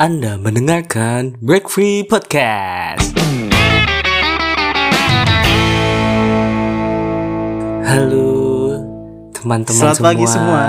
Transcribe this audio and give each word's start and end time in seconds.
Anda 0.00 0.40
mendengarkan 0.40 1.36
Break 1.44 1.68
Free 1.68 2.08
Podcast. 2.08 3.12
Halo 7.84 8.32
teman-teman 9.36 9.92
Selamat 9.92 10.00
semua. 10.00 10.08
pagi 10.08 10.24
semua. 10.24 10.64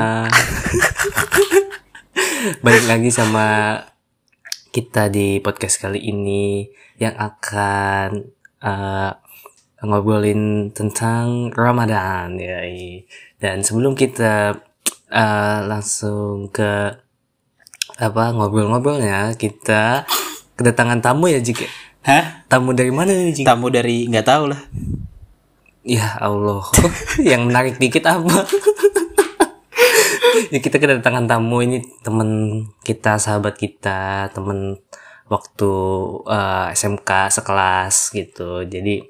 Balik 2.68 2.86
lagi 2.92 3.08
sama 3.08 3.48
kita 4.76 5.08
di 5.08 5.40
podcast 5.40 5.80
kali 5.80 6.12
ini 6.12 6.68
yang 7.00 7.16
akan 7.16 8.36
eh, 8.60 9.12
ngobrolin 9.80 10.76
tentang 10.76 11.56
Ramadan 11.56 12.36
ya. 12.36 12.68
Dan 13.40 13.64
sebelum 13.64 13.96
kita 13.96 14.60
eh, 15.08 15.60
langsung 15.64 16.52
ke 16.52 17.00
apa 18.02 18.34
ngobrol-ngobrolnya, 18.34 19.38
kita 19.38 20.10
kedatangan 20.58 21.06
tamu 21.06 21.30
ya 21.30 21.38
Jik. 21.38 21.66
ya? 21.66 21.70
Hah? 22.02 22.26
Tamu 22.50 22.74
dari 22.74 22.90
mana 22.90 23.14
nih 23.14 23.34
Jik? 23.38 23.46
Tamu 23.46 23.70
dari 23.70 24.10
nggak 24.10 24.26
tahu 24.26 24.44
lah. 24.50 24.62
Ya 25.86 26.18
Allah, 26.18 26.66
yang 27.30 27.46
menarik 27.50 27.78
dikit 27.78 28.06
apa? 28.10 28.42
ya 30.54 30.60
kita 30.62 30.82
kedatangan 30.82 31.30
tamu 31.30 31.62
ini 31.62 31.82
temen 32.02 32.30
kita, 32.82 33.22
sahabat 33.22 33.58
kita, 33.58 34.30
temen 34.34 34.82
waktu 35.30 35.72
eh, 36.26 36.68
SMK 36.74 37.10
sekelas 37.34 38.14
gitu. 38.14 38.66
Jadi 38.66 39.06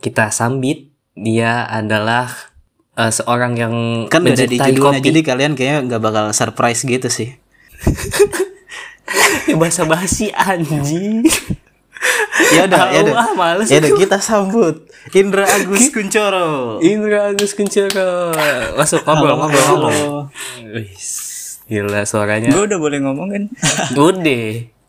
kita 0.00 0.32
sambit 0.32 0.88
dia 1.12 1.68
adalah 1.68 2.28
eh, 2.96 3.12
seorang 3.12 3.52
yang 3.56 3.74
Kan 4.08 4.24
udah 4.24 4.48
di 4.48 4.56
judulnya, 4.56 5.00
kopi. 5.00 5.08
jadi 5.12 5.20
kalian 5.24 5.52
kayaknya 5.56 5.78
nggak 5.92 6.02
bakal 6.04 6.24
surprise 6.32 6.84
gitu 6.84 7.08
sih. 7.12 7.36
bahasa 9.60 9.82
basi 9.84 10.30
anjing. 10.32 11.24
Ya 12.56 12.64
udah, 12.64 12.88
ya 12.88 13.04
udah. 13.04 13.14
Ah, 13.20 13.32
males. 13.36 13.68
Ya 13.68 13.76
udah 13.76 13.92
kita 13.92 14.16
sambut 14.24 14.88
Indra 15.12 15.44
Agus 15.44 15.92
Kuncoro. 15.92 16.80
Indra 16.80 17.28
Agus 17.28 17.52
Kuncoro 17.52 18.32
masuk 18.80 19.04
ngobrol 19.04 19.36
ngobrol 19.36 19.64
ngobrol. 19.68 20.20
Gila 21.68 22.00
suaranya. 22.08 22.48
Gue 22.50 22.64
udah 22.64 22.78
boleh 22.80 22.98
ngomong 23.04 23.28
kan? 23.30 23.44
Udah. 24.10 24.44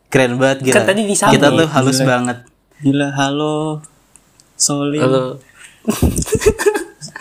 Keren 0.08 0.40
banget 0.40 0.66
gila. 0.66 0.74
Kan 0.80 0.82
tadi 0.88 1.04
disambut. 1.04 1.36
Kita 1.36 1.48
tuh 1.52 1.68
halus 1.68 1.98
banget. 2.02 2.38
Gila, 2.82 3.08
halo. 3.14 3.84
Solid. 4.56 5.04
Halo. 5.04 5.24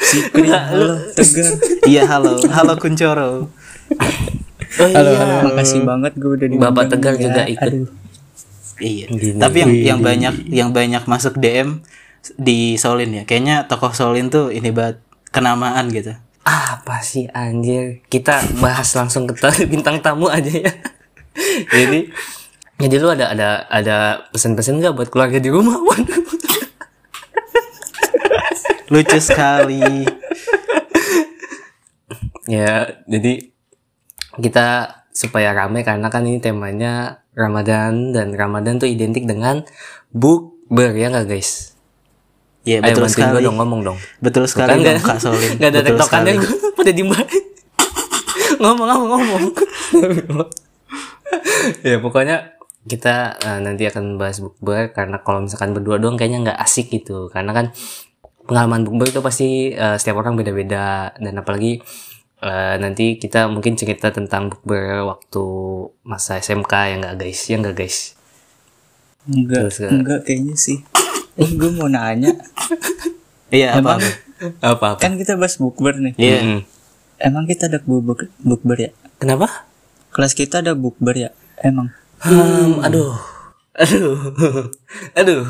Sikri, 0.01 0.49
halo. 0.49 0.97
Tegar. 1.13 1.45
Iya 1.85 2.01
halo, 2.09 2.41
halo 2.49 2.73
Kuncoro. 2.79 3.51
Oh 4.79 4.87
Halo, 4.87 5.11
iya. 5.11 5.19
halo. 5.19 5.35
Makasih 5.51 5.81
banget 5.83 6.13
gue 6.15 6.31
udah 6.31 6.47
diundang. 6.47 6.71
Bapak 6.71 6.85
Tegar 6.87 7.13
ya. 7.15 7.21
juga 7.27 7.41
ikut. 7.43 7.71
Aduh. 7.71 7.89
Iya. 8.79 9.05
Gini. 9.09 9.37
Tapi 9.37 9.57
yang 9.59 9.71
yang 9.75 9.99
banyak 9.99 10.35
yang 10.47 10.69
banyak 10.71 11.03
masuk 11.05 11.35
DM 11.37 11.83
di 12.37 12.75
Solin 12.75 13.11
ya. 13.11 13.23
Kayaknya 13.25 13.67
tokoh 13.67 13.91
Solin 13.91 14.31
tuh 14.31 14.49
ini 14.49 14.71
banget 14.71 15.03
kenamaan 15.29 15.91
gitu. 15.91 16.15
Apa 16.41 17.03
sih 17.03 17.27
anjir? 17.29 18.01
Kita 18.07 18.41
bahas 18.57 18.89
langsung 18.95 19.27
ke 19.27 19.35
ta- 19.35 19.53
bintang 19.71 19.99
tamu 19.99 20.31
aja 20.31 20.49
ya. 20.49 20.71
jadi 21.75 22.07
jadi 22.81 22.95
lu 22.97 23.13
ada 23.13 23.29
ada 23.29 23.49
ada 23.69 23.95
pesan-pesan 24.31 24.81
nggak 24.81 24.95
buat 24.95 25.09
keluarga 25.11 25.37
di 25.37 25.51
rumah? 25.51 25.77
Waduh. 25.87 26.21
Lucu 28.91 29.19
sekali. 29.19 30.03
ya, 32.43 32.91
jadi 33.07 33.50
kita 34.39 34.99
supaya 35.11 35.51
rame 35.51 35.83
karena 35.83 36.07
kan 36.07 36.23
ini 36.23 36.39
temanya 36.39 37.23
Ramadan 37.35 38.15
dan 38.15 38.31
Ramadan 38.31 38.79
tuh 38.79 38.87
identik 38.87 39.27
dengan 39.27 39.63
bukber 40.15 40.95
ya 40.95 41.11
nggak 41.11 41.27
guys? 41.27 41.75
Iya 42.61 42.79
Ayo 42.85 42.93
betul 42.93 43.03
bantuin 43.09 43.11
sekali. 43.11 43.33
gua 43.33 43.41
dong 43.43 43.57
ngomong 43.57 43.81
dong. 43.81 43.97
Betul 44.21 44.43
sekali 44.45 44.69
Kan 44.69 44.77
dong 44.79 44.85
nggak 44.85 45.03
Kak 45.03 45.19
Solin. 45.19 45.51
nggak 45.59 45.71
ada 45.73 45.81
tektokannya 45.83 46.33
pada 46.77 46.91
dimarahin 46.93 47.45
ngomong 48.61 48.87
ngomong 48.87 49.09
ngomong 49.09 49.43
ya 51.87 51.97
pokoknya 51.97 52.37
kita 52.85 53.37
eh, 53.41 53.59
nanti 53.61 53.89
akan 53.89 54.21
bahas 54.21 54.37
bukber 54.41 54.93
karena 54.93 55.21
kalau 55.25 55.45
misalkan 55.45 55.73
berdua 55.73 55.97
doang 55.97 56.17
kayaknya 56.17 56.51
nggak 56.51 56.59
asik 56.61 56.93
gitu 56.93 57.29
karena 57.33 57.53
kan 57.53 57.65
pengalaman 58.45 58.85
bukber 58.85 59.09
itu 59.09 59.21
pasti 59.21 59.73
eh, 59.73 59.97
setiap 59.97 60.21
orang 60.21 60.37
beda-beda 60.37 61.13
dan 61.17 61.33
apalagi 61.37 61.81
eh, 62.41 62.75
nanti 62.81 63.15
kita 63.21 63.47
mungkin 63.47 63.77
cerita 63.77 64.09
tentang 64.11 64.49
bukber 64.51 65.05
waktu 65.05 65.43
masa 66.03 66.41
SMK 66.41 66.73
ya 66.73 66.95
nggak 66.99 67.15
guys 67.21 67.41
ya 67.47 67.55
nggak 67.61 67.77
guys 67.77 67.99
Enggak, 69.29 69.69
Terus, 69.69 69.77
eh. 69.85 69.91
enggak 69.93 70.19
kayaknya 70.25 70.55
sih. 70.57 70.81
Eh, 71.37 71.49
gue 71.53 71.69
mau 71.73 71.85
nanya. 71.85 72.33
Iya 73.51 73.83
apa? 73.83 73.99
Emang 73.99 74.01
apa 74.63 74.85
apa 74.95 75.03
kan 75.03 75.19
kita 75.19 75.35
bahas 75.35 75.59
bukber 75.59 75.99
nih. 75.99 76.15
Iya. 76.15 76.39
Mm-mm. 76.39 76.59
Emang 77.19 77.43
kita 77.43 77.67
ada 77.67 77.83
bukber, 77.83 78.31
bukber 78.39 78.77
ya? 78.79 78.91
kenapa 79.19 79.67
Kelas 80.15 80.31
kita 80.31 80.63
ada 80.63 80.71
bukber 80.71 81.19
ya? 81.19 81.29
Emang. 81.59 81.91
Hmm, 82.23 82.79
aduh, 82.79 83.11
aduh, 83.75 84.31
aduh. 85.19 85.43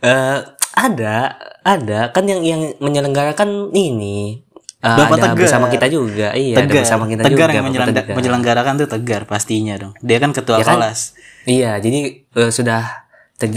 Eh, 0.00 0.38
ada, 0.72 1.16
ada 1.60 2.00
kan 2.08 2.24
yang 2.24 2.40
yang 2.40 2.72
menyelenggarakan 2.80 3.68
ini. 3.76 4.40
Eh, 4.80 4.90
Bapak 4.90 5.14
ada 5.14 5.22
Tegar. 5.26 5.38
bersama 5.38 5.66
kita 5.68 5.86
juga, 5.86 6.26
iya, 6.32 6.54
ada 6.54 6.58
Tegar. 6.64 6.74
bersama 6.80 7.02
kita 7.04 7.20
Tegar 7.22 7.30
juga. 7.30 7.42
yang 7.50 7.62
Bapak 7.62 7.70
menyelengga- 7.70 8.02
Tegar. 8.02 8.14
menyelenggarakan 8.16 8.76
tuh 8.76 8.88
Tegar 8.88 9.22
pastinya 9.24 9.74
dong. 9.76 9.92
Dia 9.98 10.16
kan 10.16 10.30
ketua 10.30 10.56
Ya 10.56 10.62
kan? 10.62 10.72
kelas. 10.76 10.98
Iya, 11.42 11.76
jadi 11.76 11.98
eh, 12.18 12.50
sudah 12.50 12.82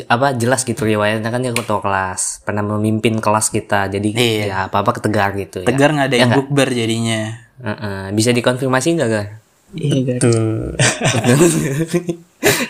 apa 0.06 0.34
jelas 0.34 0.62
gitu 0.62 0.82
riwayatnya 0.82 1.26
kan 1.26 1.40
dia 1.40 1.52
ketua 1.52 1.78
kelas, 1.78 2.42
pernah 2.42 2.62
memimpin 2.62 3.18
kelas 3.18 3.50
kita, 3.50 3.90
jadi 3.90 4.10
Iya. 4.10 4.46
ya 4.46 4.56
apa 4.66 4.80
apa 4.80 4.92
ke 4.92 5.02
Tegar 5.02 5.34
gitu. 5.34 5.60
ya. 5.60 5.66
Tegar 5.66 5.92
ngadain 5.92 6.18
Ya 6.18 6.26
nggak? 6.26 6.38
bukber 6.42 6.70
jadinya. 6.70 7.38
Heeh, 7.58 8.12
bisa 8.12 8.30
dikonfirmasi 8.30 8.94
nggak 8.94 9.10
Gar? 9.10 9.28
Iya. 9.74 10.20
Tuh. 10.20 10.72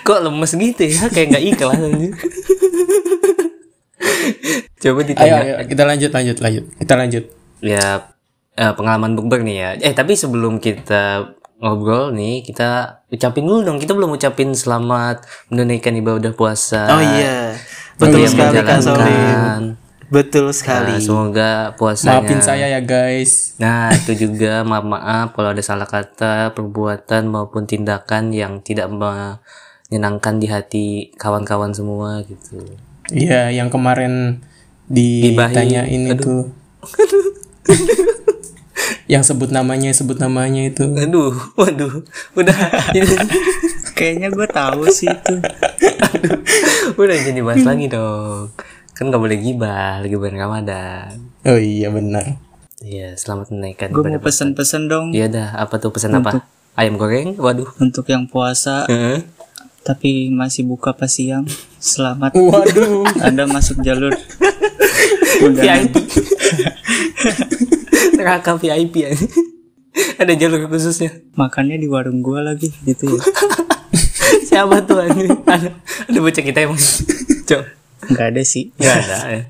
Kok 0.03 0.19
lemes 0.21 0.51
gitu 0.51 0.83
ya, 0.83 1.07
kayak 1.07 1.27
nggak 1.31 1.43
ikhlas 1.47 1.79
anjir. 1.79 2.11
Coba 4.75 4.95
Ayo, 4.95 5.03
ditanya. 5.07 5.39
ayo, 5.39 5.53
kita 5.65 5.83
lanjut, 5.83 6.11
lanjut, 6.11 6.37
lanjut. 6.39 6.63
Kita 6.75 6.93
lanjut. 6.95 7.23
ya 7.59 8.12
eh, 8.55 8.73
pengalaman 8.73 9.13
bukber 9.13 9.41
nih 9.41 9.57
ya. 9.57 9.69
Eh 9.79 9.93
tapi 9.93 10.13
sebelum 10.13 10.57
kita 10.57 11.33
ngobrol 11.57 12.11
nih, 12.11 12.43
kita 12.43 13.01
ucapin 13.07 13.43
dulu 13.43 13.63
dong. 13.63 13.79
Kita 13.79 13.93
belum 13.93 14.13
ucapin 14.13 14.51
selamat 14.51 15.23
menunaikan 15.47 15.95
ibadah 15.95 16.33
puasa. 16.33 16.91
Oh 16.91 16.99
iya. 16.99 17.55
Betul 17.95 18.25
yang 18.25 18.33
sekali 18.33 18.57
menjalankan. 18.57 19.61
Betul 20.13 20.45
Nah, 20.45 20.53
sekali. 20.53 20.93
semoga 21.01 21.73
puasanya. 21.73 22.21
Maafin 22.21 22.41
saya 22.43 22.65
ya 22.69 22.81
guys. 22.85 23.57
Nah 23.57 23.89
itu 23.89 24.29
juga 24.29 24.61
maaf 24.69 24.85
maaf 24.85 25.27
kalau 25.33 25.49
ada 25.49 25.63
salah 25.65 25.89
kata, 25.89 26.53
perbuatan 26.53 27.33
maupun 27.33 27.65
tindakan 27.65 28.29
yang 28.29 28.61
tidak 28.61 28.93
menyenangkan 28.93 30.37
di 30.37 30.47
hati 30.53 30.85
kawan-kawan 31.17 31.73
semua 31.73 32.21
gitu. 32.29 32.61
Iya, 33.09 33.49
yang 33.49 33.73
kemarin 33.73 34.45
Gibahin. 34.85 35.49
ditanyain 35.49 36.01
itu. 36.13 36.35
yang 39.11 39.23
sebut 39.23 39.51
namanya, 39.51 39.91
sebut 39.91 40.15
namanya 40.19 40.63
itu. 40.63 40.87
Aduh, 40.95 41.35
waduh, 41.59 42.03
udah, 42.39 42.57
Kayaknya 43.97 44.31
gue 44.31 44.47
tahu 44.47 44.87
sih 44.89 45.11
itu. 45.11 45.35
udah 46.95 47.17
jadi 47.19 47.39
bahas 47.43 47.63
lagi 47.67 47.91
dong. 47.91 48.55
Kan 48.93 49.09
nggak 49.09 49.21
boleh 49.21 49.37
gibah, 49.41 49.99
lagi 49.99 50.15
bulan 50.15 50.37
Ramadan. 50.39 51.13
Oh 51.43 51.59
iya 51.59 51.91
benar. 51.91 52.39
Iya, 52.83 53.15
selamat 53.15 53.55
menaikkan 53.55 53.95
Gue 53.95 54.03
mau 54.03 54.19
pesen-pesen 54.19 54.91
dong 54.91 55.15
Iya 55.15 55.31
dah, 55.31 55.49
apa 55.55 55.79
tuh 55.79 55.95
pesan 55.95 56.19
apa? 56.19 56.43
Ayam 56.75 56.99
goreng? 56.99 57.39
Waduh. 57.39 57.71
untuk 57.79 58.03
yang 58.11 58.27
puasa 58.27 58.83
Heeh. 58.91 59.23
tapi 59.87 60.27
masih 60.27 60.67
buka 60.67 60.91
pas 60.91 61.07
siang. 61.11 61.47
Selamat. 61.79 62.35
Waduh. 62.35 63.07
Anda 63.23 63.47
masuk 63.47 63.79
jalur. 63.83 64.11
Undangan. 65.47 65.91
Neraka 68.23 68.55
VIP 68.55 69.03
ya. 69.03 69.11
Ada 70.23 70.33
jalur 70.39 70.71
khususnya. 70.71 71.11
Makannya 71.35 71.75
di 71.75 71.91
warung 71.91 72.23
gua 72.23 72.39
lagi 72.39 72.71
gitu 72.87 73.19
ya. 73.19 73.21
Siapa 74.49 74.79
tuh 74.87 75.03
anjing? 75.03 75.29
Ada, 75.43 75.69
ada 76.07 76.17
bocah 76.23 76.43
kita 76.45 76.59
emang. 76.63 76.79
Cok. 77.49 77.63
Nggak 78.15 78.27
ada 78.31 78.41
sih. 78.41 78.71
Gak 78.79 78.95
ada 79.05 79.17
ya. 79.27 79.43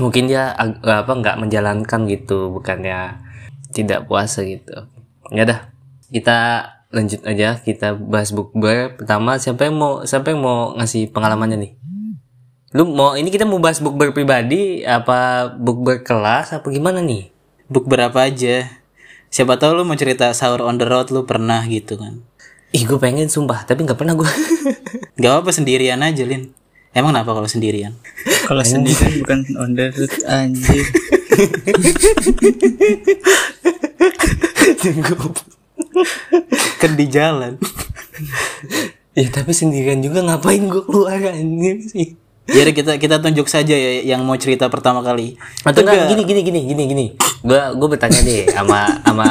Mungkin 0.00 0.28
dia 0.28 0.56
apa 0.56 1.12
nggak 1.12 1.40
menjalankan 1.40 2.00
gitu, 2.08 2.52
bukannya 2.52 3.20
tidak 3.72 4.08
puasa 4.08 4.44
gitu. 4.44 4.86
Ya 5.32 5.48
dah, 5.48 5.72
kita 6.12 6.68
lanjut 6.94 7.20
aja 7.26 7.58
kita 7.60 7.96
bahas 7.96 8.30
bukber. 8.30 8.96
Pertama 8.96 9.36
siapa 9.36 9.66
yang 9.66 9.76
mau 9.76 10.04
siapa 10.06 10.32
yang 10.32 10.40
mau 10.42 10.74
ngasih 10.78 11.10
pengalamannya 11.10 11.58
nih? 11.58 11.72
Lu 12.76 12.86
mau 12.86 13.16
ini 13.16 13.32
kita 13.32 13.48
mau 13.48 13.58
bahas 13.58 13.80
bukber 13.80 14.12
pribadi 14.12 14.84
apa 14.84 15.50
bukber 15.54 16.04
kelas 16.04 16.54
apa 16.54 16.66
gimana 16.70 17.00
nih? 17.02 17.35
Bukber 17.66 18.06
apa 18.06 18.30
aja. 18.30 18.70
Siapa 19.30 19.58
tahu 19.58 19.74
lu 19.78 19.84
mau 19.84 19.96
cerita 19.98 20.32
sahur 20.32 20.62
on 20.62 20.78
the 20.78 20.86
road 20.86 21.10
lu 21.10 21.26
pernah 21.26 21.66
gitu 21.66 21.98
kan. 21.98 22.22
ih 22.74 22.82
gue 22.82 22.98
pengen 22.98 23.30
sumpah 23.30 23.62
tapi 23.62 23.86
nggak 23.86 23.96
pernah 23.96 24.18
gue 24.18 24.26
Gak 25.22 25.34
apa 25.40 25.54
sendirian 25.54 26.02
aja 26.02 26.26
Lin 26.26 26.50
Emang 26.90 27.14
kenapa 27.14 27.30
kalau 27.32 27.48
sendirian? 27.48 27.94
Kalau 28.44 28.60
sendiri 28.66 29.22
bukan 29.22 29.46
on 29.56 29.78
the 29.78 29.86
road 29.94 30.12
anjir. 30.26 30.82
Kan 36.82 36.98
di 36.98 37.06
jalan 37.08 37.56
ya 39.16 39.32
tapi 39.32 39.56
sendirian 39.56 40.04
juga 40.04 40.20
ngapain 40.20 40.68
gue 40.68 40.84
keluar 40.84 41.16
anjir 41.32 41.80
sih 41.88 42.20
Jadi 42.46 42.70
kita 42.78 42.92
kita 43.02 43.18
tunjuk 43.18 43.50
saja 43.50 43.74
ya 43.74 44.06
yang 44.06 44.22
mau 44.22 44.38
cerita 44.38 44.70
pertama 44.70 45.02
kali. 45.02 45.34
Atau 45.66 45.82
enggak 45.82 46.06
gini 46.14 46.22
gini 46.22 46.40
gini 46.46 46.60
gini 46.62 46.82
gini. 46.86 47.06
Gue 47.42 47.58
gue 47.74 47.88
bertanya 47.90 48.22
deh 48.22 48.46
sama 48.54 48.86
sama 49.02 49.26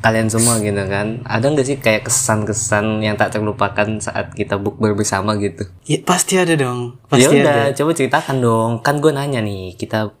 kalian 0.00 0.30
semua 0.30 0.62
gitu 0.62 0.78
kan. 0.86 1.18
Ada 1.26 1.50
nggak 1.50 1.66
sih 1.66 1.76
kayak 1.82 2.06
kesan-kesan 2.06 3.02
yang 3.02 3.18
tak 3.18 3.34
terlupakan 3.34 3.98
saat 3.98 4.30
kita 4.38 4.54
bukber 4.54 4.94
bersama 4.94 5.34
gitu? 5.42 5.66
Ya, 5.82 5.98
Pasti 6.06 6.38
ada 6.38 6.54
dong. 6.54 6.94
Ya 7.10 7.26
Pasti 7.26 7.34
udah 7.42 7.52
ada 7.52 7.72
coba 7.74 7.90
ceritakan 7.90 8.36
dong. 8.38 8.70
Kan 8.86 9.02
gue 9.02 9.10
nanya 9.10 9.42
nih 9.42 9.74
kita 9.74 10.14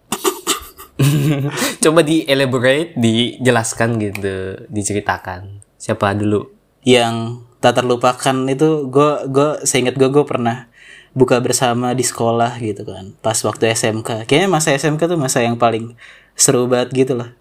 coba 1.86 2.00
di 2.02 2.26
elaborate 2.26 2.98
dijelaskan 2.98 3.94
gitu 4.02 4.66
diceritakan. 4.66 5.62
Siapa 5.78 6.18
dulu? 6.18 6.50
Yang 6.82 7.46
tak 7.60 7.76
terlupakan 7.76 8.36
itu 8.48 8.88
Gue 8.88 9.28
gue 9.28 9.48
seingat 9.68 9.94
gue 10.00 10.08
gue 10.08 10.24
pernah 10.24 10.69
buka 11.10 11.42
bersama 11.42 11.90
di 11.92 12.06
sekolah 12.06 12.58
gitu 12.62 12.86
kan. 12.86 13.10
Pas 13.18 13.34
waktu 13.42 13.74
SMK 13.74 14.30
Kayaknya 14.30 14.48
masa 14.48 14.70
SMK 14.74 15.10
tuh 15.10 15.18
masa 15.18 15.42
yang 15.42 15.58
paling 15.58 15.98
seru 16.38 16.70
banget 16.70 16.94
gitu 16.94 17.14
lah 17.18 17.34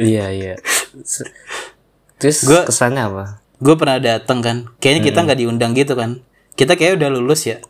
iya 0.00 0.28
iya. 0.32 0.54
Terus 2.20 2.44
Gua- 2.46 2.66
kesannya 2.68 3.02
apa? 3.02 3.24
gue 3.62 3.74
pernah 3.78 4.02
dateng 4.02 4.42
kan. 4.42 4.56
Kayaknya 4.82 5.02
kita 5.06 5.18
nggak 5.22 5.38
diundang 5.38 5.72
gitu 5.78 5.94
kan. 5.94 6.18
Kita 6.58 6.74
kayak 6.74 6.98
udah 6.98 7.08
lulus 7.14 7.46
ya. 7.46 7.62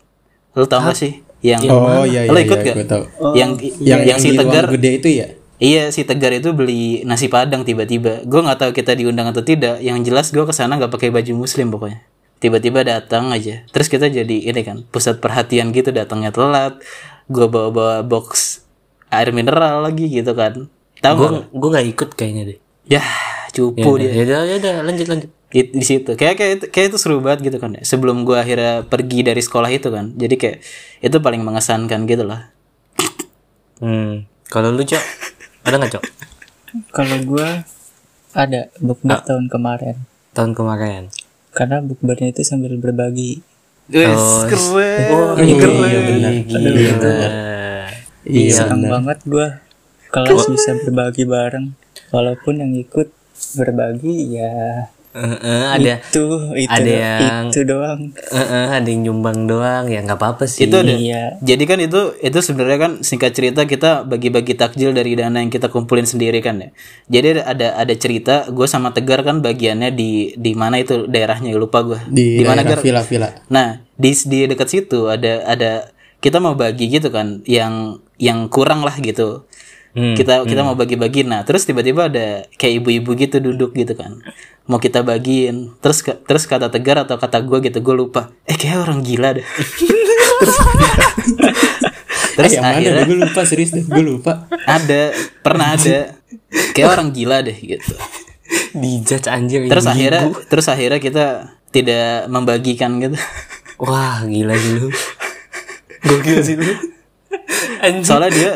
Lu 0.56 0.64
tau 0.64 0.80
gak 0.80 0.96
sih 0.96 1.20
yang 1.44 1.60
Oh 1.68 2.08
iya 2.08 2.24
iya. 2.24 2.32
Lo 2.32 2.40
ikut 2.40 2.64
iya, 2.64 2.66
gak? 2.72 2.76
gue 2.80 2.86
tahu. 2.88 3.04
yang 3.36 3.50
Yang 3.76 4.00
yang, 4.08 4.18
si 4.20 4.28
tegar 4.32 4.64
gede 4.72 4.90
itu 5.00 5.08
ya? 5.20 5.28
iya 5.62 5.84
si 5.94 6.02
tegar 6.02 6.32
itu 6.34 6.50
beli 6.56 7.04
nasi 7.04 7.28
padang 7.28 7.62
tiba-tiba. 7.62 8.24
Gue 8.24 8.40
nggak 8.40 8.58
tahu 8.58 8.70
kita 8.72 8.96
diundang 8.96 9.28
atau 9.28 9.44
tidak. 9.44 9.84
Yang 9.84 10.08
jelas 10.08 10.26
gue 10.32 10.44
ke 10.48 10.54
sana 10.56 10.80
nggak 10.80 10.90
pakai 10.90 11.12
baju 11.12 11.44
muslim 11.44 11.68
pokoknya 11.68 12.00
tiba-tiba 12.42 12.82
datang 12.82 13.30
aja. 13.30 13.62
Terus 13.70 13.86
kita 13.86 14.10
jadi 14.10 14.50
ini 14.50 14.60
kan 14.66 14.82
pusat 14.90 15.22
perhatian 15.22 15.70
gitu 15.70 15.94
datangnya 15.94 16.34
telat. 16.34 16.82
Gue 17.30 17.46
bawa-bawa 17.46 18.02
box 18.02 18.58
air 19.14 19.30
mineral 19.30 19.86
lagi 19.86 20.10
gitu 20.10 20.34
kan. 20.34 20.66
Tahu 20.98 21.14
gue 21.14 21.30
gue 21.54 21.68
nggak 21.70 21.88
ikut 21.94 22.10
kayaknya 22.18 22.42
deh. 22.50 22.58
Ya 22.90 23.02
cupu 23.54 24.00
dia. 24.00 24.10
ya 24.10 24.22
udah 24.26 24.40
ya 24.42 24.54
udah 24.58 24.74
lanjut 24.82 25.06
lanjut. 25.06 25.30
Di, 25.52 25.70
di 25.70 25.84
situ. 25.86 26.18
Kayak 26.18 26.34
kayak 26.40 26.52
itu, 26.58 26.64
kayak 26.74 26.86
itu 26.90 26.98
seru 26.98 27.22
banget 27.22 27.52
gitu 27.52 27.60
kan 27.62 27.76
sebelum 27.84 28.24
gua 28.24 28.40
akhirnya 28.40 28.88
pergi 28.88 29.20
dari 29.22 29.38
sekolah 29.38 29.70
itu 29.70 29.92
kan. 29.92 30.16
Jadi 30.16 30.34
kayak 30.40 30.58
itu 31.04 31.16
paling 31.20 31.44
mengesankan 31.44 32.08
gitu 32.08 32.24
lah. 32.26 32.50
Hmm 33.78 34.26
kalau 34.48 34.72
lu 34.72 34.82
cok? 34.82 35.04
Ada 35.68 35.76
nggak 35.76 35.92
cok? 35.92 36.04
Kalau 36.90 37.16
gua 37.28 37.62
ada. 38.32 38.72
Bukber 38.80 39.20
tahun 39.28 39.52
kemarin. 39.52 39.96
tahun 40.32 40.56
kemarin 40.56 41.12
Karena 41.52 41.84
bukbernya 41.84 42.32
itu 42.32 42.42
sambil 42.42 42.74
berbagi. 42.80 43.44
Wes, 43.92 44.48
keren 44.48 45.12
oh 45.12 45.36
iya, 45.36 45.54
keren. 45.58 45.76
iya, 45.84 46.00
benar. 46.00 46.32
Gila. 46.48 47.28
Iya. 48.22 48.54
Senang 48.54 48.82
banget 48.88 49.18
gua 49.28 49.60
kelas 50.08 50.48
bisa 50.48 50.70
berbagi 50.80 51.28
bareng. 51.28 51.76
Walaupun 52.08 52.62
yang 52.62 52.72
ikut 52.72 53.12
berbagi 53.58 54.38
ya 54.38 54.88
Eh, 55.12 55.20
eh, 55.20 55.64
ada 55.68 55.94
itu 56.00 56.24
itu 56.56 56.72
ada 56.72 56.88
yang- 56.88 57.48
itu 57.48 57.60
doang. 57.62 58.00
eh, 58.16 58.40
eh, 58.40 58.66
ada 58.72 58.88
yang 58.88 59.02
nyumbang 59.04 59.44
doang 59.44 59.84
ya 59.86 60.00
nggak 60.00 60.16
apa-apa 60.16 60.48
sih 60.48 60.64
itu 60.64 60.72
ada 60.72 60.88
Iya. 60.88 61.36
jadi 61.38 61.64
kan 61.64 61.78
itu 61.78 62.00
itu 62.18 62.38
sebenarnya 62.40 62.78
kan 62.80 62.92
singkat 63.00 63.30
cerita 63.30 63.62
kita 63.62 64.02
bagi-bagi 64.02 64.56
takjil 64.56 64.90
dari 64.90 65.12
dana 65.12 65.36
yang 65.36 65.48
kita 65.48 65.68
kumpulin 65.68 66.08
sendiri 66.08 66.40
kan 66.40 66.56
ya 66.58 66.68
jadi 67.06 67.44
ada 67.44 67.76
ada 67.76 67.94
cerita 67.94 68.48
gue 68.48 68.64
sama 68.64 68.90
tegar 68.90 69.20
kan 69.20 69.38
bagiannya 69.38 69.92
di 69.92 70.32
di 70.32 70.52
mana 70.52 70.80
itu 70.80 71.04
daerahnya 71.04 71.52
lupa 71.54 71.84
gue 71.84 72.00
Di, 72.08 72.40
mana 72.40 72.64
daerah 72.64 72.76
Gar? 72.76 72.80
villa-villa. 72.80 73.28
Nah, 73.48 73.68
di 73.92 74.16
di 74.16 74.48
dekat 74.48 74.68
situ 74.68 75.06
ada 75.06 75.44
ada 75.44 75.92
kita 76.18 76.38
mau 76.38 76.54
bagi 76.54 76.88
gitu 76.88 77.10
kan, 77.10 77.44
yang 77.44 77.98
yang 78.16 78.46
kurang 78.46 78.80
lah 78.80 78.96
gitu. 78.96 79.44
Hmm, 79.92 80.16
kita 80.16 80.48
kita 80.48 80.64
mau 80.64 80.72
bagi-bagi. 80.72 81.20
Nah, 81.22 81.44
terus 81.44 81.68
tiba-tiba 81.68 82.08
ada 82.08 82.48
kayak 82.56 82.80
ibu-ibu 82.80 83.12
gitu 83.12 83.36
duduk 83.38 83.76
gitu 83.76 83.92
kan. 83.92 84.24
Mau 84.64 84.80
kita 84.80 85.04
bagiin. 85.04 85.76
Terus 85.84 86.00
terus 86.24 86.48
kata 86.48 86.72
Tegar 86.72 87.04
atau 87.04 87.20
kata 87.20 87.44
gue 87.44 87.60
gitu, 87.60 87.78
gue 87.84 87.94
lupa. 87.94 88.32
Eh 88.48 88.56
kayak 88.56 88.88
orang 88.88 89.04
gila 89.04 89.36
deh. 89.36 89.44
terus 89.44 90.56
terus 92.40 92.52
eh, 92.52 92.56
yang 92.56 92.66
akhirnya? 92.66 93.04
Gue 93.04 93.18
lupa 93.20 93.40
serius 93.44 93.70
deh. 93.70 93.84
Gue 93.84 94.00
lupa. 94.00 94.48
ada 94.64 95.12
pernah 95.44 95.76
ada 95.76 96.16
kayak 96.72 96.88
orang 96.88 97.08
gila 97.12 97.44
deh 97.44 97.56
gitu. 97.56 97.92
dijudge 98.72 99.28
anjir 99.28 99.64
Terus 99.68 99.84
ibu-ibu. 99.84 99.92
akhirnya 99.92 100.22
terus 100.48 100.66
akhirnya 100.68 101.00
kita 101.00 101.26
tidak 101.68 102.28
membagikan 102.28 102.96
gitu. 103.00 103.16
wah 103.76 104.24
gila 104.24 104.56
sih 104.56 104.72
lu 104.76 104.88
gokil 106.04 106.38
sih 106.40 106.56
lu 106.56 106.68
anjir 107.80 108.04
soalnya 108.04 108.30
dia 108.32 108.52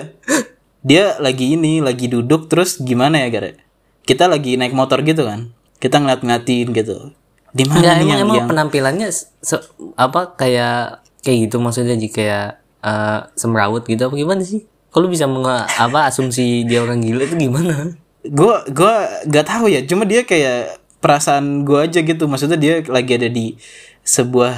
dia 0.87 1.19
lagi 1.19 1.59
ini 1.59 1.83
lagi 1.83 2.07
duduk 2.07 2.47
terus 2.47 2.79
gimana 2.79 3.27
ya 3.27 3.29
Gare? 3.35 3.59
Kita 4.07 4.31
lagi 4.31 4.55
naik 4.55 4.71
motor 4.71 5.03
gitu 5.03 5.27
kan? 5.27 5.51
Kita 5.83 5.99
ngeliat-ngeliatin 5.99 6.71
gitu. 6.71 7.11
Di 7.51 7.67
mana 7.67 7.99
emang 7.99 8.07
yang, 8.07 8.21
emang 8.23 8.37
yang 8.39 8.47
penampilannya 8.47 9.09
se- 9.11 9.67
apa 9.99 10.39
kayak 10.39 11.03
kayak 11.27 11.51
gitu 11.51 11.59
maksudnya 11.59 11.99
jadi 11.99 12.09
kayak 12.15 12.47
eh, 12.87 13.19
semrawut 13.35 13.83
gitu 13.83 14.07
apa 14.07 14.15
gimana 14.15 14.47
sih? 14.47 14.63
Kalau 14.95 15.11
bisa 15.11 15.27
menga- 15.27 15.67
apa 15.67 16.07
asumsi 16.07 16.63
dia 16.63 16.87
orang 16.87 17.03
gila 17.03 17.27
itu 17.27 17.35
gimana? 17.35 17.99
Gue 18.23 18.55
gue 18.71 18.95
gak 19.27 19.47
tahu 19.51 19.67
ya. 19.67 19.83
Cuma 19.83 20.07
dia 20.07 20.23
kayak 20.23 20.79
perasaan 21.03 21.67
gue 21.67 21.83
aja 21.83 21.99
gitu. 21.99 22.31
Maksudnya 22.31 22.55
dia 22.55 22.79
lagi 22.87 23.19
ada 23.19 23.27
di 23.27 23.59
sebuah 24.07 24.55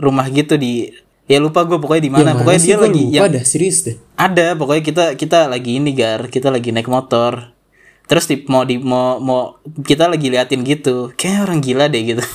rumah 0.00 0.24
gitu 0.32 0.56
di 0.56 0.88
ya 1.26 1.38
lupa 1.38 1.62
gue 1.62 1.76
pokoknya 1.76 2.02
di 2.02 2.12
mana 2.12 2.28
Yang 2.28 2.38
pokoknya 2.38 2.58
sih? 2.58 2.66
dia 2.66 2.78
lagi 2.78 3.02
lupa 3.02 3.14
yang 3.16 3.26
dah 3.32 3.44
serius 3.44 3.78
deh. 3.82 3.96
ada 4.14 4.46
pokoknya 4.54 4.82
kita 4.82 5.04
kita 5.14 5.38
lagi 5.46 5.70
ini 5.74 5.90
gar 5.90 6.26
kita 6.26 6.48
lagi 6.48 6.70
naik 6.70 6.86
motor 6.86 7.50
terus 8.04 8.24
di, 8.24 8.46
mau 8.46 8.62
di 8.62 8.78
mau 8.78 9.18
mau 9.18 9.40
kita 9.76 10.06
lagi 10.06 10.28
liatin 10.28 10.62
gitu 10.62 11.10
kayak 11.12 11.42
orang 11.42 11.58
gila 11.58 11.86
deh 11.86 12.02
gitu 12.06 12.22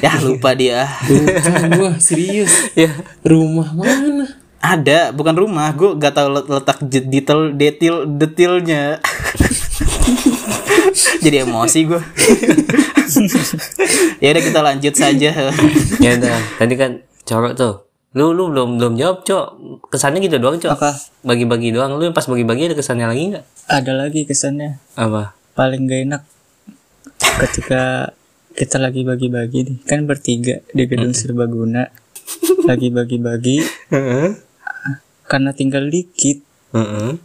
ya 0.00 0.16
lupa 0.18 0.50
dia 0.52 0.88
Lupa 1.04 1.54
gue 1.68 1.90
serius. 2.02 2.72
ya 2.72 2.90
Rumah 3.22 3.70
mana? 3.70 4.26
ada 4.58 5.08
bukan 5.10 5.32
rumah 5.34 5.70
gue 5.70 5.94
gak 5.94 6.12
tahu 6.12 6.28
let- 6.32 6.50
letak 6.50 6.78
detail 6.84 7.48
detail 7.50 7.96
detailnya 8.04 8.98
jadi 11.24 11.46
emosi 11.46 11.80
gue 11.86 12.02
ya 14.22 14.28
udah 14.32 14.42
kita 14.42 14.60
lanjut 14.60 14.94
saja. 14.94 15.30
Ya 16.04 16.10
udah 16.16 16.38
tadi 16.56 16.74
kan 16.78 17.04
corok 17.26 17.52
tuh. 17.56 17.74
Lu 18.16 18.34
lu 18.34 18.50
belum 18.50 18.80
belum 18.80 18.94
jawab 18.98 19.22
cok. 19.22 19.46
Kesannya 19.92 20.22
gitu 20.24 20.40
doang 20.40 20.58
cok. 20.58 20.72
Apa? 20.74 20.90
bagi-bagi 21.22 21.74
doang. 21.74 21.94
Lu 22.00 22.10
pas 22.10 22.24
bagi-bagi 22.24 22.72
ada 22.72 22.76
kesannya 22.78 23.06
lagi 23.06 23.22
nggak? 23.36 23.44
Ada 23.70 23.92
lagi 23.94 24.24
kesannya. 24.26 24.80
Apa? 24.96 25.36
Paling 25.54 25.86
gak 25.86 26.00
enak 26.08 26.22
ketika 27.20 28.14
kita 28.56 28.76
lagi 28.80 29.04
bagi-bagi 29.04 29.58
nih. 29.66 29.78
Kan 29.84 30.08
bertiga 30.08 30.64
di 30.72 30.88
gedung 30.88 31.12
serbaguna. 31.12 31.92
Lagi 32.64 32.88
bagi-bagi. 32.90 33.62
Karena 35.26 35.50
tinggal 35.54 35.86
dikit. 35.90 36.42
Heeh. 36.70 37.18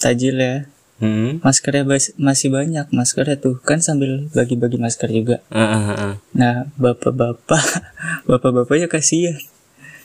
tajil 0.00 0.40
ya 0.40 0.64
Heeh. 1.00 1.40
maskernya 1.40 1.82
bas- 1.82 2.12
masih 2.14 2.48
banyak 2.48 2.86
maskernya 2.90 3.36
tuh. 3.36 3.56
Kan 3.58 3.80
sambil 3.80 4.28
bagi-bagi 4.30 4.76
masker 4.76 5.08
juga. 5.08 5.40
Heeh, 5.48 5.82
heeh. 5.88 6.12
nah 6.30 6.68
bapak-bapak 6.74 7.64
bapak-bapaknya 8.28 8.86
kasihan. 8.86 9.40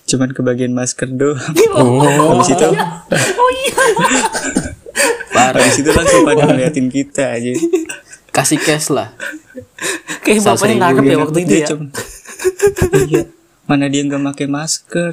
Cuman 0.05 0.31
kebagian 0.31 0.71
masker 0.71 1.09
doang. 1.09 1.41
Oh. 1.75 1.99
habis 2.33 2.49
itu 2.49 2.63
parah. 5.31 5.59
Habis 5.59 5.77
itu 5.77 5.89
langsung 5.89 6.23
pada 6.23 6.43
ngeliatin 6.45 6.87
kita 6.87 7.35
aja. 7.35 7.51
Kasih 8.29 8.57
cash 8.57 8.87
lah. 8.89 9.11
Kayak 10.21 10.41
bapaknya 10.45 10.75
nangkep 10.81 11.03
ya 11.05 11.17
waktu 11.17 11.37
itu 11.39 11.49
Dia 11.49 11.57
ya 11.57 11.67
cuma- 11.67 11.91
iya. 13.03 13.23
Mana 13.65 13.85
dia 13.87 14.01
nggak 14.01 14.21
pakai 14.25 14.47
masker? 14.47 15.11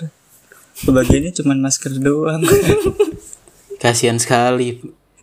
Kebagiannya 0.78 1.32
cuman 1.32 1.58
masker 1.60 1.92
doang. 1.96 2.42
Kasihan 3.78 4.16
sekali 4.16 4.78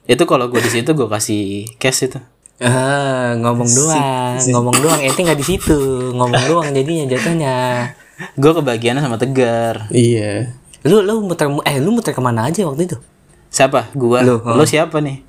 itu 0.09 0.23
kalau 0.25 0.49
gue 0.49 0.57
di 0.57 0.71
situ 0.73 0.89
gue 0.97 1.05
kasih 1.05 1.69
cash 1.77 2.09
itu. 2.09 2.17
Ah 2.57 3.37
ngomong 3.37 3.69
doang 3.69 4.41
ngomong 4.41 4.77
doang. 4.81 4.99
Ente 5.05 5.21
nggak 5.21 5.37
di 5.37 5.45
situ 5.45 5.77
ngomong 6.17 6.41
doang 6.49 6.67
jadinya 6.73 7.05
jatuhnya. 7.05 7.57
Gue 8.33 8.51
kebagiannya 8.57 9.05
sama 9.05 9.21
tegar. 9.21 9.85
Iya. 9.93 10.57
lu 10.87 11.03
lu 11.03 11.27
muter 11.27 11.45
eh 11.67 11.75
lu 11.83 11.91
muter 11.91 12.15
ke 12.15 12.21
mana 12.23 12.49
aja 12.49 12.65
waktu 12.65 12.89
itu? 12.89 12.97
Siapa? 13.53 13.93
Gue 13.93 14.23
Lu, 14.25 14.41
lo 14.41 14.63
siapa 14.65 14.97
nih? 14.97 15.21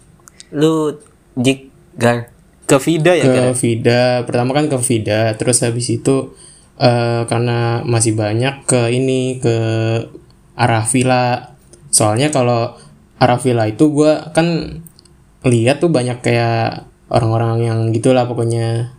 Lu 0.56 0.96
jik 1.36 1.68
gar. 2.00 2.32
Ke 2.64 2.78
Vida 2.80 3.12
ya 3.18 3.26
ke 3.26 3.34
Gar? 3.34 3.54
Vida. 3.58 4.02
Pertama 4.24 4.54
kan 4.56 4.70
ke 4.70 4.78
Vida 4.80 5.34
terus 5.36 5.60
habis 5.60 5.90
itu 5.90 6.32
eh, 6.80 7.22
karena 7.28 7.84
masih 7.84 8.16
banyak 8.16 8.64
ke 8.64 8.88
ini 8.94 9.42
ke 9.42 9.56
arah 10.56 10.84
villa 10.86 11.56
soalnya 11.90 12.30
kalau 12.30 12.78
arah 13.20 13.36
villa 13.36 13.64
itu 13.64 13.84
gua 13.88 14.32
kan 14.32 14.80
lihat 15.42 15.78
tuh 15.78 15.88
banyak 15.88 16.18
kayak 16.18 16.84
orang-orang 17.06 17.60
yang 17.62 17.78
gitulah 17.90 18.24
pokoknya 18.24 18.92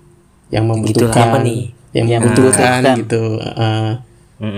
yang 0.50 0.66
membutuhkan 0.66 1.28
apa 1.28 1.38
nih? 1.40 1.74
yang 1.92 2.08
Yang 2.08 2.22
membutuhkan 2.24 2.72
membutuhkan. 2.80 2.96
gitu 2.98 3.22
eh. 3.42 3.92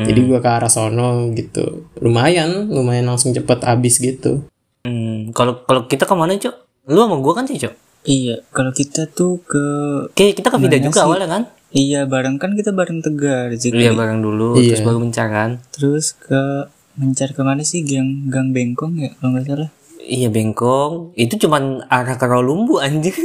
jadi 0.04 0.20
gua 0.24 0.40
ke 0.40 0.50
arah 0.52 0.68
sono 0.68 1.10
gitu 1.32 1.66
lumayan 1.98 2.68
lumayan 2.68 3.08
langsung 3.08 3.32
cepet 3.32 3.60
habis 3.62 3.98
gitu 3.98 4.44
Hmm, 4.82 5.32
kalau 5.32 5.64
kalau 5.64 5.88
kita 5.88 6.04
ke 6.04 6.12
mana 6.12 6.36
cok? 6.36 6.52
Lu 6.92 7.00
sama 7.00 7.16
gua 7.18 7.32
kan 7.34 7.48
sih 7.48 7.56
cok. 7.56 7.72
Iya, 8.04 8.44
kalau 8.52 8.68
kita 8.70 9.08
tuh 9.08 9.40
ke 9.42 9.64
Oke 10.06 10.36
kita 10.36 10.52
ke 10.52 10.60
Vida 10.60 10.76
juga 10.78 11.00
sih? 11.00 11.08
awalnya 11.08 11.30
kan? 11.30 11.44
iya 11.72 12.04
bareng 12.04 12.36
kan 12.36 12.52
kita 12.52 12.70
bareng 12.70 13.00
Tegar 13.00 13.48
Zikri. 13.56 13.80
Iya 13.80 13.96
bareng 13.96 14.20
dulu, 14.20 14.60
Iya. 14.60 14.76
terus 14.76 14.84
baru 14.84 15.00
mencar 15.00 15.26
kan? 15.26 15.64
Terus 15.72 16.12
ke 16.14 16.68
mencar 17.00 17.34
ke 17.34 17.42
mana 17.42 17.66
sih 17.66 17.82
gang 17.82 18.30
gang 18.30 18.54
Bengkong 18.54 18.94
ya 19.00 19.10
kalau 19.18 19.38
nggak 19.38 19.46
salah. 19.50 19.70
Iya 20.04 20.28
bengkong. 20.28 21.16
Itu 21.16 21.40
cuman 21.40 21.88
arah 21.88 22.20
ke 22.20 22.26
Rawalumbu 22.28 22.84
anjir. 22.84 23.16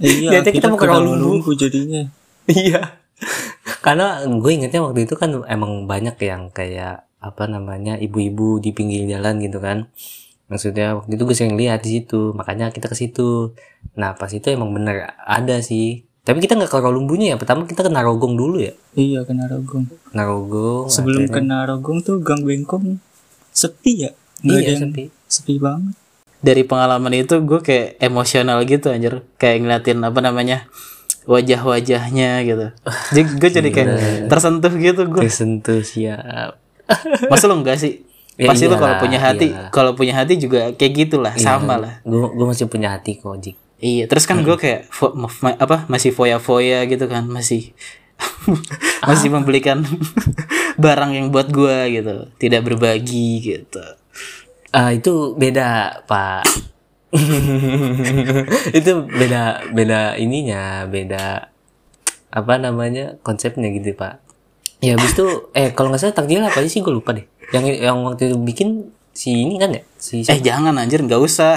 Iya, 0.00 0.40
kita 0.48 0.72
mau 0.72 0.80
ke. 0.80 0.88
Rawalumbu 0.88 1.52
jadinya. 1.52 2.08
iya. 2.48 2.96
Karena 3.84 4.24
gue 4.24 4.50
ingetnya 4.50 4.80
waktu 4.80 5.04
itu 5.04 5.14
kan 5.14 5.44
emang 5.46 5.84
banyak 5.84 6.16
yang 6.24 6.48
kayak 6.50 7.04
apa 7.20 7.44
namanya 7.48 7.96
ibu-ibu 8.00 8.58
di 8.64 8.72
pinggir 8.72 9.04
jalan 9.04 9.38
gitu 9.44 9.60
kan. 9.60 9.92
Maksudnya 10.48 10.96
waktu 10.96 11.18
itu 11.18 11.22
gue 11.26 11.36
sering 11.36 11.58
lihat 11.58 11.84
di 11.84 12.00
situ, 12.00 12.32
makanya 12.32 12.72
kita 12.72 12.88
ke 12.88 12.96
situ. 12.96 13.52
Nah 13.98 14.16
pas 14.16 14.30
itu 14.32 14.46
emang 14.48 14.72
bener 14.72 15.12
ada 15.20 15.60
sih. 15.60 16.08
Tapi 16.26 16.42
kita 16.42 16.58
nggak 16.58 16.66
ke 16.66 16.76
Rawalumbunya 16.76 17.26
ya. 17.32 17.36
Pertama 17.38 17.62
kita 17.64 17.86
ke 17.86 17.90
Narogong 17.90 18.34
dulu 18.34 18.58
ya. 18.58 18.74
Iya, 18.92 19.22
ke 19.22 19.30
Narogong. 19.30 19.86
Narogong. 20.10 20.90
Sebelum 20.90 21.30
ke 21.30 21.38
Narogong 21.38 22.02
tuh 22.02 22.18
gang 22.18 22.42
Bengkong 22.42 22.98
sepi 23.54 24.04
ya. 24.04 24.12
Nggak 24.42 24.58
Iya, 24.58 24.74
sepi. 24.82 25.02
sepi 25.30 25.54
banget. 25.56 25.94
Dari 26.42 26.66
pengalaman 26.66 27.14
itu 27.14 27.38
gue 27.40 27.62
kayak 27.62 28.02
emosional 28.02 28.58
gitu 28.66 28.90
anjir. 28.90 29.22
Kayak 29.38 29.56
ngeliatin 29.62 30.02
apa 30.02 30.18
namanya 30.18 30.66
wajah-wajahnya 31.26 32.42
gitu. 32.42 32.66
Jadi 33.14 33.22
gue 33.38 33.50
jadi 33.62 33.68
kayak 33.70 33.88
tersentuh 34.26 34.72
gitu 34.74 35.02
gue. 35.06 35.22
Tersentuh 35.22 35.80
siap. 35.82 36.58
Masa 37.30 37.46
lo 37.46 37.58
enggak 37.58 37.78
sih? 37.78 38.02
Ya 38.36 38.52
Pasti 38.52 38.68
lo 38.68 38.76
iyalah, 38.76 38.80
kalau 38.82 38.96
punya 39.00 39.18
hati, 39.18 39.46
iyalah. 39.48 39.70
kalau 39.72 39.90
punya 39.96 40.12
hati 40.12 40.36
juga 40.36 40.68
kayak 40.76 40.92
gitulah, 40.92 41.32
sama 41.40 41.80
lah. 41.80 41.94
Gue 42.04 42.28
gue 42.30 42.46
masih 42.46 42.68
punya 42.68 42.92
hati 42.92 43.16
kok 43.16 43.32
Jik. 43.32 43.56
Iya, 43.76 44.08
terus 44.08 44.24
kan 44.24 44.40
gue 44.40 44.56
kayak 44.56 44.88
fo- 44.88 45.12
ma- 45.12 45.58
apa 45.60 45.84
masih 45.86 46.08
foya-foya 46.08 46.88
gitu 46.88 47.04
kan, 47.06 47.28
masih 47.28 47.76
masih 49.08 49.28
membelikan 49.28 49.84
barang 50.82 51.12
yang 51.12 51.28
buat 51.28 51.52
gue 51.52 52.00
gitu, 52.00 52.32
tidak 52.40 52.64
berbagi 52.64 53.44
gitu. 53.44 53.84
Ah 54.72 54.92
itu 54.96 55.36
beda 55.36 56.00
pak. 56.08 56.44
itu 58.78 58.92
beda 59.06 59.42
beda 59.72 60.00
ininya 60.20 60.84
beda 60.84 61.48
apa 62.32 62.54
namanya 62.60 63.16
konsepnya 63.24 63.68
gitu 63.72 63.92
pak. 63.96 64.20
Ya 64.84 64.96
habis 64.96 65.16
itu 65.16 65.48
eh 65.56 65.72
kalau 65.72 65.88
nggak 65.92 66.00
salah 66.00 66.16
takjil 66.16 66.44
apa 66.44 66.60
sih 66.68 66.80
gue 66.84 66.92
lupa 66.92 67.16
deh. 67.16 67.24
Yang 67.52 67.80
yang 67.80 67.96
waktu 68.04 68.32
itu 68.32 68.36
bikin 68.40 68.68
si 69.16 69.44
ini 69.48 69.56
kan 69.56 69.72
ya 69.72 69.82
si 69.96 70.20
Eh 70.28 70.40
jangan 70.44 70.76
anjir, 70.76 71.00
nggak 71.00 71.16
usah, 71.16 71.56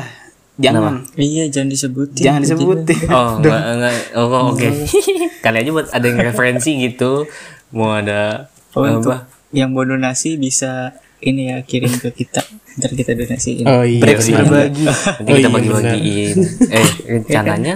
jangan, 0.60 1.08
Iya, 1.16 1.44
jangan 1.48 1.70
disebutin. 1.70 2.20
jangan 2.22 2.42
disebutin. 2.42 3.00
Oh, 3.08 3.30
enggak, 3.40 3.62
enggak. 3.70 3.94
Oh, 4.14 4.52
oke. 4.52 4.68
Kali 5.44 5.58
aja 5.58 5.72
buat 5.72 5.88
ada 5.90 6.06
yang 6.06 6.20
referensi 6.20 6.72
gitu. 6.78 7.24
Mau 7.72 7.94
ada 7.94 8.52
Oh, 8.72 8.84
untuk 8.84 9.12
apa? 9.12 9.26
yang 9.50 9.72
mau 9.72 9.82
donasi 9.82 10.36
bisa 10.36 10.94
ini 11.20 11.50
ya 11.50 11.60
kirim 11.62 11.90
ke 11.92 12.12
kita. 12.14 12.44
Ntar 12.76 12.92
kita 12.92 13.12
donasiin. 13.14 13.66
oh 13.66 13.82
iya 13.82 14.00
benar. 14.00 14.46
berbagi. 14.46 14.84
Nanti 14.86 15.20
Oh, 15.22 15.34
kita 15.34 15.40
iya, 15.40 15.50
bagi-bagiin. 15.50 16.38
eh, 16.70 16.90
rencananya 17.10 17.76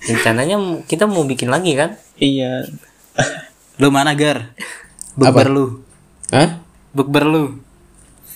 rencananya 0.00 0.56
kita 0.82 1.04
mau 1.04 1.22
bikin 1.22 1.48
lagi 1.48 1.74
kan? 1.74 1.96
Iya. 2.16 2.66
Lu 3.76 3.88
mana 3.88 4.14
gar? 4.14 4.54
Bukber 5.14 5.46
lu, 5.46 5.82
Hah? 6.28 6.58
bukber 6.90 7.24
lu. 7.24 7.44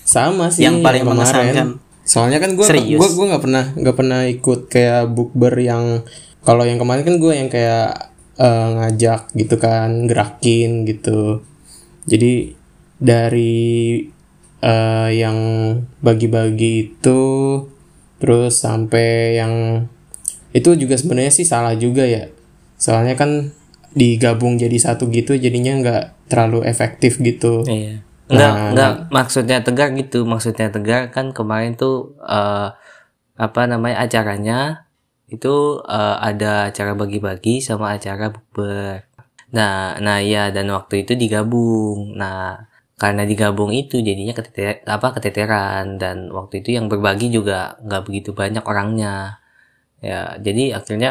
sama 0.01 0.49
sih 0.49 0.63
Yang 0.63 0.81
paling 0.81 1.03
kemarin. 1.03 1.19
mengesankan. 1.21 1.69
Soalnya 2.09 2.41
kan 2.41 2.57
gue 2.57 2.65
gue 2.97 3.09
gue 3.13 3.27
nggak 3.29 3.45
pernah 3.45 3.65
nggak 3.77 3.97
pernah 3.97 4.21
ikut 4.25 4.61
kayak 4.73 5.13
bukber 5.13 5.53
yang 5.61 6.09
kalau 6.41 6.65
yang 6.65 6.81
kemarin 6.81 7.05
kan 7.05 7.21
gue 7.21 7.33
yang 7.37 7.53
kayak 7.53 8.09
eh, 8.41 8.69
ngajak 8.81 9.29
gitu 9.37 9.61
kan 9.61 10.09
gerakin 10.09 10.89
gitu. 10.89 11.45
Jadi 12.09 12.57
dari 12.97 14.01
eh, 14.65 15.11
yang 15.13 15.39
bagi-bagi 16.01 16.89
itu 16.89 17.21
terus 18.19 18.65
sampai 18.65 19.37
yang 19.37 19.85
itu 20.57 20.73
juga 20.81 20.97
sebenarnya 20.97 21.33
sih 21.37 21.45
salah 21.45 21.77
juga 21.77 22.09
ya. 22.09 22.33
Soalnya 22.81 23.13
kan 23.21 23.53
digabung 23.93 24.57
jadi 24.57 24.75
satu 24.81 25.13
gitu 25.13 25.37
jadinya 25.37 25.77
nggak 25.85 26.33
terlalu 26.33 26.65
efektif 26.65 27.21
gitu. 27.21 27.69
Iya. 27.69 28.08
Enggak, 28.29 28.53
Nah, 28.53 28.69
enggak 28.71 28.93
maksudnya 29.17 29.57
tegar 29.67 29.89
gitu. 30.01 30.19
Maksudnya 30.33 30.69
tegar 30.75 31.03
kan 31.15 31.27
kemarin 31.39 31.73
tuh 31.81 31.95
eh 32.25 32.69
apa 33.39 33.61
namanya 33.71 33.97
acaranya 34.05 34.59
itu 35.35 35.49
eh, 35.97 36.17
ada 36.29 36.69
acara 36.71 36.93
bagi-bagi 37.01 37.55
sama 37.69 37.87
acara 37.97 38.25
bukber. 38.35 39.05
Nah, 39.57 39.97
nah 40.05 40.19
ya 40.33 40.53
dan 40.57 40.67
waktu 40.77 40.95
itu 41.05 41.13
digabung. 41.23 42.17
Nah, 42.21 42.69
karena 43.01 43.23
digabung 43.31 43.71
itu 43.81 43.97
jadinya 44.09 44.35
keteter, 44.39 44.83
apa 44.97 45.09
keteteran 45.17 45.87
dan 46.03 46.17
waktu 46.37 46.55
itu 46.63 46.71
yang 46.77 46.87
berbagi 46.93 47.29
juga 47.37 47.79
nggak 47.87 48.03
begitu 48.09 48.31
banyak 48.37 48.65
orangnya. 48.73 49.41
Ya, 50.03 50.37
jadi 50.47 50.79
akhirnya 50.79 51.11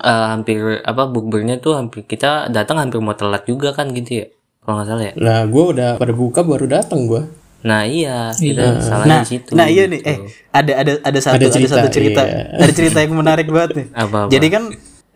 eh, 0.00 0.26
hampir 0.32 0.60
apa 0.90 1.02
bukbernya 1.14 1.56
tuh 1.64 1.74
hampir 1.78 2.02
kita 2.12 2.50
datang 2.56 2.78
hampir 2.82 2.98
mau 3.04 3.16
telat 3.18 3.44
juga 3.50 3.70
kan 3.78 3.90
gitu 3.98 4.10
ya. 4.24 4.26
Kalau 4.68 4.84
nggak 4.84 4.88
salah 4.92 5.04
ya. 5.08 5.12
Nah, 5.16 5.40
gue 5.48 5.64
udah 5.64 5.90
pada 5.96 6.12
buka 6.12 6.44
baru 6.44 6.68
datang 6.68 7.08
gue. 7.08 7.24
Nah 7.64 7.88
iya, 7.88 8.36
kita 8.36 8.84
salahnya 8.84 9.08
Nah, 9.08 9.20
di 9.24 9.28
situ. 9.32 9.50
nah 9.56 9.66
iya 9.66 9.88
nih, 9.88 9.98
gitu. 10.04 10.12
eh 10.12 10.18
ada 10.52 10.72
ada 10.76 10.92
ada 11.00 11.18
satu 11.24 11.40
Ada 11.40 11.46
ada, 11.48 11.54
cerita, 11.56 11.74
satu 11.74 11.88
cerita, 11.88 12.22
iya. 12.22 12.42
ada 12.68 12.72
cerita 12.76 12.98
yang 13.00 13.16
menarik 13.16 13.48
banget 13.48 13.70
nih. 13.80 13.86
Apa-apa? 13.96 14.28
Jadi 14.28 14.46
kan, 14.52 14.62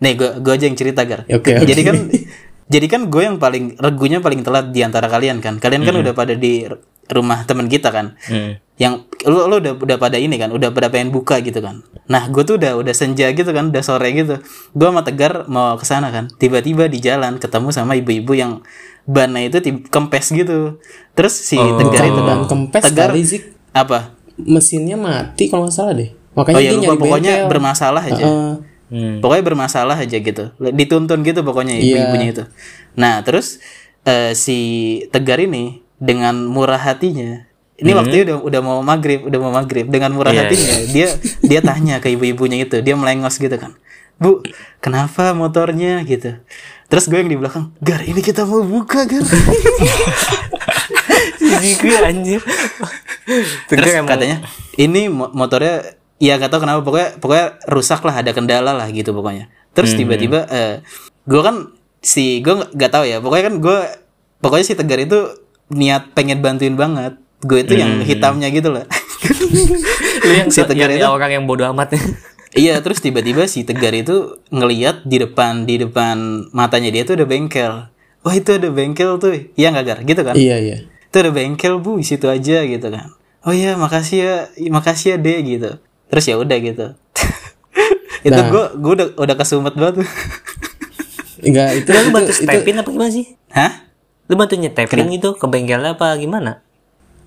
nih 0.00 0.12
gue 0.16 0.30
gue 0.40 0.52
aja 0.56 0.64
yang 0.64 0.78
cerita 0.80 1.00
gar. 1.04 1.20
Oke, 1.28 1.52
oke. 1.52 1.68
Jadi 1.68 1.82
kan, 1.84 1.96
jadi 2.74 2.86
kan 2.88 3.00
gue 3.12 3.22
yang 3.28 3.36
paling 3.36 3.76
regunya 3.76 4.18
paling 4.24 4.40
telat 4.40 4.72
di 4.72 4.80
antara 4.80 5.06
kalian 5.06 5.44
kan. 5.44 5.60
Kalian 5.60 5.84
kan 5.84 5.94
udah 6.00 6.16
pada 6.16 6.32
di 6.32 6.64
rumah 7.12 7.44
teman 7.44 7.68
kita 7.68 7.92
kan. 7.92 8.16
Hmm. 8.26 8.56
Yang 8.80 9.06
lu 9.28 9.46
lu 9.46 9.62
udah 9.62 9.78
udah 9.78 9.96
pada 10.00 10.16
ini 10.18 10.34
kan, 10.40 10.50
udah 10.50 10.74
pada 10.74 10.90
pengen 10.90 11.12
buka 11.14 11.38
gitu 11.44 11.60
kan. 11.62 11.84
Nah, 12.10 12.26
gue 12.26 12.42
tuh 12.42 12.58
udah 12.58 12.74
udah 12.74 12.94
senja 12.96 13.30
gitu 13.30 13.54
kan, 13.54 13.70
udah 13.70 13.82
sore 13.86 14.10
gitu. 14.10 14.42
Gue 14.74 14.88
sama 14.90 15.06
Tegar 15.06 15.46
mau 15.46 15.78
ke 15.78 15.86
sana 15.86 16.10
kan. 16.10 16.26
Tiba-tiba 16.26 16.90
di 16.90 16.98
jalan 16.98 17.38
ketemu 17.38 17.70
sama 17.70 17.94
ibu-ibu 17.94 18.34
yang 18.34 18.52
bannya 19.04 19.48
itu 19.48 19.58
kempes 19.88 20.30
gitu. 20.30 20.78
Terus 21.12 21.34
si 21.34 21.56
Tegar 21.56 22.04
itu 22.04 22.20
kan 22.20 22.38
kempes 22.46 22.82
Tegar 22.84 23.10
kali 23.10 23.22
Zik. 23.22 23.42
apa? 23.70 24.14
Mesinnya 24.34 24.96
mati 24.96 25.46
kalau 25.46 25.66
nggak 25.66 25.74
salah 25.74 25.92
deh. 25.92 26.10
Makanya 26.32 26.56
Oh 26.56 26.60
ya 26.60 26.70
dia 26.70 26.78
lupa 26.80 26.94
pokoknya 26.98 27.32
bengkel. 27.36 27.50
bermasalah 27.50 28.02
aja. 28.02 28.24
Heeh. 28.24 28.52
Hmm. 28.92 29.16
Pokoknya 29.20 29.44
bermasalah 29.44 29.96
aja 29.96 30.16
gitu. 30.16 30.44
Dituntun 30.58 31.20
gitu 31.22 31.40
pokoknya 31.40 31.76
Iya. 31.76 31.84
ibu-ibunya 32.04 32.28
itu. 32.30 32.44
Nah, 32.92 33.20
terus 33.20 33.60
eh, 34.02 34.32
si 34.32 34.58
Tegar 35.08 35.38
ini 35.38 35.80
dengan 35.96 36.34
murah 36.42 36.76
hatinya 36.76 37.46
ini 37.72 37.90
waktunya 37.92 38.22
udah 38.28 38.38
udah 38.42 38.60
mau 38.60 38.78
maghrib, 38.78 39.26
udah 39.26 39.38
mau 39.38 39.50
maghrib. 39.50 39.88
Dengan 39.88 40.12
murah 40.12 40.30
Iya, 40.30 40.46
hatinya 40.46 40.74
dia 40.88 41.08
dia 41.42 41.60
tanya 41.60 41.98
ke 41.98 42.10
ibu-ibunya 42.10 42.62
itu, 42.62 42.78
dia 42.78 42.94
melengos 42.94 43.34
gitu 43.36 43.54
kan. 43.54 43.74
Bu, 44.16 44.38
kenapa 44.78 45.34
motornya 45.34 45.98
gitu? 46.06 46.38
Terus 46.92 47.08
gue 47.08 47.16
yang 47.16 47.26
di 47.26 47.34
belakang, 47.34 47.72
Gar, 47.80 48.04
ini 48.04 48.20
kita 48.20 48.44
mau 48.44 48.60
buka, 48.60 49.08
Gar. 49.08 49.24
Jijik 51.40 51.78
gue 51.80 51.96
anjir. 51.98 52.40
Terus 53.66 53.86
emang- 53.88 54.10
katanya, 54.10 54.36
ini 54.76 55.08
mo- 55.08 55.32
motornya 55.32 55.96
ya 56.18 56.36
gak 56.36 56.50
tau 56.50 56.60
kenapa 56.60 56.82
pokoknya 56.82 57.16
pokoknya 57.16 57.46
rusak 57.66 58.00
lah, 58.02 58.14
ada 58.14 58.30
kendala 58.30 58.72
lah 58.72 58.88
gitu 58.88 59.10
pokoknya. 59.10 59.48
Terus 59.72 59.96
tiba-tiba 59.96 60.44
eh 60.48 60.84
gue 61.24 61.40
kan 61.40 61.72
si 61.98 62.38
gue 62.40 62.52
nggak 62.68 62.90
tahu 62.92 63.04
ya, 63.06 63.18
pokoknya 63.18 63.44
kan 63.48 63.54
gue 63.56 63.78
pokoknya 64.38 64.64
si 64.64 64.74
Tegar 64.74 65.00
itu 65.00 65.18
niat 65.68 66.12
pengen 66.12 66.38
bantuin 66.38 66.76
banget. 66.76 67.16
Gue 67.40 67.64
itu 67.64 67.74
yang 67.74 68.04
hitamnya 68.04 68.52
gitu 68.52 68.70
loh. 68.70 68.84
Lu 70.22 70.32
yang, 70.36 70.48
si 70.48 70.62
Tegar 70.62 70.86
yang 70.88 71.00
itu 71.00 71.08
orang 71.08 71.30
yang 71.32 71.44
bodoh 71.44 71.66
amat. 71.72 71.96
Iya, 72.52 72.84
terus 72.84 73.00
tiba-tiba 73.00 73.48
si 73.48 73.64
Tegar 73.64 73.96
itu 73.96 74.36
ngeliat 74.52 75.08
di 75.08 75.16
depan 75.16 75.64
di 75.64 75.80
depan 75.80 76.48
matanya 76.52 76.92
dia 76.92 77.02
tuh 77.08 77.16
ada 77.16 77.24
bengkel. 77.24 77.88
Wah 78.22 78.34
itu 78.36 78.52
ada 78.54 78.68
bengkel 78.68 79.16
tuh, 79.16 79.32
iya 79.56 79.72
nggak 79.72 79.84
Gar? 79.88 79.98
Gitu 80.04 80.20
kan? 80.20 80.34
Iya 80.36 80.56
iya. 80.60 80.76
Itu 80.84 81.16
ada 81.18 81.32
bengkel 81.32 81.80
bu, 81.80 81.96
di 81.98 82.04
situ 82.04 82.28
aja 82.28 82.62
gitu 82.62 82.86
kan. 82.92 83.08
Oh 83.42 83.50
iya, 83.50 83.74
makasih 83.74 84.18
ya, 84.20 84.36
makasih 84.70 85.16
ya 85.16 85.18
deh 85.18 85.38
gitu. 85.42 85.70
Terus 86.12 86.24
ya 86.28 86.36
udah 86.38 86.58
gitu. 86.60 86.86
itu 88.28 88.30
Nah. 88.36 88.46
gue 88.46 88.64
gue 88.78 88.92
udah 89.00 89.08
udah 89.16 89.34
kesumet 89.34 89.74
banget 89.74 90.04
tuh. 90.04 90.08
enggak 91.42 91.68
itu 91.74 91.90
Lu 91.90 92.10
bantu 92.14 92.30
itu 92.30 92.46
stepin 92.46 92.76
apa 92.78 92.88
gimana 92.92 93.10
sih? 93.10 93.26
Hah? 93.50 93.72
Lu 94.30 94.38
bantu 94.38 94.54
nyetepin 94.54 95.08
gitu 95.10 95.34
ke 95.34 95.46
bengkelnya 95.48 95.98
apa 95.98 96.14
gimana? 96.20 96.62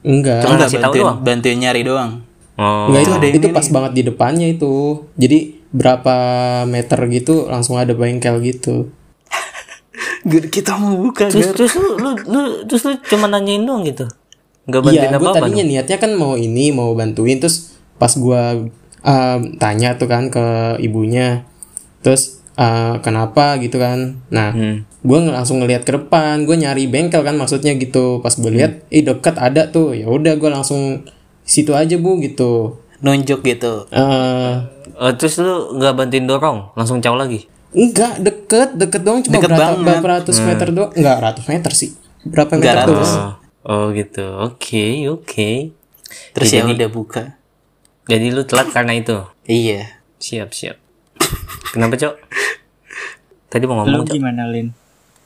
enggak 0.05 0.46
Cuma 0.46 0.55
Enggak 0.55 0.70
bantuin, 0.72 1.01
doang. 1.01 1.17
bantuin 1.20 1.58
nyari 1.60 1.82
doang. 1.82 2.12
Oh. 2.56 2.88
enggak 2.88 3.02
itu 3.02 3.12
ada 3.14 3.28
itu 3.28 3.38
ini 3.42 3.52
pas 3.52 3.68
banget 3.68 3.92
di 3.94 4.04
depannya 4.04 4.48
itu 4.48 4.74
jadi 5.14 5.40
berapa 5.70 6.16
meter 6.66 7.00
gitu 7.10 7.46
langsung 7.46 7.76
ada 7.76 7.92
bengkel 7.92 8.40
gitu 8.40 8.88
Gue- 10.26 10.48
Kita 10.48 10.76
mau 10.76 10.96
buka 10.98 11.28
Terus 11.28 11.52
terus 11.52 11.74
lu, 11.76 11.96
lu, 11.96 12.12
lu 12.18 12.42
terus 12.66 12.84
lu 12.84 12.96
cuma 13.06 13.28
nanyain 13.28 13.62
doang 13.62 13.84
gitu. 13.84 14.08
Enggak 14.66 14.82
Iya, 14.84 15.06
bantuin 15.06 15.12
gue 15.12 15.20
apa-apa. 15.22 15.38
tadinya 15.42 15.62
dong? 15.62 15.70
niatnya 15.70 15.98
kan 15.98 16.12
mau 16.14 16.34
ini, 16.36 16.66
mau 16.72 16.92
bantuin. 16.92 17.38
Terus 17.38 17.56
pas 17.94 18.10
gue 18.10 18.42
um, 19.00 19.40
tanya 19.56 19.94
tuh 19.94 20.08
kan 20.08 20.28
ke 20.28 20.46
ibunya, 20.80 21.46
terus 22.02 22.42
uh, 22.56 22.98
kenapa 23.00 23.56
gitu 23.58 23.78
kan? 23.78 24.18
Nah, 24.28 24.50
Hmm. 24.52 24.76
gue 25.00 25.20
langsung 25.28 25.60
ngeliat 25.60 25.84
ke 25.84 25.94
depan, 25.94 26.44
gue 26.44 26.56
nyari 26.56 26.88
bengkel 26.88 27.22
kan 27.22 27.36
maksudnya 27.36 27.76
gitu. 27.76 28.20
Pas 28.20 28.34
gue 28.34 28.50
lihat, 28.50 28.90
ih 28.90 29.06
deket 29.06 29.38
ada 29.38 29.70
tuh. 29.70 29.94
Ya 29.94 30.08
udah, 30.08 30.34
gue 30.34 30.50
langsung 30.50 31.06
situ 31.46 31.72
aja 31.72 31.96
bu 31.96 32.18
gitu. 32.20 32.82
Nunjuk 33.00 33.40
gitu. 33.42 33.86
Eh, 33.88 34.54
Oh, 34.96 35.12
terus 35.12 35.36
lu 35.38 35.75
nggak 35.75 35.92
bantuin 35.94 36.24
dorong, 36.24 36.72
langsung 36.72 37.00
caw 37.00 37.14
lagi. 37.14 37.52
enggak 37.70 38.16
deket, 38.18 38.70
deket 38.74 39.04
doang 39.04 39.20
cuma 39.20 39.36
Deket 39.36 39.52
berapa, 39.52 39.60
banget. 39.70 39.84
berapa 39.84 40.08
ratus 40.14 40.38
meter 40.40 40.68
doang? 40.72 40.92
Enggak 40.94 41.18
ratus 41.22 41.46
meter 41.46 41.72
sih. 41.72 41.90
Berapa 42.24 42.52
Enggak 42.54 42.74
meter 42.74 42.86
tuh? 42.86 42.96
ratus. 42.96 43.12
Oh, 43.12 43.32
oh 43.66 43.86
gitu. 43.92 44.25
Oke, 44.42 44.86
oke. 45.06 45.50
Terus 46.32 46.48
Jadi- 46.48 46.72
ya 46.72 46.75
udah 46.78 46.90
buka. 46.90 47.24
Jadi 48.06 48.25
lu 48.30 48.42
telat 48.42 48.72
karena 48.72 48.96
itu. 48.96 49.20
Iya. 49.44 50.00
Siap, 50.16 50.50
siap. 50.50 50.80
Kenapa, 51.70 52.00
Cok? 52.00 52.16
Tadi 53.48 53.64
mau 53.66 53.75
Lu 53.78 53.92
ngomong, 53.92 54.08
Cok. 54.08 54.16
gimana 54.16 54.48
Lin? 54.48 54.72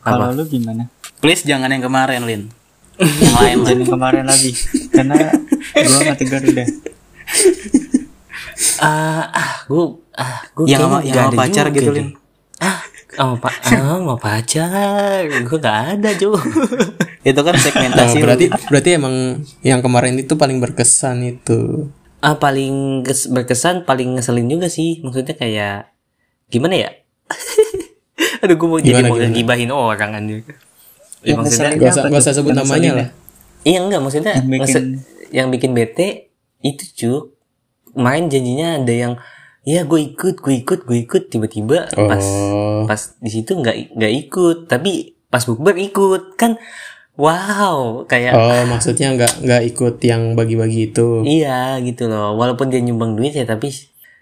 Kalau 0.01 0.33
lu 0.33 0.43
gimana? 0.43 0.89
Please 1.19 1.43
jangan 1.43 1.69
yang 1.69 1.83
kemarin, 1.83 2.25
Lin. 2.25 2.49
Yang 2.99 3.33
lain. 3.33 3.57
Jangan 3.63 3.87
kemarin 3.87 4.25
lagi 4.25 4.51
karena 4.89 5.15
gua 5.73 5.97
nggak 6.01 6.17
tegar 6.17 6.41
udah. 6.41 6.67
Ah, 8.79 9.23
ah, 9.29 9.51
gua 9.65 9.83
ah, 10.13 10.39
gua 10.51 10.65
Yang 10.65 10.81
sama 10.81 10.97
yang 11.01 11.15
sama 11.17 11.29
ada 11.29 11.37
pacar 11.37 11.65
juga 11.67 11.77
gitu. 11.77 11.91
Lin. 11.93 12.07
Ah, 12.59 12.79
sama 13.09 13.35
pak, 13.37 13.53
ah, 13.57 13.69
sama 13.69 14.15
pacar. 14.15 15.19
Gua 15.43 15.57
gak 15.57 15.77
ada, 15.93 16.09
Cok. 16.13 16.39
Itu 17.21 17.39
kan 17.39 17.53
Nah, 17.53 17.61
segmentasi. 17.61 18.17
berarti 18.19 18.45
berarti 18.65 18.89
emang 18.93 19.15
yang 19.61 19.79
kemarin 19.79 20.15
itu 20.15 20.35
paling 20.35 20.59
berkesan 20.59 21.23
itu. 21.25 21.87
ah, 22.19 22.35
paling 22.35 22.99
kes- 23.01 23.27
berkesan, 23.27 23.87
paling 23.87 24.19
ngeselin 24.19 24.47
juga 24.49 24.67
sih. 24.67 24.99
Maksudnya 24.99 25.35
kayak 25.35 25.87
gimana 26.47 26.75
ya? 26.75 26.89
Aduh, 28.43 28.55
gue 28.55 28.67
mau 28.67 28.75
jadi 28.77 28.91
Gimana, 28.93 29.07
mau 29.07 29.15
gimana? 29.15 29.31
ngibahin 29.31 29.71
orang 29.71 30.11
anjir. 30.13 30.43
Ya, 31.21 31.35
maksudnya 31.35 31.69
ngeselin 31.69 31.77
Gak 31.77 31.91
usah, 31.91 32.03
gak 32.05 32.21
usah 32.21 32.33
sebut 32.33 32.51
Yang 32.51 32.59
namanya 32.59 32.91
lah. 32.93 33.07
Iya 33.61 33.79
enggak 33.81 34.01
maksudnya 34.01 34.33
Yang 34.33 34.47
bikin- 34.47 34.63
ngese- 34.63 34.99
yang 35.29 35.47
bikin 35.49 35.71
bete 35.73 36.07
itu 36.59 36.83
cuk. 36.95 37.23
Main 37.91 38.27
janjinya 38.27 38.77
ada 38.77 38.93
yang 38.93 39.13
ya 39.61 39.83
gue 39.83 39.99
ikut 40.05 40.35
gue 40.37 40.55
ikut 40.57 40.79
gue 40.81 40.97
ikut. 40.99 41.23
Tiba-tiba 41.27 41.87
pas 41.89 42.23
Oh. 42.23 42.85
pas 42.85 42.97
di 43.15 43.29
situ 43.29 43.51
nggak 43.53 43.93
nggak 43.93 44.13
ikut. 44.17 44.57
Tapi 44.65 44.91
pas 45.25 45.41
bukber 45.41 45.75
ikut 45.75 46.35
kan? 46.35 46.55
Wow 47.13 48.05
kayak 48.05 48.31
Oh, 48.31 48.63
maksudnya 48.65 49.11
nggak 49.11 49.43
nggak 49.43 49.61
ikut 49.67 49.95
yang 50.01 50.33
bagi-bagi 50.33 50.87
itu. 50.87 51.21
iya 51.21 51.75
gitu 51.79 52.07
loh. 52.07 52.33
Walaupun 52.33 52.71
dia 52.71 52.79
nyumbang 52.79 53.13
duit 53.13 53.33
ya 53.33 53.43
tapi 53.43 53.67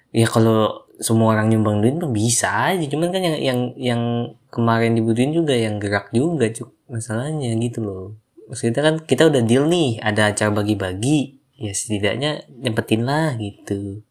ya 0.10 0.26
kalau 0.26 0.74
semua 0.98 1.30
orang 1.32 1.46
nyumbang 1.48 1.78
duit 1.78 1.94
mah 1.94 2.10
bisa 2.10 2.74
aja. 2.74 2.82
Cuman 2.84 3.14
kan 3.14 3.22
yang 3.22 3.38
yang 3.38 3.60
yang 3.78 4.02
kemarin 4.50 4.92
dibutuhin 4.92 5.30
juga 5.30 5.54
yang 5.54 5.78
gerak 5.78 6.10
juga 6.10 6.50
cuk 6.50 6.74
masalahnya 6.88 7.54
gitu 7.60 7.84
loh 7.84 8.06
maksudnya 8.48 8.80
kan 8.84 8.96
kita 9.04 9.28
udah 9.28 9.44
deal 9.44 9.68
nih 9.68 10.00
ada 10.00 10.32
acara 10.32 10.52
bagi-bagi 10.52 11.40
ya 11.60 11.76
setidaknya 11.76 12.48
nyempetin 12.48 13.04
lah 13.04 13.36
gitu 13.36 14.02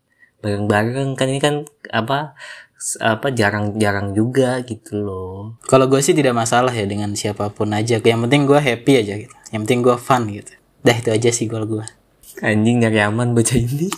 bareng-bareng 0.45 1.17
kan 1.17 1.27
ini 1.33 1.41
kan 1.41 1.65
apa 1.89 2.37
apa 3.01 3.33
jarang-jarang 3.33 4.13
juga 4.13 4.61
gitu 4.63 5.01
loh 5.01 5.57
Kalau 5.65 5.89
gue 5.89 5.99
sih 6.05 6.13
tidak 6.13 6.37
masalah 6.37 6.71
ya 6.71 6.85
dengan 6.85 7.17
siapa 7.17 7.49
pun 7.49 7.73
aja. 7.73 7.99
Yang 7.99 8.21
penting 8.29 8.43
gue 8.45 8.61
happy 8.61 8.93
aja 9.01 9.15
gitu. 9.17 9.33
Yang 9.49 9.61
penting 9.65 9.81
gue 9.81 9.97
fun 9.97 10.23
gitu. 10.29 10.53
Dah 10.85 10.95
itu 10.95 11.09
aja 11.11 11.31
sih 11.33 11.49
goal 11.49 11.65
gue. 11.67 11.85
anjing 12.45 12.85
nyari 12.85 13.01
aman 13.01 13.33
baca 13.33 13.57
ini 13.57 13.89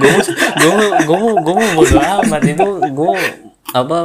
gue 0.00 0.12
gue 0.60 0.74
gue 1.08 1.18
gue 1.40 1.54
mau 1.56 1.70
bodo 1.80 1.96
amat 1.96 2.42
itu 2.44 2.68
gue 2.92 3.12
apa 3.72 3.98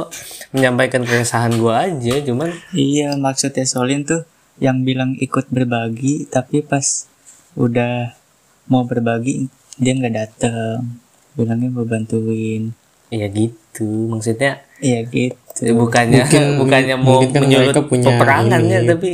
menyampaikan 0.50 1.02
keresahan 1.02 1.54
gue 1.54 1.72
aja 1.72 2.14
cuman 2.22 2.50
Iya 2.70 3.14
maksudnya 3.16 3.62
Solin 3.62 4.02
tuh 4.02 4.22
yang 4.56 4.82
bilang 4.82 5.14
ikut 5.14 5.48
berbagi 5.48 6.26
tapi 6.26 6.60
pas 6.60 7.04
udah 7.52 8.14
mau 8.66 8.82
berbagi 8.82 9.46
dia 9.74 9.92
nggak 9.92 10.14
dateng 10.14 11.00
bilangnya 11.32 11.68
mau 11.68 11.84
bantuin 11.84 12.72
ya 13.06 13.28
gitu 13.28 14.08
maksudnya 14.08 14.64
iya 14.78 15.04
gitu 15.04 15.72
bukannya 15.72 16.24
Mungkin- 16.24 16.56
bukannya 16.62 16.94
mau 16.96 17.20
mungkin 17.20 17.28
kan 17.30 17.40
menyulut 17.42 17.76
punya 17.84 18.08
peperangan 18.10 18.60
ya 18.62 18.78
ini. 18.78 18.88
tapi 18.88 19.10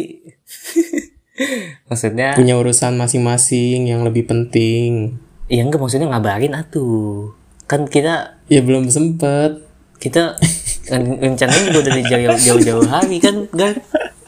maksudnya 1.88 2.34
Punya 2.34 2.54
urusan 2.54 2.94
masing-masing 2.94 3.86
yang 3.86 4.02
lebih 4.02 4.24
penting. 4.24 5.18
ya 5.46 5.60
enggak 5.60 5.78
maksudnya 5.78 6.08
ngabarin 6.08 6.54
atuh 6.54 7.34
kan 7.66 7.84
kita 7.84 8.38
Ya 8.46 8.60
belum 8.60 8.86
sempet. 8.86 9.64
kita 9.96 10.36
rencananya 10.90 11.62
juga 11.70 11.78
udah 11.86 11.92
dari 11.94 12.04
jauh- 12.06 12.42
jauh-jauh 12.42 12.86
hari 12.88 13.16
kan 13.22 13.34
kan 13.54 13.72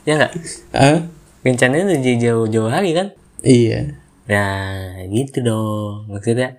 ya 0.05 0.15
enggak 0.21 0.33
Ah? 0.71 0.99
rencananya 1.43 1.85
udah 1.91 1.99
dari 2.01 2.17
jauh-jauh 2.19 2.71
hari 2.71 2.91
kan 2.95 3.09
Iya. 3.45 4.01
Nah, 4.25 5.05
gitu 5.13 5.45
dong. 5.45 6.09
Maksudnya 6.09 6.57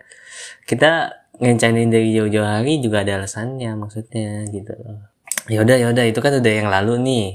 kita 0.70 1.18
ngencanin 1.42 1.90
dari 1.90 2.14
jauh-jauh 2.14 2.46
hari 2.46 2.78
juga 2.78 3.02
ada 3.02 3.18
alasannya 3.18 3.74
maksudnya 3.74 4.46
gitu 4.54 4.70
loh. 4.78 5.02
Ya 5.50 5.66
udah 5.66 5.78
ya 5.82 5.90
udah 5.90 6.06
itu 6.06 6.22
kan 6.22 6.38
udah 6.38 6.54
yang 6.62 6.70
lalu 6.70 6.94
nih. 7.02 7.26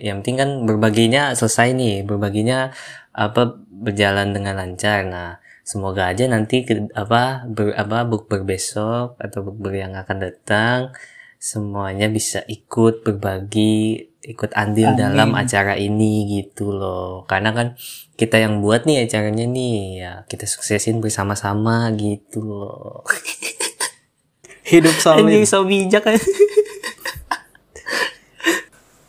Yang 0.00 0.16
penting 0.24 0.36
kan 0.40 0.50
berbaginya 0.64 1.36
selesai 1.36 1.76
nih, 1.76 2.00
berbaginya 2.08 2.72
apa 3.12 3.60
berjalan 3.68 4.32
dengan 4.32 4.56
lancar. 4.56 5.04
Nah, 5.04 5.36
semoga 5.68 6.08
aja 6.08 6.24
nanti 6.32 6.64
ke, 6.64 6.88
apa 6.96 7.44
ber, 7.44 7.76
apa 7.76 8.08
bukber 8.08 8.48
besok 8.48 9.20
atau 9.20 9.44
bukber 9.44 9.84
yang 9.84 9.92
akan 10.00 10.16
datang 10.16 10.80
semuanya 11.38 12.10
bisa 12.10 12.42
ikut 12.50 13.06
berbagi 13.06 14.10
ikut 14.28 14.52
andil 14.52 14.92
dalam 14.98 15.32
acara 15.32 15.78
ini 15.78 16.26
gitu 16.42 16.74
loh. 16.74 17.24
Karena 17.24 17.54
kan 17.54 17.78
kita 18.18 18.42
yang 18.42 18.60
buat 18.60 18.84
nih 18.84 19.06
acaranya 19.06 19.46
nih 19.48 19.78
ya 20.02 20.12
kita 20.28 20.44
suksesin 20.44 21.00
bersama-sama 21.00 21.88
gitu 21.96 22.44
loh. 22.44 23.06
Hidup 24.68 24.92
anjing 25.00 25.48
solid. 25.48 25.64
so 25.64 25.64
bijak 25.64 26.04
kan. 26.04 26.20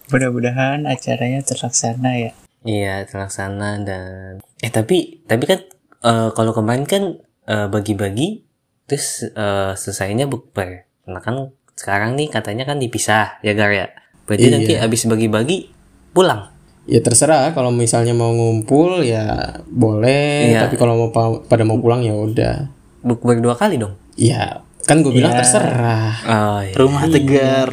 Mudah-mudahan 0.09 0.87
acaranya 0.87 1.43
terlaksana 1.43 2.11
ya. 2.15 2.31
Iya 2.63 3.03
terlaksana 3.03 3.83
dan 3.83 4.39
eh 4.63 4.71
tapi 4.71 5.19
tapi 5.27 5.43
kan 5.43 5.59
eh, 6.05 6.29
kalau 6.31 6.55
kemarin 6.55 6.87
kan 6.87 7.03
eh, 7.43 7.67
bagi-bagi 7.67 8.47
terus 8.87 9.27
eh, 9.27 9.73
selesainya 9.75 10.31
bukber. 10.31 10.87
Nah 11.11 11.19
kan 11.19 11.51
sekarang 11.79 12.13
nih 12.13 12.27
katanya 12.27 12.67
kan 12.67 12.75
dipisah 12.75 13.39
ya 13.39 13.55
Gar 13.55 13.71
ya 13.71 13.87
berarti 14.27 14.45
Iya. 14.45 14.53
nanti 14.53 14.73
abis 14.75 15.07
bagi-bagi 15.07 15.71
pulang 16.11 16.51
Ya 16.83 16.99
terserah 16.99 17.53
kalau 17.53 17.69
misalnya 17.69 18.11
mau 18.11 18.33
ngumpul 18.33 18.99
ya 19.01 19.55
boleh, 19.65 20.49
Iya. 20.49 20.65
tapi 20.65 20.75
kalau 20.75 20.97
mau 20.97 21.09
pa- 21.09 21.39
pada 21.39 21.61
mau 21.61 21.77
pulang 21.77 22.01
ya 22.01 22.11
udah. 22.11 22.67
bukber 22.99 23.37
dua 23.37 23.53
kali 23.53 23.77
dong 23.77 23.93
Ya 24.13 24.59
kan 24.83 24.99
gue 24.99 25.13
bilang 25.13 25.31
terserah. 25.31 26.17
oh 26.19 26.59
iya 26.59 26.73
Rumah 26.73 27.03
tegar. 27.07 27.69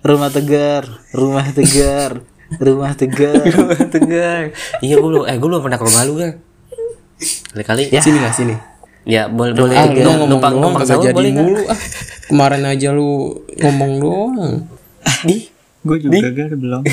Rumah 0.00 0.30
tegar. 0.30 0.82
Rumah 1.10 1.46
tegar. 1.50 2.12
Rumah 2.54 2.92
tegar. 2.94 3.34
Tegar. 3.94 4.42
Iya 4.78 4.94
gue 4.94 5.08
belum, 5.08 5.24
eh 5.24 5.34
gue 5.34 5.48
belum 5.48 5.60
pernah 5.60 5.76
ke 5.76 5.84
rumah 5.84 6.02
lu 6.04 6.14
kan. 6.16 6.32
Kali-kali 7.50 7.88
ya. 7.88 7.98
Sini 7.98 8.18
lah 8.18 8.30
sini. 8.30 8.54
Ya 9.02 9.26
boleh 9.26 9.58
boleh 9.58 9.74
Ah, 9.74 9.90
ya, 9.90 10.06
lu 10.06 10.10
ngomong 10.14 10.28
numpang 10.30 10.54
doang 10.54 10.78
numpang 10.78 10.86
sahur 10.86 11.10
jadi 11.10 11.34
mulu 11.34 11.66
ah. 11.66 11.74
Kemarin 12.30 12.62
aja 12.70 12.94
lu 12.94 13.34
ngomong 13.58 13.92
doang. 13.98 14.54
Di, 15.26 15.50
gue 15.82 15.96
juga 15.98 16.30
gar 16.30 16.54
belum 16.54 16.82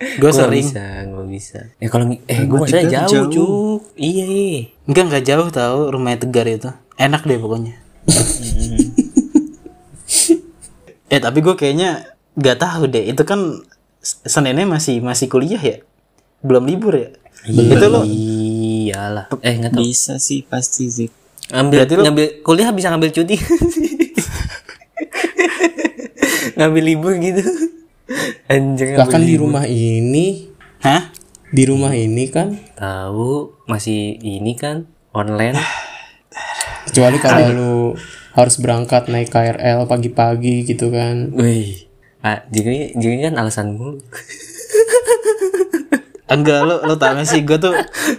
Gue 0.00 0.16
gue 0.16 0.32
sering. 0.32 0.64
bisa, 0.64 1.04
gue 1.04 1.26
bisa. 1.28 1.60
Ya 1.76 1.92
kalau 1.92 2.08
eh 2.08 2.40
gue 2.48 2.56
maksudnya 2.56 2.88
Tegar 2.88 3.04
jauh, 3.04 3.28
jauh. 3.28 3.30
cuk. 3.30 3.80
Iya, 4.00 4.24
iya. 4.24 4.60
Enggak 4.88 5.04
enggak 5.12 5.24
jauh 5.28 5.48
tahu 5.52 5.78
rumah 5.92 6.16
tegar 6.16 6.48
itu. 6.48 6.72
Enak 6.96 7.28
deh 7.28 7.36
pokoknya. 7.36 7.76
eh 11.12 11.20
tapi 11.20 11.44
gue 11.44 11.52
kayaknya 11.52 12.16
nggak 12.32 12.58
tahu 12.58 12.88
deh. 12.88 13.12
Itu 13.12 13.28
kan 13.28 13.60
Seninnya 14.00 14.64
masih 14.64 15.04
masih 15.04 15.28
kuliah 15.28 15.60
ya. 15.60 15.84
Belum 16.40 16.64
libur 16.64 16.96
ya. 16.96 17.12
Itu 17.44 17.84
lo 17.92 18.00
Iyalah. 19.00 19.24
Eh 19.40 19.52
nggak 19.56 19.72
tahu. 19.72 19.82
bisa 19.82 20.16
sih 20.16 20.40
pasti 20.42 20.86
Zik 20.86 21.10
Ngambil, 21.48 21.76
Berarti 21.82 21.92
ngambil 21.98 22.26
kuliah 22.40 22.70
bisa 22.70 22.86
ngambil 22.88 23.10
cuti. 23.10 23.34
ngambil 26.56 26.82
libur 26.84 27.12
gitu. 27.16 27.40
Anjir 28.46 28.92
Lah 28.92 29.02
ngambil 29.02 29.08
kan 29.08 29.20
di 29.20 29.26
libur. 29.30 29.40
rumah 29.48 29.64
ini, 29.64 30.26
Hah? 30.78 31.08
di 31.48 31.62
rumah 31.64 31.90
ini 31.90 32.26
kan 32.26 32.54
Tahu 32.76 33.50
masih 33.66 34.14
ini 34.16 34.54
kan 34.54 34.86
online. 35.10 35.58
kecuali 36.86 37.16
kalau 37.18 37.46
lu 37.50 37.72
harus 38.32 38.54
berangkat 38.56 39.06
naik 39.06 39.28
KRL 39.28 39.84
pagi-pagi 39.86 40.64
gitu 40.64 40.88
kan. 40.88 41.28
Wih. 41.32 41.86
Ah, 42.20 42.44
jadi 42.46 42.92
jadi 42.94 43.26
kan 43.26 43.34
alasan 43.38 43.74
mulu. 43.74 43.98
Enggak 46.30 46.62
lo 46.62 46.86
lo 46.86 46.94
tau 46.94 47.18
gak 47.18 47.26
sih 47.26 47.42
gue 47.42 47.58
tuh 47.58 47.74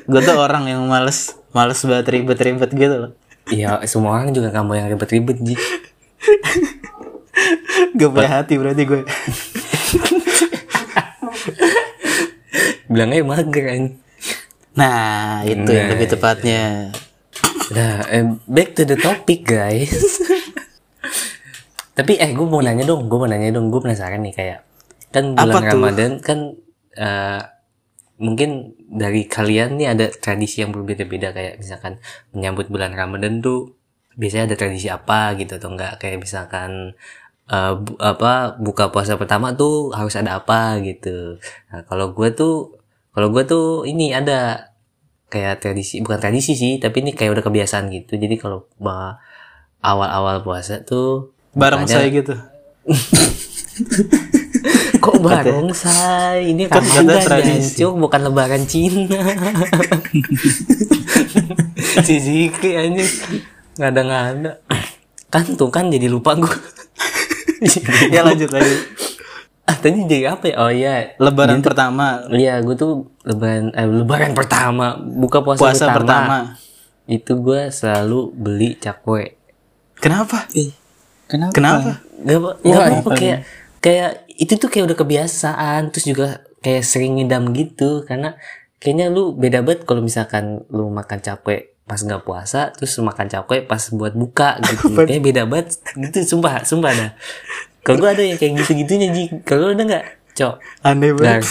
gue 0.06 0.21
tuh 0.21 0.36
orang 0.36 0.67
yang 0.67 0.84
males 0.84 1.39
males 1.56 1.80
banget 1.84 2.12
ribet-ribet 2.12 2.71
gitu 2.76 2.95
loh. 3.08 3.12
Iya, 3.52 3.82
semua 3.89 4.19
orang 4.19 4.32
juga 4.32 4.54
kamu 4.54 4.78
yang 4.78 4.88
ribet-ribet, 4.93 5.38
Ji. 5.41 5.56
Gak 7.97 8.10
punya 8.12 8.30
hati 8.30 8.54
berarti 8.60 8.84
gue. 8.86 9.02
Bilangnya 12.91 13.24
mager 13.24 13.63
kan. 13.65 13.84
Nah 14.76 15.41
itu 15.43 15.71
yang 15.71 15.89
lebih 15.95 16.08
tepatnya. 16.15 16.91
Nah, 17.71 18.04
eh, 18.12 18.28
back 18.52 18.76
to 18.76 18.84
the 18.84 19.00
topic, 19.00 19.47
guys. 19.47 20.19
Tapi 21.95 22.19
eh 22.19 22.32
gue 22.36 22.47
mau 22.47 22.60
nanya 22.60 22.84
dong, 22.84 23.08
gue 23.08 23.17
mau 23.19 23.28
nanya 23.28 23.52
dong, 23.52 23.71
gue 23.71 23.80
penasaran 23.80 24.19
nih 24.24 24.36
kayak 24.36 24.60
kan 25.12 25.36
bulan 25.36 25.52
Apa 25.52 25.60
tuh? 25.60 25.67
Ramadan 25.76 26.12
kan 26.24 26.39
eh, 26.95 27.41
mungkin 28.21 28.77
dari 28.86 29.25
kalian 29.25 29.81
nih 29.81 29.88
ada 29.97 30.05
tradisi 30.13 30.62
yang 30.62 30.69
berbeda-beda 30.69 31.34
kayak 31.34 31.57
misalkan 31.57 31.97
menyambut 32.31 32.69
bulan 32.69 32.93
Ramadan 32.93 33.41
tuh 33.41 33.73
biasanya 34.13 34.53
ada 34.53 34.57
tradisi 34.62 34.88
apa 34.93 35.34
gitu 35.41 35.57
atau 35.57 35.73
enggak 35.73 35.97
kayak 35.97 36.21
misalkan 36.21 36.93
eh, 37.49 37.73
bu- 37.75 37.97
apa 37.97 38.55
buka 38.62 38.93
puasa 38.93 39.17
pertama 39.17 39.57
tuh 39.57 39.89
harus 39.91 40.13
ada 40.13 40.38
apa 40.38 40.77
gitu. 40.86 41.41
Nah, 41.73 41.81
kalau 41.89 42.13
gue 42.13 42.29
tuh 42.31 42.77
kalau 43.12 43.34
gue 43.34 43.43
tuh 43.43 43.84
ini 43.89 44.13
ada 44.13 44.69
kayak 45.31 45.63
tradisi 45.63 46.03
bukan 46.03 46.19
tradisi 46.19 46.53
sih 46.60 46.75
tapi 46.77 47.01
ini 47.03 47.12
kayak 47.15 47.39
udah 47.39 47.45
kebiasaan 47.47 47.88
gitu 47.89 48.19
jadi 48.19 48.36
kalau 48.36 48.67
awal-awal 49.81 50.43
puasa 50.45 50.84
tuh 50.84 51.31
Bareng 51.55 51.88
saya 51.88 52.07
gitu. 52.12 52.36
kok 55.01 55.17
barongsai 55.17 56.45
ini 56.47 56.69
Kan. 56.69 56.85
Jancuk, 56.85 57.93
bukan 57.97 58.21
lebaran 58.23 58.63
Cina 58.63 59.17
si 62.01 62.15
Ziki 62.17 62.71
aja 62.71 63.03
ngada-ngada 63.75 64.61
kan 65.27 65.45
tuh 65.49 65.67
kan 65.67 65.87
jadi 65.87 66.05
lupa 66.05 66.35
gue 66.35 66.51
ya 68.13 68.21
lanjut 68.21 68.49
lanjut. 68.49 68.79
ah 69.63 69.75
tadi 69.75 70.03
jadi 70.03 70.35
apa 70.35 70.45
ya 70.45 70.55
oh 70.59 70.71
iya 70.71 70.95
Lebaran 71.15 71.61
pertama, 71.61 72.25
Iya, 72.27 72.59
gue 72.59 72.75
tuh 72.75 72.91
lebaran 73.23 73.71
eh, 73.71 73.85
lebaran 73.85 74.33
pertama, 74.33 74.97
buka 74.97 75.39
puasa, 75.39 75.61
puasa 75.61 75.85
pertama. 75.87 75.95
pertama. 75.95 76.37
Itu 77.07 77.37
gue 77.37 77.69
selalu 77.69 78.33
beli 78.33 78.75
cakwe. 78.75 79.37
Kenapa? 79.95 80.49
Eh, 80.51 80.73
kenapa? 81.25 81.53
Kenapa? 81.53 81.91
Gak, 82.19 82.37
apa- 82.37 82.57
gak 82.59 82.79
apa-apa 82.81 83.09
kayak 83.15 83.39
kayak 83.77 84.11
itu 84.41 84.58
tuh 84.58 84.73
kayak 84.73 84.89
udah 84.89 84.97
kebiasaan, 84.97 85.93
terus 85.93 86.10
juga 86.10 86.41
kayak 86.65 86.82
sering 86.82 87.21
ngidam 87.21 87.54
gitu 87.54 88.01
karena 88.10 88.34
kayaknya 88.82 89.13
lu 89.13 89.38
beda 89.38 89.62
banget 89.62 89.86
kalau 89.86 90.01
misalkan 90.01 90.65
lu 90.73 90.89
makan 90.89 91.21
cakwe 91.21 91.77
pas 91.86 92.01
nggak 92.01 92.25
puasa, 92.25 92.73
terus 92.73 92.97
lu 92.97 93.06
makan 93.06 93.30
cakwe 93.30 93.62
pas 93.69 93.82
buat 93.93 94.17
buka 94.17 94.58
gitu. 94.65 94.97
kayak 95.10 95.21
beda 95.21 95.43
banget 95.45 95.77
gitu, 95.93 96.25
sumpah, 96.25 96.65
sumpah 96.65 96.89
dah. 96.89 97.12
Kalau 97.86 97.97
gue 98.01 98.10
ada 98.10 98.23
yang 98.25 98.38
kayak 98.41 98.65
gitu-gitunya 98.65 99.13
Ji. 99.13 99.23
Kalau 99.45 99.69
lu 99.69 99.77
ada 99.77 99.84
nggak, 99.86 100.06
Cok? 100.38 100.54
Aneh 100.86 101.13
Nah, 101.13 101.38
banget. 101.38 101.45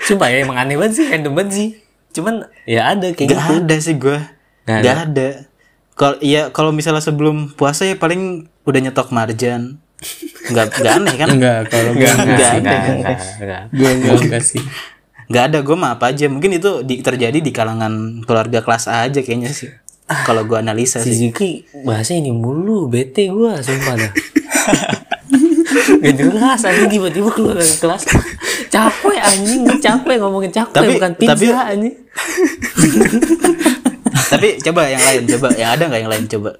Sumpah 0.00 0.28
ya 0.32 0.44
emang 0.44 0.56
aneh 0.60 0.76
banget 0.80 1.00
sih, 1.00 1.06
random 1.08 1.32
banget 1.36 1.52
sih. 1.56 1.68
Cuman 2.16 2.44
ya 2.68 2.92
ada 2.92 3.12
kayak 3.12 3.28
Gak 3.30 3.40
gitu. 3.40 3.56
ada 3.64 3.76
sih 3.80 3.94
gue. 3.96 4.18
Nggak 4.68 4.80
Gak 4.84 4.98
ada. 5.08 5.28
Kalau 5.96 6.16
iya 6.24 6.42
kalau 6.48 6.72
misalnya 6.72 7.04
sebelum 7.04 7.52
puasa 7.52 7.84
ya 7.84 7.96
paling 8.00 8.48
udah 8.64 8.80
nyetok 8.80 9.12
marjan. 9.12 9.76
Gak, 10.50 10.66
gak 10.74 10.94
aneh 10.96 11.14
kan? 11.14 11.28
Enggak, 11.30 11.68
kalau 11.68 11.92
gue 11.92 12.00
Nggak 12.00 12.16
Enggak, 12.16 12.52
enggak, 12.56 12.80
enggak, 12.88 13.18
enggak. 13.38 13.62
gue 13.70 13.90
enggak, 13.92 14.14
enggak 14.24 14.42
sih. 14.42 14.62
Gak 15.28 15.44
ada 15.46 15.58
gue 15.60 15.76
mah 15.76 15.94
apa 15.94 16.10
aja. 16.10 16.26
Mungkin 16.26 16.50
itu 16.52 16.82
di, 16.82 16.98
terjadi 16.98 17.38
di 17.38 17.52
kalangan 17.52 17.92
keluarga 18.24 18.60
kelas 18.60 18.88
A 18.88 19.06
aja 19.06 19.20
kayaknya 19.20 19.52
sih. 19.52 19.70
Kalau 20.26 20.42
gue 20.42 20.58
analisa 20.58 20.98
Si 20.98 21.14
sih. 21.14 21.30
Ziki 21.30 21.50
bahasa 21.84 22.12
ini 22.12 22.34
mulu, 22.34 22.90
bete 22.90 23.30
gua 23.30 23.62
sumpah 23.62 23.94
dah. 23.94 24.12
Gak 26.00 26.14
jelas 26.16 26.60
anjing 26.60 26.90
tiba-tiba 26.90 27.30
keluar 27.30 27.54
dari 27.54 27.76
kelas 27.76 28.02
Capek 28.66 29.18
anjing, 29.18 29.62
gua 29.62 29.78
capek 29.78 30.16
ngomongin 30.18 30.50
capek 30.50 30.74
Tapi- 30.74 30.94
bukan 30.96 31.12
pizza 31.14 31.34
tapi- 31.36 31.54
anjing 31.54 31.94
Tapi 34.30 34.48
coba 34.60 34.82
yang 34.86 35.02
lain, 35.02 35.22
coba 35.28 35.48
yang 35.54 35.70
ada 35.74 35.82
nggak 35.86 36.00
yang 36.00 36.10
lain 36.10 36.24
coba. 36.26 36.50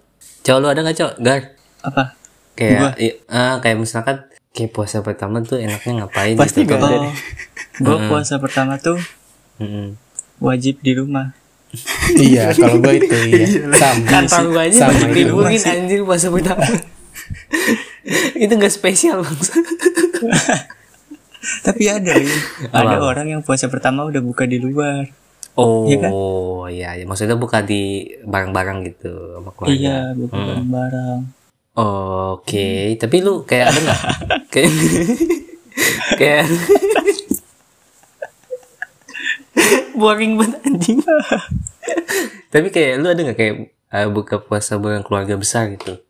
Cowok 0.40 0.58
lu 0.58 0.66
ada 0.68 0.80
gak 0.82 0.96
cowok? 0.96 1.14
Gar 1.18 1.40
Apa? 1.82 2.02
Kayak, 2.52 2.94
i- 2.96 3.18
ah, 3.26 3.58
kayak 3.58 3.78
misalkan 3.78 4.16
Kayak 4.50 4.70
puasa 4.72 4.98
pertama 4.98 5.38
tuh 5.40 5.56
enaknya 5.56 6.02
ngapain 6.02 6.34
Pasti 6.34 6.62
gitu 6.62 6.74
kan. 6.74 6.90
ada 6.90 6.98
Oh, 7.00 7.14
gue 7.80 7.96
puasa 8.06 8.36
pertama 8.36 8.76
tuh 8.76 8.98
Mm-mm. 9.56 9.94
wajib 10.38 10.78
di 10.78 10.92
rumah. 10.92 11.32
iya, 12.20 12.50
kalau 12.50 12.76
gue 12.76 12.98
itu 12.98 13.16
iya. 13.30 13.46
Sama 13.78 14.02
Kantor 14.04 14.42
sih. 14.42 14.48
gua 14.48 14.62
aja 14.64 14.76
Sama 14.76 14.90
banyak 14.92 15.08
itu. 15.08 15.18
liburin 15.22 15.62
anjing 15.62 16.02
puasa 16.02 16.26
pertama 16.28 16.66
Itu 18.42 18.52
gak 18.52 18.70
spesial 18.70 19.22
bang 19.22 19.38
Tapi 21.62 21.82
ada 21.86 22.12
ya. 22.12 22.36
Ada 22.70 22.96
orang 22.98 23.26
yang 23.28 23.40
puasa 23.40 23.66
pertama 23.66 24.04
udah 24.04 24.20
buka 24.20 24.44
di 24.44 24.58
luar. 24.58 25.08
Oh 25.54 25.84
Iya 25.84 25.96
kan? 26.00 26.10
iya, 26.68 26.88
iya. 26.94 27.04
maksudnya 27.04 27.34
buka 27.34 27.60
di 27.60 27.80
barang-barang 28.22 28.78
gitu 28.86 29.10
sama 29.34 29.50
keluarga. 29.50 29.72
Iya, 29.72 29.98
buka 30.14 30.36
barang-barang. 30.36 31.20
Oke, 31.80 32.94
tapi 33.00 33.16
lu 33.24 33.42
kayak 33.48 33.72
ada 33.72 33.80
nggak? 33.80 34.00
kayak 34.52 34.70
kayak 36.20 36.44
boring 39.94 40.36
banget 40.36 40.60
anjing. 40.66 40.98
tapi 42.52 42.68
kayak 42.68 43.00
lu 43.00 43.06
ada 43.08 43.20
nggak 43.20 43.38
kayak 43.38 43.54
eh, 43.90 44.08
buka 44.08 44.40
puasa 44.40 44.76
bareng 44.76 45.04
keluarga 45.04 45.34
besar 45.36 45.72
gitu? 45.72 46.00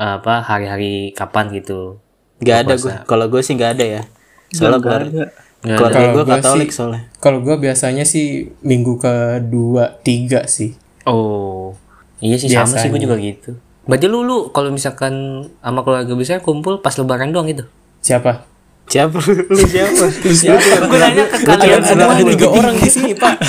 apa 0.00 0.40
hari-hari 0.40 1.12
kapan 1.12 1.52
gitu? 1.52 2.00
Gak 2.40 2.64
ada 2.64 2.72
gue. 2.72 2.94
Kalau 3.04 3.28
gue 3.28 3.44
sih 3.44 3.52
gak 3.52 3.76
ada 3.76 3.84
ya. 3.84 4.02
Soalnya 4.48 4.80
keluarga, 4.80 5.22
ada. 5.28 5.76
Keluarga 5.76 5.92
Kalau 5.92 6.08
gue 6.08 6.24
gua 6.24 6.36
Katolik 6.40 6.68
sih- 6.72 6.76
soalnya. 6.80 7.02
Kalau 7.20 7.38
gue 7.44 7.56
biasanya 7.60 8.04
sih 8.08 8.48
minggu 8.64 8.96
kedua, 8.96 10.00
tiga 10.00 10.48
sih. 10.48 10.72
Oh, 11.04 11.76
iya 12.24 12.40
sih 12.40 12.48
sama 12.48 12.80
sih 12.80 12.88
gue 12.88 12.96
Biasanya. 12.96 13.04
juga 13.04 13.16
gitu. 13.20 13.50
Berarti 13.90 14.06
lu 14.06 14.22
lu 14.22 14.54
kalau 14.54 14.70
misalkan 14.70 15.42
sama 15.58 15.82
keluarga 15.82 16.14
besar 16.14 16.38
kumpul 16.38 16.78
pas 16.78 16.94
lebaran 16.94 17.34
doang 17.34 17.50
gitu? 17.50 17.66
Siapa? 17.98 18.46
Siapa 18.86 19.18
lu? 19.50 19.62
Siapa? 19.66 20.04
Lu 20.26 20.34
siapa? 20.34 20.86
Gue 20.86 20.98
nanya 20.98 21.26
ke 21.26 21.38
kalian 21.42 21.82
ada 21.82 21.90
semua 21.90 22.14
tiga 22.22 22.48
orang 22.50 22.74
di 22.78 22.90
sini, 22.90 23.12
Pak. 23.18 23.34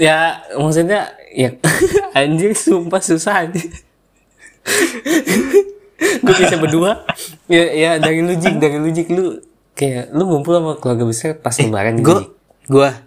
ya 0.00 0.40
maksudnya 0.56 1.12
ya 1.34 1.52
anjing 2.16 2.56
sumpah 2.56 3.02
susah 3.04 3.44
anjing 3.44 3.68
gue 6.00 6.34
bisa 6.40 6.56
berdua 6.56 7.04
ya 7.50 7.64
ya 7.68 7.90
dari 8.00 8.24
lu 8.24 8.32
jik 8.32 8.56
dari 8.56 8.80
lu 8.80 8.88
jik 8.88 9.12
lu 9.12 9.44
kayak 9.76 10.08
lu 10.16 10.24
ngumpul 10.24 10.56
sama 10.56 10.72
keluarga 10.80 11.04
besar 11.04 11.30
pas 11.36 11.52
lebaran 11.60 12.00
gitu 12.00 12.08
Gue, 12.08 12.20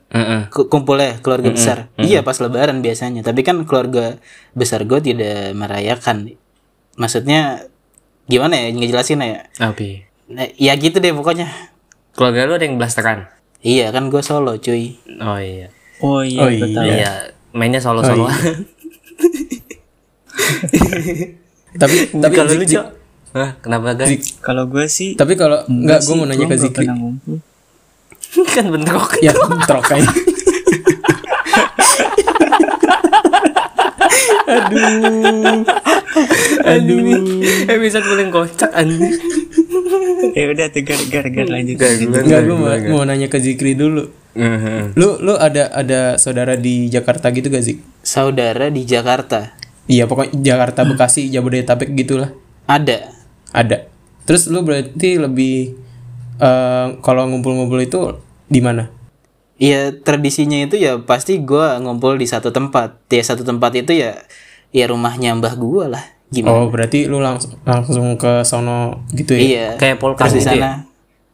Heeh. 0.09 0.41
ku- 0.47 0.67
kumpulnya 0.67 1.17
keluarga 1.17 1.49
besar. 1.49 1.77
Iya 1.95 2.19
pas 2.21 2.37
lebaran 2.37 2.79
biasanya. 2.79 3.21
Tapi 3.21 3.41
kan 3.41 3.63
keluarga 3.63 4.19
besar 4.51 4.83
gue 4.83 4.99
tidak 4.99 5.53
merayakan. 5.53 6.35
Maksudnya 6.93 7.65
gimana 8.23 8.55
ya 8.55 8.67
ngejelasin 8.69 9.19
ya? 9.19 9.47
Apa? 9.57 10.05
Nah, 10.25 10.47
ya 10.53 10.73
gitu 10.75 10.97
deh 10.97 11.11
pokoknya. 11.11 11.47
keluarga 12.13 12.45
lu 12.45 12.53
ada 12.53 12.63
yang 12.63 12.77
blasteran 12.77 13.25
Iya 13.59 13.89
kan 13.89 14.07
gue 14.07 14.21
solo 14.21 14.53
cuy. 14.55 15.01
oh 15.17 15.35
iya 15.35 15.73
Oh 15.97 16.21
iya, 16.21 16.39
Oh, 16.39 16.49
gua 16.51 16.85
iya. 16.85 16.93
iya 16.93 17.11
mainnya 17.51 17.81
solo 17.81 18.05
solo 18.05 18.29
tapi 21.73 21.95
tapi 22.13 22.33
kalau 22.33 22.53
lu 22.53 22.65
Hah, 23.33 23.57
kenapa 23.57 23.97
guys 23.97 24.37
Kalau 24.39 24.69
gue 24.69 24.85
sih 24.85 25.17
tapi 25.17 25.33
kalau 25.33 25.65
enggak 25.65 26.05
gue 26.05 26.13
mau 26.13 26.23
nanya 26.23 26.45
ke 26.45 26.53
gua 26.53 26.53
nggak 26.53 26.61
Zikri. 26.61 26.85
kan 28.55 28.65
bentrok 28.69 29.17
Ya, 29.21 29.33
trok 29.65 29.85
kayak. 29.85 30.09
aduh 36.63 36.99
episode 37.67 38.05
paling 38.05 38.29
kocak 38.29 38.71
anjing 38.73 39.13
Ya 40.33 40.47
udah 40.55 40.67
tuh 40.71 40.81
gar 40.87 40.97
gar 41.11 41.25
gar 41.29 41.47
lanjut. 41.51 41.77
Enggak, 41.77 42.41
gue 42.47 42.55
mau, 42.55 42.71
mau 42.95 43.03
nanya 43.03 43.27
ke 43.27 43.37
Zikri 43.37 43.75
dulu. 43.75 44.07
Mhm. 44.33 44.95
Lu 44.95 45.19
lu 45.19 45.35
ada 45.35 45.67
ada 45.69 46.15
saudara 46.15 46.55
di 46.55 46.87
Jakarta 46.87 47.29
gitu 47.29 47.51
gak 47.51 47.61
sih? 47.61 47.77
Saudara 48.01 48.71
di 48.71 48.87
Jakarta 48.87 49.53
Iya 49.83 50.07
pokoknya 50.07 50.39
Jakarta, 50.39 50.87
Bekasi, 50.87 51.27
Jabodetabek 51.27 51.91
gitulah. 51.93 52.31
ada. 52.65 53.11
Ada. 53.51 53.85
Terus 54.23 54.47
lu 54.47 54.63
berarti 54.63 55.19
lebih 55.19 55.75
eh 56.39 56.87
kalau 57.03 57.27
ngumpul-ngumpul 57.29 57.77
itu 57.77 57.99
di 58.49 58.59
mana? 58.59 58.89
Iya 59.61 59.95
tradisinya 59.95 60.59
itu 60.59 60.75
ya 60.81 60.99
pasti 60.99 61.39
gua 61.39 61.79
ngumpul 61.79 62.17
di 62.17 62.27
satu 62.27 62.49
tempat. 62.49 62.99
Ya 63.07 63.23
satu 63.23 63.45
tempat 63.45 63.71
itu 63.77 63.95
ya 63.95 64.17
ya 64.73 64.85
rumahnya 64.89 65.37
mbah 65.37 65.55
gua 65.55 65.87
lah. 65.87 66.03
Gimana? 66.33 66.65
Oh, 66.65 66.67
berarti 66.73 67.05
lu 67.05 67.21
langsung 67.21 67.61
langsung 67.63 68.17
ke 68.17 68.41
sono 68.41 69.05
gitu 69.13 69.37
ya? 69.37 69.41
Iya. 69.41 69.67
Kayak 69.77 69.97
polkas 70.01 70.33
Terus 70.33 70.33
di 70.33 70.41
gitu 70.41 70.57
ya? 70.57 70.57
sana. 70.57 70.71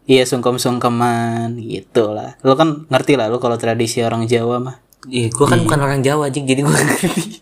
Iya 0.09 0.23
sungkem-sungkeman 0.25 1.55
gitu 1.61 2.11
lah. 2.11 2.35
Lo 2.41 2.57
kan 2.57 2.89
ngerti 2.89 3.13
lah 3.15 3.29
lo 3.29 3.37
kalau 3.39 3.55
tradisi 3.55 4.01
orang 4.01 4.27
Jawa 4.27 4.59
mah. 4.59 4.75
Iya, 5.07 5.31
gua 5.31 5.47
kan 5.47 5.63
bukan 5.63 5.79
orang 5.79 6.01
Jawa 6.03 6.27
anjing, 6.27 6.43
jadi 6.43 6.59
gua 6.65 6.75
nggak 6.75 6.87
ngerti. 6.91 7.23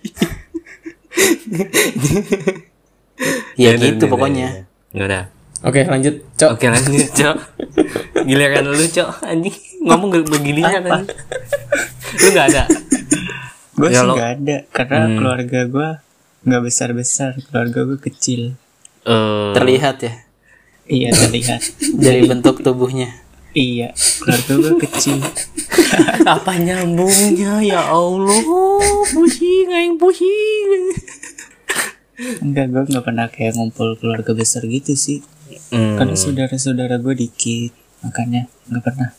Ya 3.58 3.73
gitu 3.73 4.06
pokoknya. 4.06 4.69
Ya 4.93 5.03
udah. 5.10 5.23
Oke, 5.60 5.82
lanjut, 5.84 6.22
Cok. 6.36 6.50
Oke 6.54 6.67
lanjut, 6.67 7.10
Cok. 7.12 7.38
Giliran 8.28 8.65
lu, 8.67 8.86
Cok. 8.86 9.10
Anjing, 9.24 9.56
ngomong 9.82 10.10
beginian 10.24 10.84
anjing. 10.84 11.17
Lu 12.15 12.28
gak 12.32 12.48
ada? 12.52 12.63
Gue 13.74 13.88
Ya, 13.88 14.02
sih 14.02 14.06
lo- 14.06 14.15
nggak 14.15 14.32
ada 14.36 14.58
karena 14.72 15.06
keluarga 15.12 15.60
gue 15.65 15.89
nggak 16.43 16.62
besar 16.63 16.89
besar. 16.91 17.38
Keluarga 17.43 17.80
gue 17.86 18.00
kecil. 18.00 18.41
Eh, 19.04 19.52
Terlihat 19.54 19.98
ya 20.02 20.13
Iya 20.84 21.10
terlihat. 21.12 21.62
dari 22.02 22.22
bentuk 22.24 22.60
tubuhnya. 22.60 23.13
iya 23.52 23.93
keluarga 24.20 24.54
gue 24.60 24.74
kecil. 24.84 25.22
apa 26.26 26.52
nyambungnya 26.56 27.62
ya 27.62 27.82
Allah? 27.84 28.41
Pusing, 29.08 29.70
aing 29.70 29.98
pusing. 29.98 30.93
Enggak 32.39 32.65
gue 32.67 32.82
nggak 32.88 33.04
pernah 33.04 33.28
kayak 33.28 33.54
ngumpul 33.54 33.93
keluarga 33.96 34.34
besar 34.34 34.65
gitu 34.65 34.93
sih. 34.93 35.22
Hmm. 35.70 35.96
Karena 35.98 36.15
saudara-saudara 36.15 36.96
gue 36.98 37.13
dikit 37.17 37.74
makanya 38.02 38.46
nggak 38.70 38.84
pernah. 38.84 39.10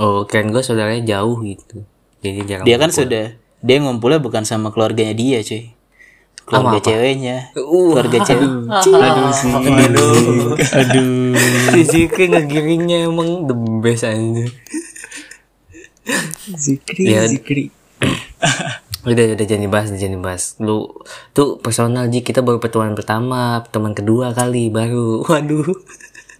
Oh, 0.00 0.24
keren 0.24 0.54
gue 0.54 0.62
saudaranya 0.64 1.18
jauh 1.18 1.40
gitu. 1.44 1.84
Jadi 2.24 2.40
jarang. 2.48 2.64
Dia 2.64 2.76
kan 2.80 2.90
sudah 2.92 3.34
dia 3.60 3.76
ngumpulnya 3.80 4.20
bukan 4.20 4.44
sama 4.48 4.72
keluarganya 4.72 5.12
dia 5.12 5.44
cuy. 5.44 5.72
Keluarga 6.48 6.78
ceweknya. 6.82 7.36
Uh, 7.54 7.94
Keluarga 7.94 8.18
cewek. 8.28 8.48
Aduh 8.66 9.30
sih. 9.30 9.52
Aduh. 9.54 10.56
Aduh. 10.58 11.34
Si 11.70 11.80
Zikri 11.86 12.26
ngegiringnya 12.26 13.06
emang 13.06 13.46
the 13.46 13.54
best 13.84 14.02
aja. 14.02 14.44
Zikri, 16.58 17.04
Ya. 17.06 17.28
Zikri. 17.28 17.70
Udah, 19.00 19.32
udah 19.32 19.46
jangan 19.48 19.64
dibahas, 19.64 19.88
jangan 19.96 20.20
dibahas. 20.20 20.44
Lu 20.60 20.92
tuh 21.32 21.56
personal 21.56 22.12
Ji, 22.12 22.20
kita 22.20 22.44
baru 22.44 22.60
pertemuan 22.60 22.92
pertama, 22.92 23.64
pertemuan 23.64 23.96
kedua 23.96 24.36
kali 24.36 24.68
baru. 24.68 25.22
Waduh. 25.30 25.72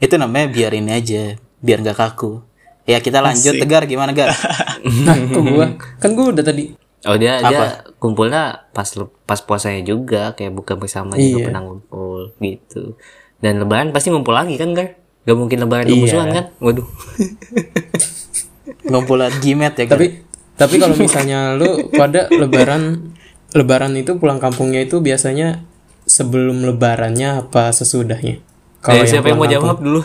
Itu 0.01 0.15
namanya 0.21 0.53
biar 0.53 0.77
ini 0.77 0.93
aja, 0.93 1.41
biar 1.65 1.81
nggak 1.81 1.97
kaku. 1.97 2.45
Ya 2.85 3.01
kita 3.01 3.21
lanjut 3.21 3.57
tegar 3.57 3.85
gimana 3.85 4.13
gar? 4.13 4.33
Nah, 4.81 5.13
kok 5.13 5.45
gua? 5.45 5.67
Kan 6.01 6.17
gua 6.17 6.33
udah 6.33 6.41
tadi. 6.41 6.73
Oh 7.05 7.17
dia 7.17 7.41
dia 7.41 7.85
kumpulnya 7.97 8.69
pas 8.77 8.89
pas 9.25 9.41
puasanya 9.41 9.81
juga 9.85 10.33
kayak 10.33 10.53
buka 10.53 10.77
bersama 10.77 11.17
Iya. 11.17 11.37
juga 11.37 11.39
pernah 11.49 11.63
ngumpul 11.65 12.33
gitu. 12.41 12.97
Dan 13.41 13.61
lebaran 13.61 13.93
pasti 13.93 14.13
ngumpul 14.13 14.37
lagi 14.37 14.57
kan 14.61 14.73
kan? 14.77 14.97
Gak 15.25 15.37
mungkin 15.37 15.65
lebaran 15.65 15.89
kemusuhan 15.89 16.29
kan? 16.33 16.45
Waduh. 16.61 16.85
Ngumpulan 18.91 19.33
gimet 19.41 19.77
ya 19.77 19.85
gar? 19.85 20.01
Tapi 20.01 20.25
tapi 20.61 20.77
kalau 20.77 20.93
misalnya 21.01 21.57
lu 21.57 21.89
pada 21.89 22.29
lebaran 22.29 23.17
lebaran 23.51 23.97
itu 23.97 24.15
pulang 24.15 24.37
kampungnya 24.37 24.85
itu 24.85 25.01
biasanya 25.01 25.65
sebelum 26.05 26.61
lebarannya 26.63 27.41
apa 27.41 27.73
sesudahnya? 27.73 28.39
Eh, 28.83 29.05
siapa 29.05 29.27
yang 29.27 29.37
mau 29.37 29.47
jawab 29.47 29.81
dulu? 29.81 30.01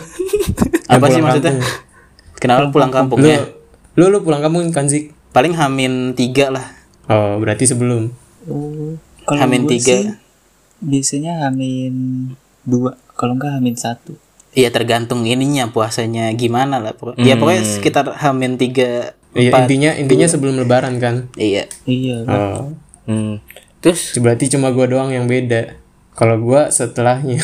Apa 0.86 1.06
sih 1.08 1.20
maksudnya? 1.20 1.56
kampung. 1.56 1.84
Kenapa 2.36 2.60
lu 2.60 2.68
pulang 2.68 2.90
kampung. 2.90 3.18
kampungnya? 3.20 3.48
Lu, 3.94 4.06
lu 4.06 4.12
lu 4.12 4.18
pulang 4.22 4.40
kampung 4.40 4.64
kan 4.70 4.86
sih? 4.86 5.12
Paling 5.30 5.52
hamin 5.52 6.12
tiga 6.12 6.48
lah. 6.48 6.66
Oh, 7.06 7.36
berarti 7.36 7.64
sebelum. 7.64 8.10
Oh, 8.44 8.96
kalau 9.22 9.40
Hamin 9.40 9.66
tiga. 9.66 9.94
sih 9.94 10.10
biasanya 10.78 11.42
hamin 11.42 11.94
dua, 12.62 12.94
kalau 13.12 13.34
enggak 13.34 13.56
hamin 13.56 13.74
satu. 13.74 14.14
Iya 14.52 14.68
tergantung 14.70 15.24
ininya 15.24 15.68
puasanya 15.68 16.28
gimana 16.32 16.76
lah. 16.78 16.92
Pokok- 16.92 17.16
Ya 17.18 17.36
pokoknya 17.36 17.62
sekitar 17.62 18.06
hamin 18.12 18.56
tiga. 18.56 19.15
Iya, 19.36 19.50
intinya 19.54 19.90
intinya 19.94 20.26
sebelum 20.26 20.56
lebaran 20.56 20.96
kan. 20.96 21.28
Iya. 21.36 21.68
Iya. 21.84 22.16
Oh. 22.24 22.72
Hmm. 23.06 23.38
Terus 23.78 24.16
Berarti 24.18 24.50
cuma 24.50 24.72
gua 24.72 24.88
doang 24.88 25.12
yang 25.12 25.28
beda. 25.28 25.76
Kalau 26.16 26.40
gua 26.40 26.72
setelahnya. 26.72 27.38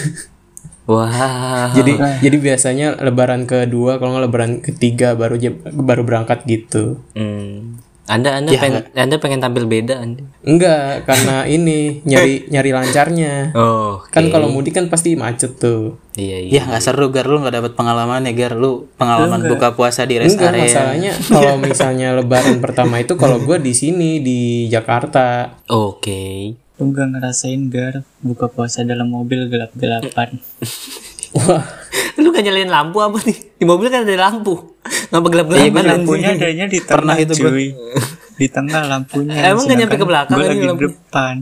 wah. 0.88 1.70
jadi 1.78 1.92
jadi 2.18 2.36
biasanya 2.40 2.86
lebaran 2.98 3.46
kedua 3.46 4.00
kalau 4.00 4.16
nggak 4.18 4.24
lebaran 4.26 4.52
ketiga 4.58 5.14
baru 5.14 5.36
je- 5.36 5.60
baru 5.62 6.02
berangkat 6.02 6.42
gitu. 6.44 6.98
Hmm. 7.14 7.78
Anda 8.10 8.34
Anda 8.42 8.50
pengen 8.58 8.82
Anda 8.98 9.16
pengen 9.22 9.38
tampil 9.38 9.70
beda 9.70 10.02
Anda. 10.02 10.26
Enggak, 10.42 11.06
karena 11.06 11.46
ini 11.56 12.02
nyari 12.02 12.50
nyari 12.50 12.70
lancarnya. 12.74 13.54
Oh. 13.54 14.02
Kan 14.10 14.26
kalau 14.34 14.50
mudik 14.50 14.74
kan 14.74 14.90
pasti 14.90 15.14
macet 15.14 15.54
tuh. 15.62 16.02
Iya 16.18 16.38
iya. 16.42 16.50
Ya 16.58 16.62
nggak 16.66 16.82
seru 16.82 17.14
gar 17.14 17.30
lu 17.30 17.38
nggak 17.38 17.62
dapat 17.62 17.72
pengalaman 17.78 18.26
ya 18.26 18.34
gar 18.34 18.58
lu 18.58 18.90
pengalaman 18.98 19.46
buka 19.46 19.78
puasa 19.78 20.02
di 20.02 20.18
rest 20.18 20.34
Enggak, 20.34 20.50
area. 20.50 20.62
masalahnya 20.66 21.12
kalau 21.38 21.54
misalnya 21.62 22.08
lebaran 22.18 22.58
pertama 22.58 22.98
itu 22.98 23.14
kalau 23.14 23.38
gua 23.38 23.62
di 23.62 23.70
sini 23.70 24.18
di 24.18 24.66
Jakarta. 24.66 25.62
Oke. 25.70 26.58
Lu 26.82 26.90
nggak 26.90 27.06
ngerasain 27.16 27.70
gar 27.70 28.02
buka 28.18 28.50
puasa 28.50 28.82
dalam 28.82 29.14
mobil 29.14 29.46
gelap-gelapan. 29.46 30.42
Wah, 31.32 31.64
Lu 32.22 32.30
gak 32.30 32.42
nyalain 32.42 32.70
lampu 32.70 32.98
apa 32.98 33.18
nih? 33.20 33.38
Di 33.58 33.64
mobil 33.66 33.90
kan 33.90 34.06
ada 34.06 34.14
lampu. 34.16 34.54
Ngapa 35.10 35.26
gelap-gelapan 35.28 35.84
lampunya 35.84 36.28
adanya 36.32 36.66
di 36.66 36.78
tengah 36.78 36.94
Pernah 36.94 37.14
itu 37.18 37.32
cuy. 37.36 37.66
Di 38.34 38.46
tengah 38.48 38.82
lampunya. 38.86 39.34
Emang 39.44 39.64
nggak 39.66 39.78
nyampe 39.78 39.96
ke 39.96 40.06
belakang 40.06 40.36
Gue 40.38 40.44
ini 40.44 40.50
lagi 40.50 40.62
di 40.62 40.84
depan. 40.86 41.34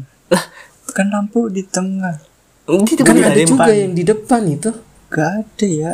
Kan 0.90 1.06
lampu 1.08 1.40
di 1.48 1.62
tengah. 1.62 2.16
Di 2.64 2.94
kan 2.96 3.14
depan 3.14 3.14
ada 3.18 3.30
ada 3.30 3.42
juga 3.44 3.72
yang 3.72 3.92
di 3.92 4.02
depan 4.02 4.40
itu. 4.46 4.70
Gak 5.08 5.30
ada 5.42 5.66
ya. 5.66 5.92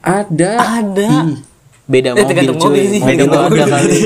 Ada. 0.00 0.50
ada. 0.82 1.08
Beda 1.86 2.08
Eh, 2.12 2.22
mobil 2.22 2.46
cuy. 2.46 2.56
mobil 2.58 2.84
sih. 2.88 3.00
Mobil 3.00 3.60
ada 3.62 3.66
kali. 3.78 3.98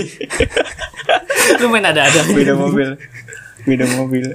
Lu 1.60 1.66
main 1.68 1.84
ada-ada. 1.84 2.20
Beda 2.28 2.52
mobil. 2.54 2.88
Beda 3.70 3.86
mobil. 3.92 4.26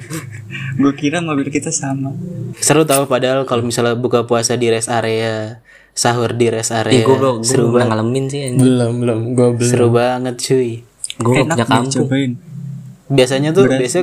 Gue 0.80 0.92
kira 0.94 1.18
mobil 1.18 1.50
kita 1.50 1.68
sama. 1.68 2.14
Seru 2.56 2.84
tau 2.84 3.04
padahal 3.04 3.42
kalau 3.42 3.60
misalnya 3.60 3.94
buka 3.94 4.22
puasa 4.22 4.54
di 4.54 4.70
rest 4.70 4.86
area, 4.86 5.58
sahur 5.90 6.30
di 6.32 6.46
rest 6.46 6.70
area, 6.70 6.94
Ih, 6.94 7.02
gue 7.02 7.16
belum 7.16 7.36
gue 7.36 7.44
seru 7.44 7.66
belum 7.66 7.74
banget. 7.74 7.88
ngalamin 7.90 8.24
sih. 8.24 8.40
anjing. 8.44 8.60
Belum, 8.60 8.92
belum. 8.96 9.20
Gua 9.34 9.48
belum. 9.52 9.66
Seru 9.66 9.88
banget 9.90 10.34
cuy. 10.38 10.70
Gue 11.18 11.34
punya 11.42 11.56
kampung. 11.60 11.90
cobain. 11.90 12.32
Biasanya 13.08 13.50
tuh 13.50 13.66
biasa 13.66 13.98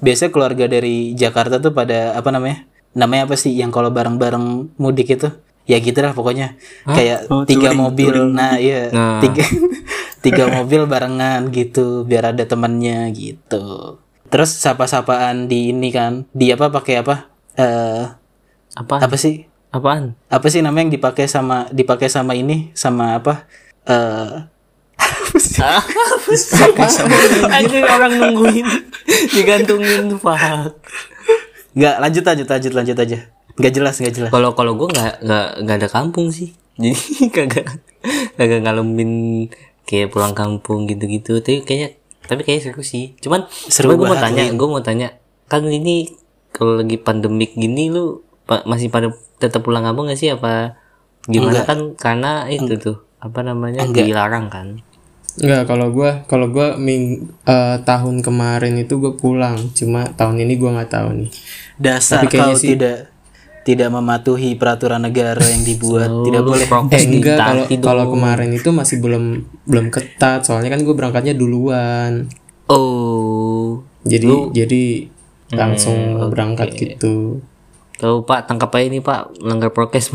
biasa 0.00 0.22
keluarga 0.28 0.64
dari 0.66 1.14
Jakarta 1.14 1.56
tuh 1.56 1.70
pada 1.70 2.12
apa 2.12 2.28
namanya? 2.28 2.66
Namanya 2.90 3.30
apa 3.30 3.38
sih 3.38 3.54
yang 3.54 3.70
kalau 3.70 3.88
bareng-bareng 3.88 4.74
mudik 4.74 5.14
itu? 5.14 5.30
Ya 5.64 5.78
gitu 5.78 6.02
lah 6.02 6.10
pokoknya. 6.10 6.58
Kayak 6.82 7.30
Oh, 7.30 7.46
tiga 7.46 7.70
touring, 7.70 7.78
mobil. 7.78 8.10
touring. 8.10 8.30
Nah, 8.34 8.58
iya. 8.58 8.90
Nah. 8.90 9.22
Tiga 9.22 9.46
tiga 10.20 10.48
mobil 10.48 10.84
barengan 10.84 11.48
gitu 11.52 12.04
biar 12.04 12.32
ada 12.36 12.44
temannya 12.44 13.08
gitu. 13.12 13.98
Terus 14.30 14.54
sapa-sapaan 14.54 15.50
di 15.50 15.74
ini 15.74 15.90
kan. 15.90 16.24
Di 16.30 16.54
apa 16.54 16.70
pakai 16.70 17.02
apa? 17.02 17.28
Eh 17.58 18.04
Apa? 18.78 19.02
apa 19.02 19.16
sih? 19.18 19.50
Apaan? 19.70 20.14
Apa 20.30 20.46
sih 20.50 20.62
namanya 20.62 20.90
yang 20.90 20.94
dipakai 20.98 21.26
sama 21.26 21.66
dipakai 21.70 22.06
sama 22.10 22.34
ini 22.38 22.70
sama 22.74 23.18
apa? 23.18 23.46
Eh 23.86 24.46
Anjing 27.50 27.84
orang 27.86 28.12
nungguin 28.18 28.66
digantungin 29.34 30.18
pak. 30.18 30.74
Nggak 31.74 31.96
lanjut 32.02 32.24
lanjut 32.26 32.46
lanjut 32.50 32.72
lanjut 32.74 32.96
aja. 32.98 33.18
Nggak 33.58 33.72
jelas 33.74 33.94
nggak 34.00 34.14
jelas. 34.14 34.30
Kalau 34.30 34.54
kalau 34.58 34.72
gue 34.74 34.88
nggak 34.90 35.22
nggak 35.22 35.48
nggak 35.64 35.76
ada 35.82 35.88
kampung 35.90 36.30
sih. 36.34 36.54
Jadi 36.80 37.28
kagak 37.30 37.66
kagak 38.40 38.60
ngalamin 38.64 39.46
kayak 39.90 40.14
pulang 40.14 40.32
kampung 40.32 40.86
gitu-gitu. 40.86 41.42
Tapi 41.42 41.66
kayaknya 41.66 41.98
tapi 42.22 42.46
kayaknya 42.46 42.70
seru 42.70 42.82
sih. 42.86 43.18
Cuman 43.18 43.50
Seru 43.50 43.90
gue 43.90 44.06
mau 44.06 44.14
banget, 44.14 44.22
tanya, 44.22 44.44
gue 44.54 44.68
mau 44.70 44.78
tanya. 44.80 45.08
Kan 45.50 45.66
ini 45.66 46.06
kalau 46.54 46.78
lagi 46.78 46.94
pandemik 46.94 47.58
gini 47.58 47.90
lu 47.90 48.22
pa- 48.46 48.62
masih 48.62 48.86
pada 48.86 49.10
tetap 49.36 49.66
pulang 49.66 49.82
kampung 49.82 50.06
gak 50.06 50.14
sih? 50.14 50.30
Apa 50.30 50.78
gimana? 51.26 51.66
Kan 51.66 51.98
karena 51.98 52.46
itu 52.46 52.78
tuh 52.78 52.96
apa 53.18 53.42
namanya 53.42 53.82
dilarang 53.82 54.46
kan? 54.46 54.78
Enggak, 55.38 55.62
kalau 55.66 55.90
gua 55.90 56.26
kalau 56.26 56.50
gua 56.50 56.74
ming, 56.74 57.30
eh, 57.46 57.76
tahun 57.82 58.18
kemarin 58.20 58.74
itu 58.76 58.98
gua 58.98 59.14
pulang, 59.14 59.70
cuma 59.72 60.10
tahun 60.12 60.42
ini 60.42 60.54
gua 60.54 60.70
nggak 60.78 60.90
tahu 60.90 61.08
nih. 61.22 61.30
Dasar 61.78 62.22
Tapi 62.22 62.26
kayaknya 62.30 62.54
kau 62.54 62.60
sih- 62.60 62.70
tidak 62.74 62.96
tidak 63.60 63.92
mematuhi 63.92 64.56
peraturan 64.56 65.04
negara 65.04 65.42
yang 65.44 65.62
dibuat 65.62 66.10
tidak 66.26 66.42
boleh 66.42 66.66
Eh 66.66 67.02
enggak 67.10 67.36
kalau 67.38 67.64
kalau 67.80 68.04
kemarin 68.16 68.50
itu 68.56 68.68
masih 68.72 69.00
belum 69.00 69.44
belum 69.68 69.92
ketat 69.92 70.44
soalnya 70.48 70.72
kan 70.72 70.80
gue 70.82 70.94
berangkatnya 70.94 71.36
duluan. 71.36 72.28
Oh. 72.70 73.82
Jadi 74.06 74.32
jadi 74.56 74.82
langsung 75.52 76.30
berangkat 76.32 76.72
gitu. 76.78 77.44
Tahu 78.00 78.24
Pak, 78.24 78.48
tangkap 78.48 78.72
aja 78.72 78.86
ini 78.88 79.04
Pak, 79.04 79.44
melanggar 79.44 79.76
prokes. 79.76 80.08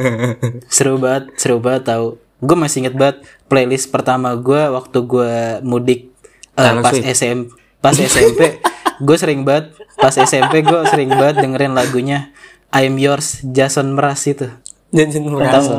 seru 0.74 0.98
banget 0.98 1.30
seru 1.38 1.62
banget 1.62 1.94
tahu 1.94 2.18
gue 2.44 2.56
masih 2.58 2.84
inget 2.84 2.94
banget 2.94 3.24
playlist 3.48 3.88
pertama 3.88 4.36
gue 4.36 4.62
waktu 4.68 4.98
gue 5.00 5.32
mudik 5.64 6.12
Taylor 6.52 6.84
pas. 6.84 6.92
SM 6.92 7.38
pas 7.80 7.96
SMP 7.96 8.60
gue 9.00 9.16
sering 9.16 9.42
banget 9.42 9.72
pas 9.96 10.12
SMP 10.12 10.60
gue 10.60 10.80
sering 10.92 11.10
banget 11.14 11.40
dengerin 11.40 11.72
lagunya 11.72 12.34
I'm 12.74 12.98
Yours 12.98 13.40
Jason 13.46 13.94
Mraz 13.94 14.26
itu. 14.26 14.50
Jangan 14.90 15.30
merasa. 15.30 15.74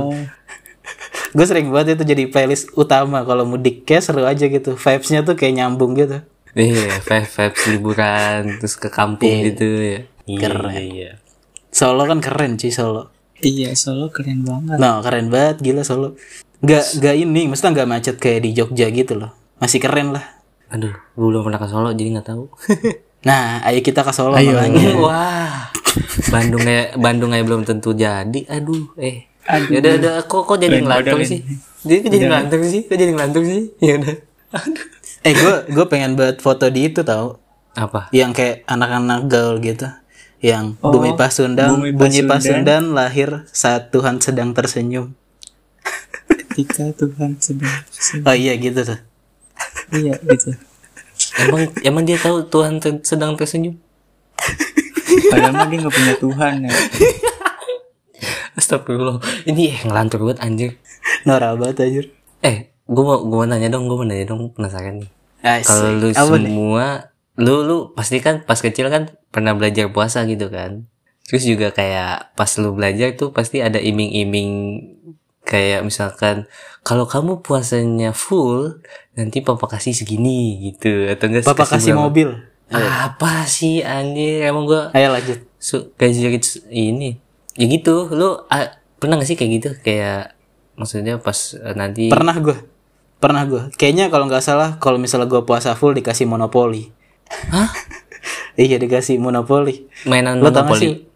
gue 1.35 1.45
sering 1.45 1.67
banget 1.67 1.99
itu 1.99 2.15
jadi 2.15 2.23
playlist 2.31 2.71
utama. 2.79 3.27
Kalau 3.27 3.43
mudik 3.43 3.83
kayak 3.83 4.07
seru 4.07 4.23
aja 4.23 4.47
gitu. 4.47 4.79
Vibesnya 4.79 5.27
tuh 5.27 5.35
kayak 5.35 5.59
nyambung 5.59 5.91
gitu. 5.99 6.23
Iya, 6.55 7.03
vibes 7.03 7.35
vibes 7.35 7.63
liburan 7.67 8.41
terus 8.63 8.79
ke 8.79 8.87
kampung 8.87 9.43
gitu 9.43 9.67
ya. 9.67 9.99
Keren. 10.23 10.71
Iya, 10.71 10.83
iya. 10.87 11.11
Solo 11.67 12.07
kan 12.07 12.23
keren 12.23 12.55
cuy 12.55 12.71
Solo. 12.71 13.11
Iya, 13.43 13.75
Solo 13.75 14.07
keren 14.07 14.47
banget. 14.47 14.79
Nah 14.79 15.03
keren 15.03 15.27
banget 15.27 15.59
gila 15.59 15.83
Solo. 15.83 16.15
Gak, 16.63 17.03
gak 17.03 17.15
ini 17.19 17.51
maksudnya 17.51 17.83
gak 17.83 17.89
macet 17.91 18.15
kayak 18.23 18.47
di 18.47 18.55
Jogja 18.55 18.87
gitu 18.87 19.19
loh. 19.19 19.35
Masih 19.59 19.83
keren 19.83 20.15
lah. 20.15 20.23
Aduh, 20.71 20.95
gue 20.95 21.27
belum 21.27 21.43
pernah 21.43 21.59
ke 21.59 21.67
Solo 21.67 21.91
jadi 21.91 22.15
nggak 22.15 22.27
tahu. 22.31 22.47
Nah 23.25 23.57
ayo 23.65 23.81
kita 23.81 24.05
ke 24.05 24.13
Solo 24.13 24.37
makanya 24.37 24.95
Wah, 25.01 25.73
Bandung 26.27 26.61
kayak 26.61 26.87
Bandung 26.95 27.31
kayak 27.31 27.45
belum 27.45 27.61
tentu 27.63 27.91
jadi. 27.91 28.39
Aduh, 28.47 28.91
eh. 28.95 29.27
Ya 29.45 29.77
udah, 29.77 29.93
udah, 29.95 30.13
kok 30.23 30.41
kok 30.43 30.57
jadi 30.57 30.79
ngelantur 30.79 31.21
sih? 31.21 31.39
Jadi 31.81 31.97
kok 31.99 32.09
jadi 32.09 32.25
ngelantur 32.25 32.59
sih? 32.65 32.81
Kok 32.83 32.95
jadi 32.95 33.11
ngelantur 33.13 33.43
sih? 33.43 33.61
Ya 33.79 33.93
udah. 33.95 34.15
Aduh. 34.53 34.85
Eh 35.21 35.33
gue 35.33 35.53
gue 35.67 35.85
pengen 35.85 36.13
buat 36.13 36.37
foto 36.37 36.67
di 36.67 36.87
itu 36.87 37.01
tau 37.01 37.41
Apa? 37.73 38.07
Yang 38.11 38.31
kayak 38.35 38.55
anak-anak 38.65 39.25
gaul 39.25 39.57
gitu 39.57 39.89
Yang 40.37 40.77
Bumi 40.79 41.11
Pasundan 41.13 41.73
Bumi 41.73 41.91
Bunyi 41.91 42.21
Pasundan. 42.23 42.93
Lahir 42.93 43.41
saat 43.47 43.89
Tuhan 43.89 44.17
sedang 44.17 44.53
tersenyum 44.53 45.17
Ketika 46.29 46.93
Tuhan 46.93 47.35
sedang 47.37 47.73
sedang- 47.89 48.23
Oh 48.23 48.33
iya 48.33 48.53
gitu 48.55 48.85
tuh 48.85 48.99
Iya, 49.91 50.13
gitu. 50.19 50.53
Emang 51.39 51.73
emang 51.81 52.03
dia 52.03 52.17
tahu 52.17 52.41
Tuhan 52.43 52.77
ter- 52.77 53.01
sedang 53.01 53.33
tersenyum? 53.33 53.81
Padahal 55.35 55.51
mah 55.53 55.67
dia 55.67 55.77
gak 55.81 55.91
punya 55.91 56.15
Tuhan 56.15 56.53
ya. 56.63 56.71
Astagfirullah. 58.57 59.19
Ini 59.43 59.63
eh, 59.69 59.77
ngelantur 59.83 60.23
banget 60.23 60.39
anjir. 60.41 60.71
Norak 61.23 61.59
banget 61.59 61.77
anjir 61.81 62.05
Eh, 62.39 62.57
gue 62.81 63.03
mau 63.03 63.19
gue 63.19 63.35
mau 63.35 63.43
nanya 63.43 63.67
dong, 63.67 63.85
gue 63.85 63.97
mau 63.97 64.05
nanya 64.05 64.25
dong 64.25 64.53
penasaran 64.53 65.01
nih. 65.01 65.09
Kalau 65.61 65.91
lu 65.91 66.07
Apa 66.09 66.35
nih? 66.37 66.47
semua, 66.47 66.85
lu 67.35 67.55
lu 67.61 67.77
pasti 67.91 68.17
kan 68.17 68.41
pas 68.41 68.57
kecil 68.57 68.87
kan 68.87 69.03
pernah 69.27 69.51
belajar 69.51 69.89
puasa 69.89 70.23
gitu 70.23 70.47
kan? 70.47 70.85
Terus 71.25 71.43
juga 71.43 71.69
kayak 71.69 72.33
pas 72.33 72.51
lu 72.55 72.71
belajar 72.71 73.11
tuh 73.13 73.29
pasti 73.29 73.59
ada 73.59 73.75
iming-iming 73.75 74.51
kayak 75.41 75.81
misalkan 75.81 76.45
kalau 76.81 77.05
kamu 77.05 77.37
puasanya 77.39 78.13
full 78.13 78.81
nanti 79.13 79.41
papa 79.41 79.67
kasih 79.67 79.93
segini 79.93 80.57
gitu 80.63 81.05
atau 81.05 81.25
enggak 81.27 81.45
Bapak 81.45 81.77
kasih 81.77 81.93
berapa? 81.93 82.01
mobil 82.01 82.29
apa 82.73 83.45
sih 83.45 83.85
anjir? 83.85 84.49
Emang 84.49 84.65
gua 84.65 84.89
Ayo 84.91 85.13
lanjut. 85.13 85.39
Su 85.61 85.93
kayak 85.97 86.13
jerit 86.17 86.45
ini. 86.69 87.21
Ya 87.55 87.65
gitu. 87.69 88.09
Lu 88.11 88.45
ah, 88.49 88.77
pernah 88.97 89.21
gak 89.21 89.29
sih 89.29 89.37
kayak 89.37 89.51
gitu? 89.61 89.69
Kayak 89.81 90.35
maksudnya 90.75 91.21
pas 91.21 91.55
eh, 91.55 91.75
nanti 91.75 92.11
Pernah 92.11 92.35
gue 92.43 92.57
Pernah 93.15 93.47
gue 93.47 93.61
Kayaknya 93.79 94.11
kalau 94.11 94.27
nggak 94.27 94.43
salah 94.43 94.75
Kalau 94.75 94.99
misalnya 94.99 95.31
gue 95.31 95.39
puasa 95.47 95.71
full 95.71 95.95
dikasih 95.95 96.27
monopoli 96.27 96.91
Hah? 97.31 97.71
Iya 98.59 98.75
dikasih 98.75 99.19
monopoli 99.19 99.87
mainan 100.03 100.43
Lo 100.43 100.51
monopoli 100.51 101.07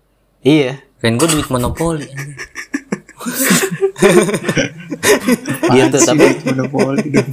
Iya. 0.43 0.79
Kan 1.03 1.19
gue 1.19 1.27
duit 1.27 1.47
monopoli 1.51 2.07
anjir. 5.69 5.85
Gitu 5.87 5.97
tapi 6.01 6.25
Monopoli 6.47 7.05
dong. 7.11 7.29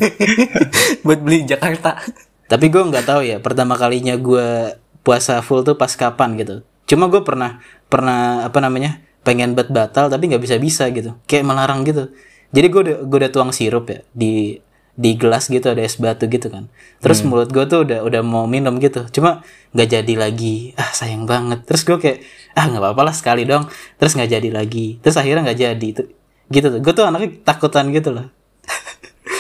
buat 1.07 1.21
beli 1.23 1.47
Jakarta 1.47 1.99
Tapi 2.47 2.71
gue 2.71 2.83
nggak 2.83 3.05
tahu 3.07 3.21
ya 3.27 3.37
pertama 3.43 3.75
kalinya 3.75 4.15
gue 4.15 4.79
puasa 5.03 5.43
full 5.43 5.67
tuh 5.67 5.75
pas 5.75 5.91
kapan 5.91 6.39
gitu. 6.39 6.63
Cuma 6.87 7.11
gue 7.11 7.23
pernah 7.27 7.59
pernah 7.91 8.47
apa 8.47 8.59
namanya 8.63 9.03
pengen 9.27 9.59
bet 9.59 9.71
batal 9.75 10.07
tapi 10.07 10.31
nggak 10.31 10.43
bisa 10.43 10.57
bisa 10.63 10.85
gitu. 10.95 11.19
Kayak 11.27 11.51
melarang 11.51 11.83
gitu. 11.83 12.15
Jadi 12.55 12.67
gue 12.71 12.81
udah 12.87 12.97
gue 13.03 13.19
udah 13.27 13.33
tuang 13.35 13.51
sirup 13.51 13.91
ya 13.91 14.07
di 14.15 14.63
di 14.97 15.13
gelas 15.21 15.53
gitu 15.53 15.67
ada 15.69 15.83
es 15.83 15.99
batu 15.99 16.31
gitu 16.31 16.49
kan. 16.49 16.71
Terus 17.03 17.21
mulut 17.27 17.53
gue 17.53 17.67
tuh 17.67 17.85
udah 17.85 18.01
udah 18.07 18.23
mau 18.23 18.47
minum 18.47 18.79
gitu. 18.79 19.05
Cuma 19.11 19.43
nggak 19.75 19.89
jadi 19.99 20.15
lagi. 20.17 20.73
Ah 20.79 20.95
sayang 20.95 21.27
banget. 21.27 21.67
Terus 21.67 21.83
gue 21.83 21.99
kayak 21.99 22.19
ah 22.57 22.65
nggak 22.71 22.81
apa-apa 22.81 23.03
lah 23.13 23.15
sekali 23.15 23.43
dong. 23.45 23.67
Terus 23.99 24.15
nggak 24.15 24.31
jadi 24.39 24.49
lagi. 24.55 25.03
Terus 25.03 25.19
akhirnya 25.19 25.51
nggak 25.51 25.59
jadi. 25.59 25.89
Gitu 26.47 26.67
tuh. 26.71 26.81
Gue 26.81 26.93
tuh 26.95 27.05
anaknya 27.05 27.43
takutan 27.45 27.91
gitu 27.91 28.15
loh. 28.15 28.33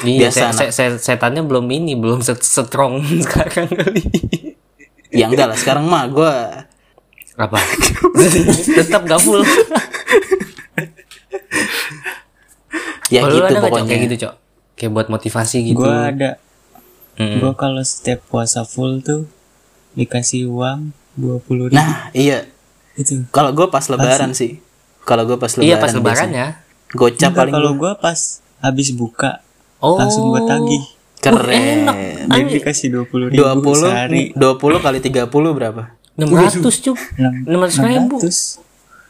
Iya 0.02 0.28
Biasa 0.28 0.50
se- 0.50 0.68
se- 0.68 0.72
se- 0.92 1.00
setannya 1.02 1.40
belum 1.40 1.64
ini 1.66 1.94
belum 1.94 2.20
set 2.20 2.40
strong 2.40 3.00
sekarang 3.24 3.68
kali 3.68 4.02
Ya 5.09 5.26
enggak 5.26 5.46
lah 5.46 5.56
sekarang 5.56 5.87
mah 5.87 6.04
gue 6.06 6.32
apa 7.35 7.59
tetap 8.76 9.04
gak 9.04 9.20
full 9.20 9.40
ya 13.06 13.22
lu 13.22 13.38
gitu 13.38 13.46
ada 13.46 13.61
pokoknya. 13.62 13.87
kayak 13.87 14.00
gitu 14.04 14.14
cok 14.20 14.35
kayak 14.74 14.90
buat 14.90 15.09
motivasi 15.09 15.56
gitu 15.64 15.78
Gua 15.78 16.11
ada. 16.11 16.30
Mm-mm. 17.16 17.38
Gua 17.38 17.52
kalau 17.54 17.80
setiap 17.80 18.20
puasa 18.26 18.61
full 18.62 19.00
tuh 19.00 19.24
dikasih 19.94 20.44
uang 20.46 20.92
dua 21.14 21.40
puluh 21.40 21.70
ribu. 21.70 21.78
Nah 21.78 22.12
iya 22.12 22.44
Itu. 22.92 23.24
Kalau 23.28 23.52
gue 23.52 23.68
pas 23.68 23.85
lebaran 23.87 24.32
sih. 24.32 24.61
Kalau 25.02 25.24
gue 25.24 25.37
pas 25.37 25.48
lebaran. 25.50 25.64
iya 25.64 25.76
pas 25.76 25.92
lebaran 25.92 26.28
ya 26.30 26.48
Gocap 26.90 27.32
paling 27.32 27.52
kalau 27.52 27.72
gua 27.72 27.92
pas 27.94 28.18
habis 28.59 28.90
buka 28.90 29.44
oh 29.80 29.96
langsung 29.96 30.28
gua 30.28 30.42
tagih. 30.44 30.82
Keren. 31.16 31.90
Jadi 32.28 32.60
dikasih 32.60 32.86
dua 32.88 33.04
puluh 33.04 33.26
ribu 33.26 33.42
20 33.42 33.82
sehari. 33.82 34.30
20 34.30 34.78
kali 34.78 34.98
30 35.00 35.26
berapa? 35.26 35.82
600 36.14 36.62
cuk 36.62 36.98
Enam- 37.18 37.66
600 37.66 37.82
ribu 37.82 38.16
600. 38.22 38.62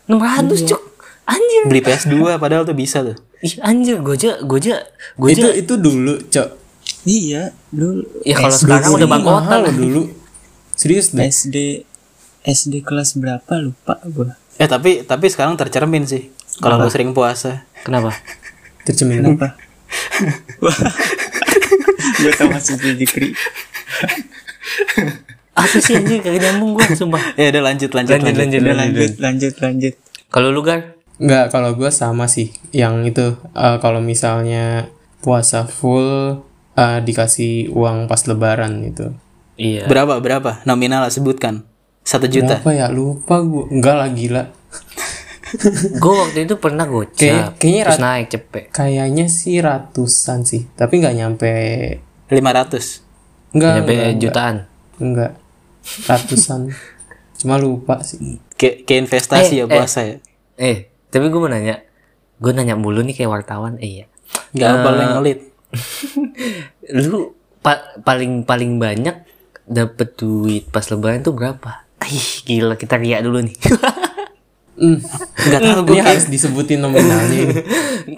600 0.08 0.64
cuk 0.64 0.82
anjir 1.24 1.62
Beli 1.66 1.80
PS2 1.80 2.14
padahal 2.36 2.62
tuh 2.64 2.72
bisa 2.72 3.02
tuh. 3.02 3.14
ih 3.38 3.52
anjir 3.60 4.00
gue 4.00 4.16
aja 4.16 4.40
gue 4.40 4.58
aja 4.58 4.80
gue 5.14 5.28
Itu 5.28 5.44
aja 5.44 5.54
itu 5.54 5.74
dulu, 5.76 6.14
Cok. 6.24 6.48
Iya, 7.04 7.52
dulu 7.68 8.02
ya 8.22 8.34
kalau 8.34 8.54
sekarang 8.54 8.90
udah 8.96 9.08
bangkotan 9.08 9.58
loh 9.60 9.74
dulu. 9.74 10.02
Serius 10.72 11.12
deh. 11.12 11.22
SD 11.22 11.84
SD 12.42 12.80
kelas 12.80 13.18
berapa 13.18 13.52
lupa 13.58 13.98
gua. 14.06 14.38
Eh 14.56 14.64
tapi 14.64 15.02
tapi 15.02 15.26
sekarang 15.28 15.54
tercermin 15.54 16.06
sih. 16.06 16.30
Kalau 16.58 16.80
lu 16.80 16.88
sering 16.88 17.12
puasa. 17.12 17.66
kenapa 17.82 18.14
Tercemin. 18.82 19.20
Kenapa? 19.20 19.58
gua 22.22 22.32
tau 22.34 22.48
maksudnya 22.48 22.92
Dikri. 22.94 23.30
apa 25.56 25.76
sih 25.80 25.96
anjir 25.96 26.20
kagak 26.20 26.52
nyambung 26.52 26.76
gue 26.76 26.84
sumpah 26.92 27.32
Ya 27.32 27.48
udah 27.48 27.72
lanjut 27.72 27.88
lanjut 27.96 28.20
lanjut 28.20 28.36
lanjut. 28.36 28.36
lanjut 28.36 28.60
lanjut 28.60 28.76
lanjut, 28.76 29.12
lanjut, 29.16 29.54
lanjut. 29.64 29.94
kalau 30.28 30.52
lu 30.52 30.60
gar 30.60 30.92
Enggak, 31.16 31.48
kalau 31.48 31.72
gue 31.72 31.88
sama 31.88 32.28
sih. 32.28 32.52
Yang 32.76 33.16
itu 33.16 33.26
eh, 33.56 33.76
kalau 33.80 34.04
misalnya 34.04 34.92
puasa 35.24 35.64
full 35.64 36.44
eh, 36.76 36.98
dikasih 37.00 37.72
uang 37.72 38.04
pas 38.04 38.20
lebaran 38.28 38.84
itu. 38.84 39.16
iya 39.56 39.88
Berapa 39.88 40.20
berapa? 40.20 40.60
Nominal 40.68 41.08
sebutkan. 41.08 41.64
Satu 42.04 42.28
juta. 42.28 42.60
Berapa 42.60 42.72
ya? 42.76 42.86
Lupa 42.92 43.40
gue. 43.40 43.64
Enggak 43.72 43.96
lah 43.96 44.08
gila. 44.12 44.42
Gue 45.96 46.14
waktu 46.16 46.38
itu 46.42 46.54
pernah 46.56 46.84
gocap 46.84 47.14
Kayak- 47.16 47.54
kayaknya 47.56 47.82
terus 47.84 48.00
naik 48.00 48.26
cepet 48.28 48.64
Kayaknya 48.68 49.26
sih 49.26 49.56
ratusan 49.58 50.38
sih, 50.42 50.66
tapi 50.72 50.98
nggak 50.98 51.14
nyampe 51.14 51.50
500. 52.26 53.02
enggak, 53.52 53.70
nyampe 53.72 53.92
enggak, 53.92 54.04
enggak, 54.04 54.20
jutaan 54.20 54.56
enggak. 54.96 55.32
Ratusan. 56.04 56.60
Cuma 57.38 57.56
lupa 57.56 58.00
sih. 58.00 58.42
Kayak 58.52 58.76
kayak 58.84 59.00
investasi 59.04 59.52
Eh, 59.54 59.58
ya 59.58 59.64
puasa 59.66 60.00
ya. 60.02 60.16
eh 60.56 60.78
tapi 61.06 61.26
gue 61.26 61.36
mau 61.36 61.46
nanya 61.46 61.84
gue 62.34 62.50
nanya 62.50 62.74
mulu 62.74 63.00
nih 63.00 63.14
kayak 63.14 63.30
wartawan 63.30 63.76
eh 63.76 63.90
iya 63.94 64.06
Enggak 64.50 64.68
apa 64.74 64.88
lu 64.88 64.98
yang 64.98 65.12
ngelit. 65.14 65.38
lu 67.02 67.20
pa- 67.58 67.96
paling 67.98 68.42
paling 68.42 68.76
banyak 68.76 69.14
dapet 69.64 70.14
duit 70.14 70.64
pas 70.66 70.82
lebaran 70.84 71.20
tuh 71.20 71.32
berapa 71.32 71.86
Ih, 72.02 72.22
gila 72.44 72.74
kita 72.74 72.96
riak 72.96 73.20
dulu 73.20 73.42
nih. 73.42 73.56
Enggak 74.76 75.60
tahu 75.62 75.80
Ini 75.88 76.00
harus 76.00 76.26
disebutin 76.26 76.78
nominalnya 76.78 77.32
ini. 77.34 77.54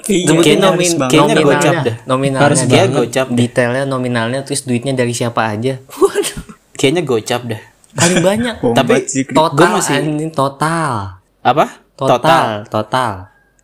Sebutin 0.03 0.37
kayaknya 0.59 0.67
nomin. 0.67 0.91
Kayaknya 1.01 1.35
gocap 1.37 1.55
nominalnya, 1.71 1.81
dah. 1.85 1.97
nominalnya, 2.05 2.45
Harus 2.45 2.61
banget. 2.65 2.91
gocap 2.93 3.27
deh. 3.27 3.37
detailnya 3.39 3.85
nominalnya 3.85 4.41
terus 4.43 4.61
duitnya 4.63 4.93
dari 4.93 5.13
siapa 5.13 5.49
aja. 5.49 5.79
Waduh, 5.89 6.39
Kayaknya 6.75 7.03
gocap 7.03 7.43
dah. 7.47 7.63
paling 7.91 8.19
banyak. 8.21 8.55
Tapi 8.79 8.95
total 9.29 9.55
Gua 9.55 9.69
masih- 9.77 10.31
total. 10.31 10.93
Apa? 11.41 11.65
total 11.95 12.63
total, 12.65 13.13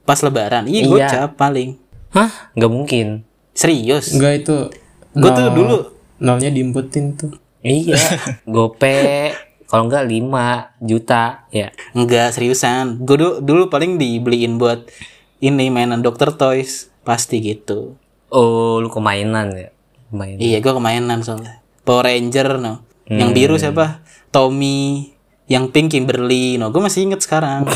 Pas 0.03 0.19
lebaran. 0.21 0.65
Iya, 0.65 0.81
Iya. 0.81 0.89
gocap 0.89 1.31
paling. 1.35 1.79
hah 2.11 2.31
nggak 2.53 2.69
mungkin 2.69 3.07
Serius. 3.51 4.11
Enggak 4.11 4.33
itu. 4.41 4.57
Gue 5.13 5.31
tuh 5.31 5.51
dulu 5.51 5.77
nolnya 6.17 6.47
diinputin 6.49 7.15
tuh. 7.15 7.31
iya 7.61 7.95
gope 8.47 9.31
kalau 9.75 9.91
nggak 9.91 10.07
5 10.07 10.87
juta 10.87 11.51
ya 11.51 11.75
enggak 11.99 12.31
seriusan. 12.31 13.03
Gue 13.03 13.19
dulu, 13.19 13.43
dulu 13.43 13.63
paling 13.67 13.99
dibeliin 13.99 14.55
buat 14.55 14.87
ini 15.43 15.67
mainan 15.67 15.99
Dr. 15.99 16.39
Toys. 16.39 16.95
Pasti 17.03 17.43
gitu. 17.43 17.99
oh 18.31 18.79
lu 18.79 18.87
kemainan 18.87 19.51
ya 19.55 19.69
main 20.15 20.39
Iya, 20.39 20.63
gue 20.63 20.73
kemainan 20.79 21.27
soalnya. 21.27 21.59
Power 21.83 22.07
Ranger, 22.07 22.63
no. 22.63 22.87
Yang 23.11 23.31
biru 23.35 23.55
siapa? 23.59 23.99
Tommy. 24.31 25.11
Yang 25.51 25.75
pink 25.75 25.91
Kimberly, 25.91 26.55
no. 26.55 26.71
Gue 26.71 26.79
masih 26.79 27.11
inget 27.11 27.27
sekarang. 27.27 27.67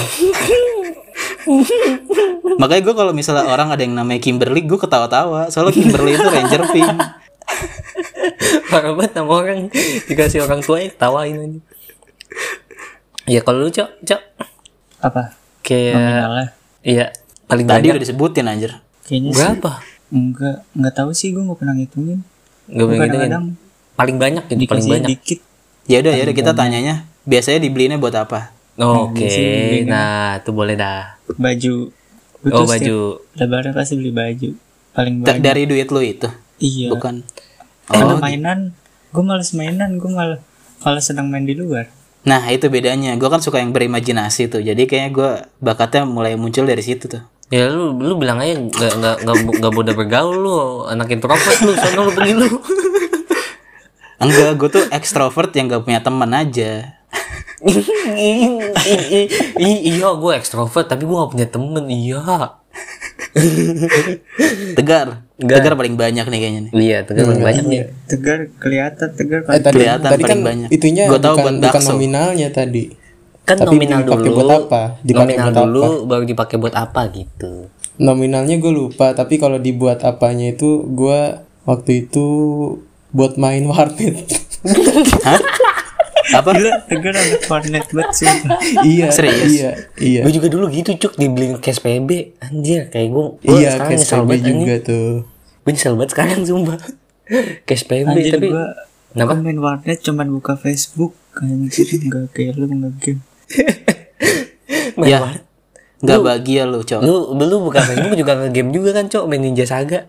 Makanya 2.63 2.83
gue 2.87 2.95
kalau 2.95 3.11
misalnya 3.11 3.51
orang 3.51 3.75
ada 3.75 3.83
yang 3.83 3.99
namanya 3.99 4.23
Kimberly, 4.23 4.63
gue 4.63 4.79
ketawa-tawa. 4.79 5.51
Soalnya 5.51 5.75
Kimberly 5.75 6.15
itu 6.15 6.29
Ranger 6.31 6.63
pink. 6.71 6.95
parah 8.71 8.93
banget 8.95 9.13
sama 9.17 9.33
orang 9.33 9.61
dikasih 10.05 10.45
orang 10.45 10.61
tuanya 10.61 10.93
ketawain 10.93 11.37
aja 11.37 11.61
ya 13.29 13.41
kalau 13.41 13.65
lu 13.65 13.71
cok 13.71 13.91
cok 14.03 14.21
Apa? 14.99 15.23
kayak 15.63 15.95
Nominalnya? 15.95 16.47
iya 16.81 17.07
paling 17.45 17.65
Tadi 17.65 17.77
banyak 17.79 17.93
udah 17.95 18.03
disebutin 18.03 18.47
anjir. 18.49 18.73
Kayaknya 19.05 19.31
sih. 19.31 19.37
berapa 19.37 19.73
Enggak, 20.09 20.57
enggak 20.73 20.95
tahu 20.97 21.11
sih 21.13 21.29
gue 21.31 21.43
nggak 21.45 21.59
pernah 21.61 21.75
ngitungin. 21.77 22.21
nggak 22.67 22.81
Gua 22.81 22.89
boleh 22.89 22.97
gitu 22.97 23.05
kadang-kadang 23.05 23.45
paling 23.93 24.17
banyak 24.17 24.43
gitu 24.49 24.69
paling 24.69 24.87
banyak 24.89 25.09
dikit. 25.13 25.39
Ya 25.85 25.97
udah, 26.01 26.13
ya 26.13 26.23
udah 26.29 26.37
kita 26.37 26.53
tanyanya. 26.53 26.95
Biasanya 27.25 27.61
dibeliinnya 27.61 28.01
buat 28.01 28.17
apa? 28.17 28.53
oke 28.79 29.27
sih, 29.27 29.83
nah 29.85 30.39
itu 30.39 30.51
boleh 30.55 30.79
dah 30.79 31.19
Baju. 31.35 31.91
Gua 32.39 32.51
oh 32.55 32.65
baju 32.65 32.99
Lebaran 33.35 33.75
pasti 33.75 33.99
beli 33.99 34.15
baju. 34.15 34.51
Paling 34.95 35.15
banyak. 35.27 35.43
dari 35.43 35.63
duit 35.67 35.89
lu 35.91 36.01
itu, 36.01 36.31
Iya. 36.59 36.91
bukan? 36.91 37.27
Kalau 37.87 38.19
mainan, 38.19 38.71
gue 39.11 39.25
males 39.25 39.51
mainan, 39.55 39.97
gue 39.97 40.11
malah 40.11 40.39
malah 40.83 41.03
sedang 41.03 41.27
main 41.27 41.43
di 41.43 41.55
luar. 41.55 41.91
Nah 42.27 42.43
itu 42.51 42.67
bedanya. 42.73 43.15
Gue 43.21 43.29
kan 43.31 43.39
suka 43.39 43.63
yang 43.63 43.71
berimajinasi 43.71 44.51
tuh. 44.51 44.65
Jadi 44.65 44.89
kayaknya 44.89 45.11
gue 45.15 45.31
bakatnya 45.63 46.03
mulai 46.09 46.35
muncul 46.35 46.67
dari 46.67 46.83
situ 46.83 47.07
tuh. 47.07 47.23
ya 47.49 47.65
lu 47.73 47.97
lu 47.97 48.21
bilang 48.21 48.45
aja 48.45 48.61
nggak 48.61 48.93
nggak 49.25 49.37
nggak 49.57 49.73
mudah 49.73 49.97
bergaul 49.97 50.37
lu 50.37 50.55
anak 50.85 51.09
introvert 51.09 51.57
lu 51.65 51.73
soalnya 51.73 52.05
lu 52.05 52.13
pergi 52.13 52.33
lu 52.37 52.45
Enggak, 54.21 54.51
gue 54.61 54.69
tuh 54.69 54.85
ekstrovert 54.91 55.55
yang 55.55 55.71
gak 55.71 55.87
punya 55.87 56.03
teman 56.03 56.31
aja. 56.35 56.99
Iya 59.59 60.09
gue 60.15 60.33
ekstrovert 60.37 60.87
tapi 60.87 61.09
gue 61.09 61.17
gak 61.17 61.33
punya 61.35 61.49
temen 61.49 61.85
iya 61.91 62.21
Tegar, 64.77 65.07
Tegar 65.37 65.73
paling 65.75 65.95
banyak 65.95 66.25
nih 66.25 66.39
kayaknya 66.39 66.61
nih. 66.63 66.73
iya 66.75 66.99
tegar 67.03 67.25
paling 67.27 67.45
banyak 67.45 67.65
nih 67.65 67.81
Tegar 68.05 68.39
kelihatan 68.57 69.09
tegar 69.13 69.41
Eh, 69.47 69.59
tadi, 69.59 69.75
Kelihatan 69.77 70.09
tadi 70.09 70.23
paling 70.23 70.33
kan 70.33 70.39
banyak. 70.43 70.69
itunya 70.71 71.03
Gua 71.07 71.19
tahu 71.19 71.35
bukan, 71.35 71.45
buat 71.55 71.65
bukan 71.65 71.83
nominalnya 71.87 72.49
tadi. 72.49 72.85
kan 73.43 73.57
Tapi 73.57 73.67
nominal 73.71 74.01
dulu 74.03 74.23
buat 74.35 74.51
apa? 74.67 74.83
Dipakai 75.01 75.35
nominal 75.35 75.49
buat 75.49 75.59
dulu 75.65 75.83
baru 76.05 76.25
dipakai 76.25 76.57
buat 76.57 76.75
apa 76.75 77.01
gitu 77.11 77.53
Nominalnya 77.97 78.57
gue 78.57 78.71
lupa, 78.71 79.11
tapi 79.11 79.37
kalau 79.37 79.59
dibuat 79.59 80.03
apanya 80.03 80.49
itu 80.49 80.87
gue 80.87 81.21
waktu 81.65 82.07
itu 82.07 82.27
buat 83.11 83.35
main 83.35 83.67
warnet. 83.67 84.23
Apa? 86.31 86.51
Gila, 86.51 86.73
Tegar 86.85 87.15
anak 87.15 87.41
warnet 87.45 87.87
banget 87.89 88.11
sumpah. 88.15 88.59
iya, 88.83 89.09
Serius? 89.09 89.49
iya, 89.49 89.71
iya. 89.97 90.21
gue 90.21 90.33
juga 90.33 90.47
dulu 90.47 90.69
gitu 90.69 90.93
cuk 90.99 91.15
dibeliin 91.15 91.57
cash 91.57 91.79
PB 91.79 92.09
anjir 92.39 92.87
kayak 92.87 93.09
gue 93.09 93.25
Iya, 93.47 93.69
sekarang 93.75 93.91
cash 93.95 94.07
PB 94.11 94.31
juga 94.35 94.51
juga 94.55 94.75
tuh. 94.83 95.11
gue 95.59 95.71
nyesel 95.71 95.95
banget 95.95 96.11
sekarang 96.11 96.41
sumpah 96.43 96.79
cash 97.63 97.85
PB 97.85 98.05
Anjir 98.07 98.33
tapi 98.35 98.49
gue 98.49 98.67
kenapa 99.11 99.31
Gua 99.31 99.43
main 99.43 99.59
warnet 99.59 99.99
cuman 99.99 100.27
buka 100.31 100.53
Facebook 100.55 101.13
Anjir 101.35 101.87
enggak 101.99 102.25
kayak 102.31 102.53
lu 102.55 102.65
nge-game 102.67 103.21
main 104.99 105.09
Ya. 105.09 105.19
warnet. 105.23 105.45
Gak 105.99 106.21
bahagia 106.21 106.63
lu, 106.63 106.79
cok. 106.81 107.01
lu 107.01 107.15
dulu 107.35 107.67
bukan 107.67 107.83
Facebook 107.83 108.15
juga 108.17 108.33
nge-game 108.39 108.71
juga 108.71 108.91
kan 108.93 109.07
cok 109.07 109.25
main 109.25 109.41
Ninja 109.41 109.65
Saga 109.65 110.07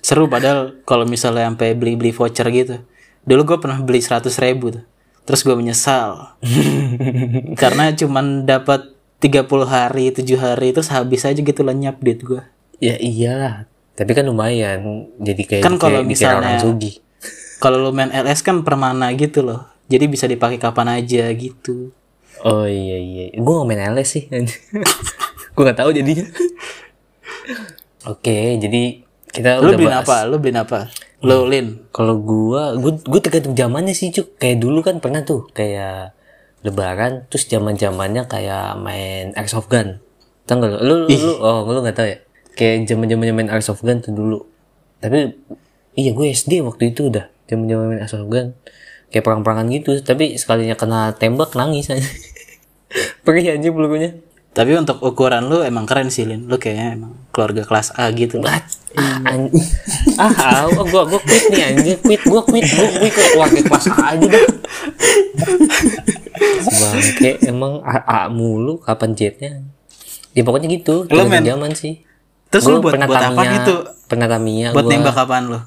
Seru 0.00 0.26
padahal 0.26 0.78
kalau 0.82 1.04
misalnya 1.04 1.46
sampai 1.46 1.74
beli-beli 1.74 2.10
voucher 2.10 2.46
gitu. 2.48 2.82
Dulu 3.22 3.42
gue 3.44 3.58
pernah 3.58 3.78
beli 3.78 3.98
100 3.98 4.26
ribu 4.38 4.70
tuh. 4.70 4.84
Terus 5.22 5.40
gue 5.42 5.54
menyesal. 5.54 6.34
Karena 7.62 7.92
cuman 7.92 8.42
dapat 8.42 8.90
30 9.18 9.46
hari, 9.64 10.10
7 10.10 10.26
hari 10.34 10.74
terus 10.74 10.90
habis 10.90 11.22
aja 11.22 11.36
gitu 11.36 11.62
lenyap 11.62 11.98
duit 11.98 12.20
gue. 12.20 12.42
ya 12.82 12.98
iyalah 12.98 13.70
tapi 13.94 14.10
kan 14.10 14.26
lumayan 14.26 14.82
jadi 15.14 15.42
kayak 15.46 15.62
Kan 15.62 15.78
kalau 15.78 16.02
misalnya- 16.02 16.58
Kalau 17.62 17.78
lu 17.78 17.94
main 17.94 18.10
LS 18.10 18.42
kan 18.42 18.66
permana 18.66 19.14
gitu 19.14 19.38
loh. 19.40 19.62
Jadi 19.86 20.10
bisa 20.10 20.26
dipakai 20.26 20.58
kapan 20.58 20.98
aja 20.98 21.30
gitu. 21.30 21.94
Oh 22.42 22.66
iya 22.66 22.98
iya, 22.98 23.30
gue 23.30 23.52
gak 23.54 23.68
main 23.68 23.94
LS 23.94 24.08
sih. 24.10 24.24
gue 25.54 25.62
gak 25.62 25.78
tahu 25.78 25.94
jadinya. 25.94 26.26
Oke, 28.10 28.58
jadi 28.58 28.82
kita 29.30 29.62
Lu 29.62 29.70
udah 29.70 29.78
beliin 29.78 29.94
bahas. 29.94 30.02
apa? 30.04 30.16
Lu 30.26 30.36
beliin 30.36 30.58
apa? 30.58 30.90
Lu 31.22 31.46
Lin. 31.46 31.86
Kalau 31.94 32.18
gua, 32.18 32.74
gua, 32.74 32.98
gua 32.98 33.20
tergantung 33.22 33.54
zamannya 33.54 33.94
sih 33.94 34.10
cuk. 34.10 34.42
Kayak 34.42 34.58
dulu 34.58 34.82
kan 34.82 34.98
pernah 34.98 35.22
tuh 35.22 35.46
kayak 35.54 36.18
Lebaran, 36.62 37.26
terus 37.26 37.46
zaman 37.46 37.74
zamannya 37.74 38.26
kayak 38.26 38.78
main 38.78 39.34
Airsoft 39.38 39.70
Gun. 39.70 39.98
Tahu 40.46 40.56
nggak 40.58 40.82
lu? 40.82 40.86
Lu, 40.86 40.94
lu, 41.06 41.18
lu, 41.18 41.34
oh 41.38 41.66
lu 41.66 41.78
nggak 41.82 41.96
tahu 41.98 42.06
ya? 42.10 42.18
Kayak 42.58 42.90
zaman 42.90 43.06
zamannya 43.06 43.34
main 43.34 43.50
Airsoft 43.50 43.82
Gun 43.86 44.02
tuh 44.02 44.14
dulu. 44.14 44.38
Tapi 44.98 45.30
iya 45.98 46.10
gue 46.14 46.26
SD 46.30 46.62
waktu 46.62 46.94
itu 46.94 47.10
udah 47.10 47.30
zaman 47.46 47.66
zaman 47.70 47.84
main 47.90 48.00
Airsoft 48.02 48.26
Gun. 48.26 48.54
Kayak 49.14 49.24
perang-perangan 49.26 49.66
gitu. 49.70 49.90
Tapi 50.02 50.38
sekalinya 50.38 50.74
kena 50.74 51.14
tembak 51.14 51.54
nangis 51.54 51.90
aja. 51.90 52.02
Perih 53.26 53.58
aja 53.58 53.68
pelurunya. 53.70 54.18
Tapi 54.52 54.76
untuk 54.76 55.00
ukuran 55.00 55.48
lu 55.48 55.64
emang 55.64 55.88
keren 55.88 56.12
sih 56.12 56.28
Lin. 56.28 56.44
Lu 56.44 56.60
kayaknya 56.60 57.00
emang 57.00 57.12
keluarga 57.32 57.64
kelas 57.64 57.96
A 57.96 58.12
gitu 58.12 58.36
loh. 58.36 58.52
Ah, 58.92 59.16
an- 59.24 59.48
ah, 60.20 60.28
ah, 60.28 60.62
gua 60.68 61.08
gua 61.08 61.16
quit 61.16 61.48
nih 61.48 61.72
anjir, 61.72 61.96
quit, 62.04 62.20
gua 62.28 62.44
quit, 62.44 62.60
gua 62.68 62.84
gua 62.92 63.08
ikut 63.08 63.26
keluarga 63.32 63.60
kelas 63.64 63.86
A 63.88 64.12
aja 64.12 64.26
dah. 64.28 64.44
Bangke 66.68 67.30
emang 67.48 67.80
A, 67.80 67.96
A 68.04 68.18
mulu 68.28 68.76
kapan 68.76 69.16
jetnya? 69.16 69.64
Ya 70.32 70.44
pokoknya 70.44 70.68
gitu, 70.68 71.08
Lu, 71.08 71.24
men. 71.24 71.44
zaman 71.44 71.72
sih. 71.72 72.04
Terus 72.52 72.68
Gua 72.68 72.72
lu 72.76 72.78
buat, 72.84 72.92
pernah 72.96 73.08
buat 73.08 73.24
apa 73.32 73.42
gitu? 73.56 73.74
Pernah 74.08 74.28
Tamiya 74.28 74.76
Buat 74.76 74.84
gua. 74.84 74.92
nembak 74.92 75.16
apaan 75.16 75.44
lu? 75.48 75.60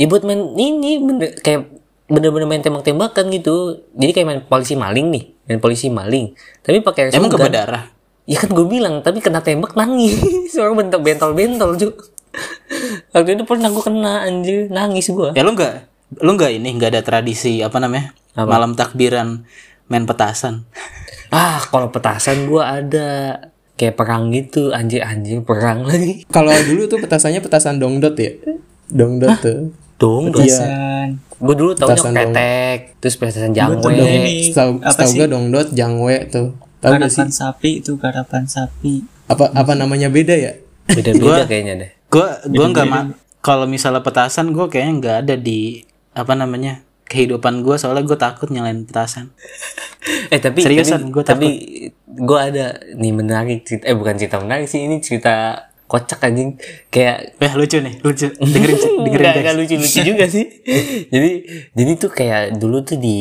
Ya 0.00 0.06
buat 0.08 0.24
main 0.24 0.40
ini 0.56 0.96
bener 1.04 1.36
kayak 1.44 1.68
bener-bener 2.08 2.48
main 2.48 2.64
tembak-tembakan 2.64 3.28
gitu. 3.28 3.84
Jadi 3.92 4.10
kayak 4.16 4.26
main 4.26 4.40
polisi 4.40 4.72
maling 4.72 5.12
nih, 5.12 5.24
main 5.44 5.60
polisi 5.60 5.92
maling. 5.92 6.32
Tapi 6.64 6.80
pakai 6.80 7.12
Emang 7.12 7.28
gun. 7.28 7.44
Ya 8.30 8.38
kan 8.38 8.48
gue 8.48 8.62
bilang, 8.62 9.02
tapi 9.02 9.18
kena 9.18 9.42
tembak 9.42 9.74
nangis. 9.74 10.22
Orang 10.62 10.78
bentuk 10.78 11.02
bentol-bentol, 11.02 11.74
Cuk. 11.74 12.14
Waktu 13.10 13.34
itu 13.34 13.42
pernah 13.42 13.66
gue 13.68 13.82
kena 13.82 14.22
anjir, 14.22 14.70
nangis 14.70 15.10
gue. 15.10 15.34
Ya 15.34 15.42
lu 15.42 15.50
nggak 15.50 15.74
lu 16.16 16.30
nggak 16.32 16.50
ini 16.52 16.68
nggak 16.72 16.90
ada 16.90 17.02
tradisi 17.02 17.58
apa 17.58 17.76
namanya? 17.76 18.14
Malam 18.32 18.74
takbiran 18.74 19.42
main 19.86 20.06
petasan. 20.06 20.62
Ah, 21.30 21.62
kalau 21.62 21.94
petasan 21.94 22.50
gue 22.50 22.58
ada 22.58 23.38
kayak 23.76 23.94
perang 23.94 24.34
gitu, 24.34 24.74
anjir-anjir 24.74 25.46
perang 25.46 25.82
lagi. 25.88 26.26
Kalau 26.26 26.50
dulu 26.50 26.86
tuh 26.86 26.98
petasannya 26.98 27.38
petasan 27.38 27.78
dongdot 27.78 28.18
ya. 28.18 28.34
Dongdot 28.86 29.38
tuh. 29.38 29.70
Dong, 29.94 30.34
Iya. 30.34 30.58
Dan 30.58 31.08
gue 31.38 31.54
dulu 31.54 31.70
taunya 31.72 31.94
Petasan 31.94 32.10
dong. 32.10 32.34
ketek, 32.34 32.78
terus 32.98 33.14
petasan 33.14 33.54
jangwe. 33.54 33.94
Setahu 34.42 34.82
apa 34.82 35.02
sih? 35.06 35.22
gue 35.22 35.26
dongdot 35.30 35.68
jangwe 35.70 36.16
tuh. 36.26 36.50
Tahu 36.80 36.92
gak 36.96 37.06
sih? 37.06 37.20
Karapan 37.20 37.30
sapi 37.30 37.70
itu 37.78 37.92
karapan 37.96 38.44
sapi. 38.44 38.94
Apa 39.26 39.52
apa 39.52 39.72
namanya 39.72 40.08
beda 40.08 40.32
ya? 40.32 40.52
Beda-beda 40.86 41.44
kayaknya 41.44 41.74
deh. 41.78 41.90
Gue 42.08 42.26
gua 42.50 42.66
nggak 42.68 42.86
ma- 42.86 43.14
kalau 43.40 43.64
misalnya 43.64 44.00
petasan 44.00 44.50
gue 44.50 44.66
kayaknya 44.66 44.92
nggak 44.98 45.16
ada 45.22 45.34
di 45.36 45.84
apa 46.10 46.34
namanya 46.34 46.82
kehidupan 47.04 47.62
gue 47.62 47.76
soalnya 47.76 48.02
gue 48.02 48.18
takut 48.18 48.48
nyalain 48.48 48.82
petasan. 48.82 49.30
Eh 50.30 50.40
tapi 50.40 50.64
Seriusan, 50.64 51.06
tapi, 51.06 51.12
gua 51.12 51.22
tapi 51.22 51.48
gue 52.08 52.38
ada 52.40 52.66
nih 52.96 53.12
menarik 53.12 53.62
cerita, 53.62 53.84
eh 53.84 53.92
bukan 53.92 54.16
cerita 54.16 54.40
menarik 54.40 54.64
sih 54.64 54.80
ini 54.80 54.96
cerita 54.98 55.60
kocak 55.84 56.22
anjing 56.22 56.54
kayak 56.86 57.34
Eh 57.36 57.52
lucu 57.52 57.82
nih 57.82 57.98
lucu 58.00 58.30
dengerin 58.32 58.78
dengerin 59.04 59.10
Nggak, 59.20 59.34
guys. 59.34 59.42
nggak 59.44 59.56
lucu-lucu 59.60 59.98
juga 60.00 60.24
sih. 60.24 60.46
jadi 61.12 61.30
jadi 61.76 61.92
tuh 61.98 62.10
kayak 62.10 62.56
dulu 62.56 62.80
tuh 62.80 62.96
di 62.96 63.18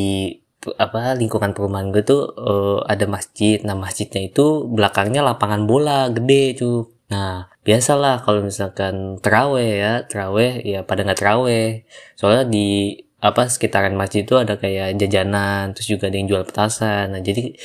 apa 0.75 1.15
lingkungan 1.15 1.55
perumahan 1.55 1.91
gue 1.93 2.03
tuh 2.03 2.35
eh, 2.35 2.79
ada 2.87 3.05
masjid. 3.07 3.61
Nah 3.63 3.75
masjidnya 3.79 4.27
itu 4.29 4.67
belakangnya 4.67 5.21
lapangan 5.23 5.63
bola 5.69 6.11
gede 6.11 6.59
tuh. 6.59 6.91
Nah 7.11 7.47
biasalah 7.63 8.21
kalau 8.25 8.45
misalkan 8.45 9.17
teraweh 9.23 9.81
ya 9.83 9.93
teraweh 10.05 10.61
ya 10.63 10.83
pada 10.83 11.05
nggak 11.07 11.19
teraweh. 11.19 11.83
Soalnya 12.19 12.45
di 12.47 12.99
apa 13.19 13.51
sekitaran 13.51 13.95
masjid 13.99 14.23
itu 14.23 14.35
ada 14.39 14.55
kayak 14.55 14.95
jajanan 14.95 15.75
terus 15.75 15.87
juga 15.91 16.07
ada 16.07 16.15
yang 16.19 16.27
jual 16.31 16.43
petasan. 16.47 17.15
Nah 17.15 17.21
jadi 17.23 17.55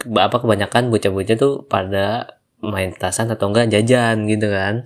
apa 0.00 0.36
kebanyakan 0.40 0.88
bocah-bocah 0.88 1.36
tuh 1.36 1.54
pada 1.68 2.40
main 2.60 2.92
petasan 2.92 3.28
atau 3.32 3.52
enggak 3.52 3.72
jajan 3.72 4.28
gitu 4.28 4.48
kan 4.52 4.84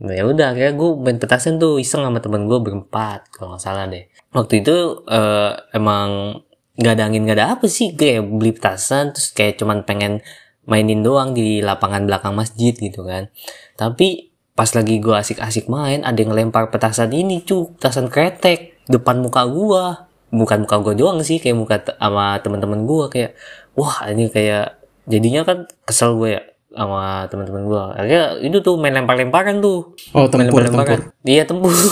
nah, 0.00 0.12
ya 0.12 0.24
udah 0.28 0.56
akhirnya 0.56 0.74
gue 0.76 0.90
main 1.00 1.18
petasan 1.20 1.56
tuh 1.60 1.80
iseng 1.80 2.04
sama 2.04 2.18
temen 2.20 2.48
gue 2.48 2.58
berempat 2.60 3.28
kalau 3.32 3.54
nggak 3.56 3.62
salah 3.62 3.84
deh 3.88 4.04
waktu 4.32 4.64
itu 4.64 4.76
eh, 5.08 5.52
emang 5.76 6.40
nggak 6.78 6.92
ada 6.96 7.02
angin 7.08 7.22
nggak 7.26 7.38
ada 7.38 7.46
apa 7.58 7.66
sih. 7.68 7.92
Kayak 7.96 8.28
beli 8.28 8.52
petasan 8.56 9.12
terus 9.12 9.32
kayak 9.32 9.60
cuman 9.60 9.84
pengen 9.84 10.24
mainin 10.64 11.02
doang 11.02 11.34
di 11.34 11.60
lapangan 11.60 12.06
belakang 12.06 12.34
masjid 12.36 12.72
gitu 12.72 13.02
kan. 13.02 13.28
Tapi 13.74 14.32
pas 14.52 14.68
lagi 14.68 15.00
gue 15.00 15.16
asik-asik 15.16 15.66
main 15.72 16.04
ada 16.04 16.14
yang 16.20 16.36
ngelempar 16.36 16.68
petasan 16.68 17.08
ini 17.10 17.40
cu 17.40 17.72
petasan 17.80 18.12
kretek 18.12 18.84
depan 18.86 19.20
muka 19.22 19.46
gua. 19.48 20.08
Bukan 20.32 20.64
muka 20.64 20.80
gua 20.80 20.94
doang 20.96 21.20
sih 21.20 21.36
kayak 21.36 21.56
muka 21.56 21.76
te- 21.80 21.96
sama 22.00 22.40
teman-teman 22.40 22.88
gua 22.88 23.12
kayak 23.12 23.36
wah 23.76 24.08
ini 24.08 24.32
kayak 24.32 24.80
jadinya 25.04 25.42
kan 25.42 25.66
kesel 25.84 26.14
gue 26.16 26.38
ya 26.38 26.42
sama 26.72 27.28
teman-teman 27.28 27.68
gua. 27.68 27.92
Akhirnya 27.92 28.40
itu 28.40 28.64
tuh 28.64 28.80
main 28.80 28.96
lempar-lemparan 28.96 29.60
tuh. 29.60 29.92
Oh, 30.16 30.24
main 30.24 30.48
tempur, 30.48 30.64
lempar-lemparan. 30.64 31.00
tempur. 31.04 31.28
iya 31.28 31.42
tempur. 31.44 31.72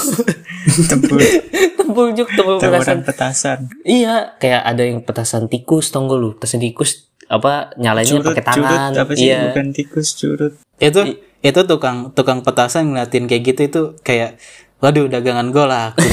Tempur, 0.70 1.18
tempur 1.91 2.14
juk 2.14 2.30
tempur 2.30 2.62
petasan. 2.62 3.03
petasan. 3.03 3.59
iya 3.82 4.38
kayak 4.38 4.62
ada 4.62 4.82
yang 4.86 5.03
petasan 5.03 5.51
tikus 5.51 5.91
tau 5.91 6.07
gak 6.07 6.18
lu? 6.18 6.38
Petasan 6.38 6.62
tikus 6.62 7.11
apa 7.30 7.74
nyalanya 7.78 8.11
Curut, 8.18 8.26
pakai 8.34 8.43
curut, 8.43 8.66
tangan 8.66 8.91
apa 8.95 9.12
sih? 9.14 9.26
iya. 9.26 9.51
Bukan 9.51 9.66
tikus, 9.74 10.09
curut. 10.18 10.55
itu 10.78 11.01
itu 11.41 11.61
tukang 11.66 12.11
tukang 12.14 12.47
petasan 12.47 12.91
ngeliatin 12.95 13.26
kayak 13.30 13.43
gitu 13.43 13.61
itu 13.66 13.82
kayak 14.03 14.38
waduh 14.80 15.07
dagangan 15.07 15.53
gue 15.53 15.64
lah 15.66 15.93
aku. 15.93 16.01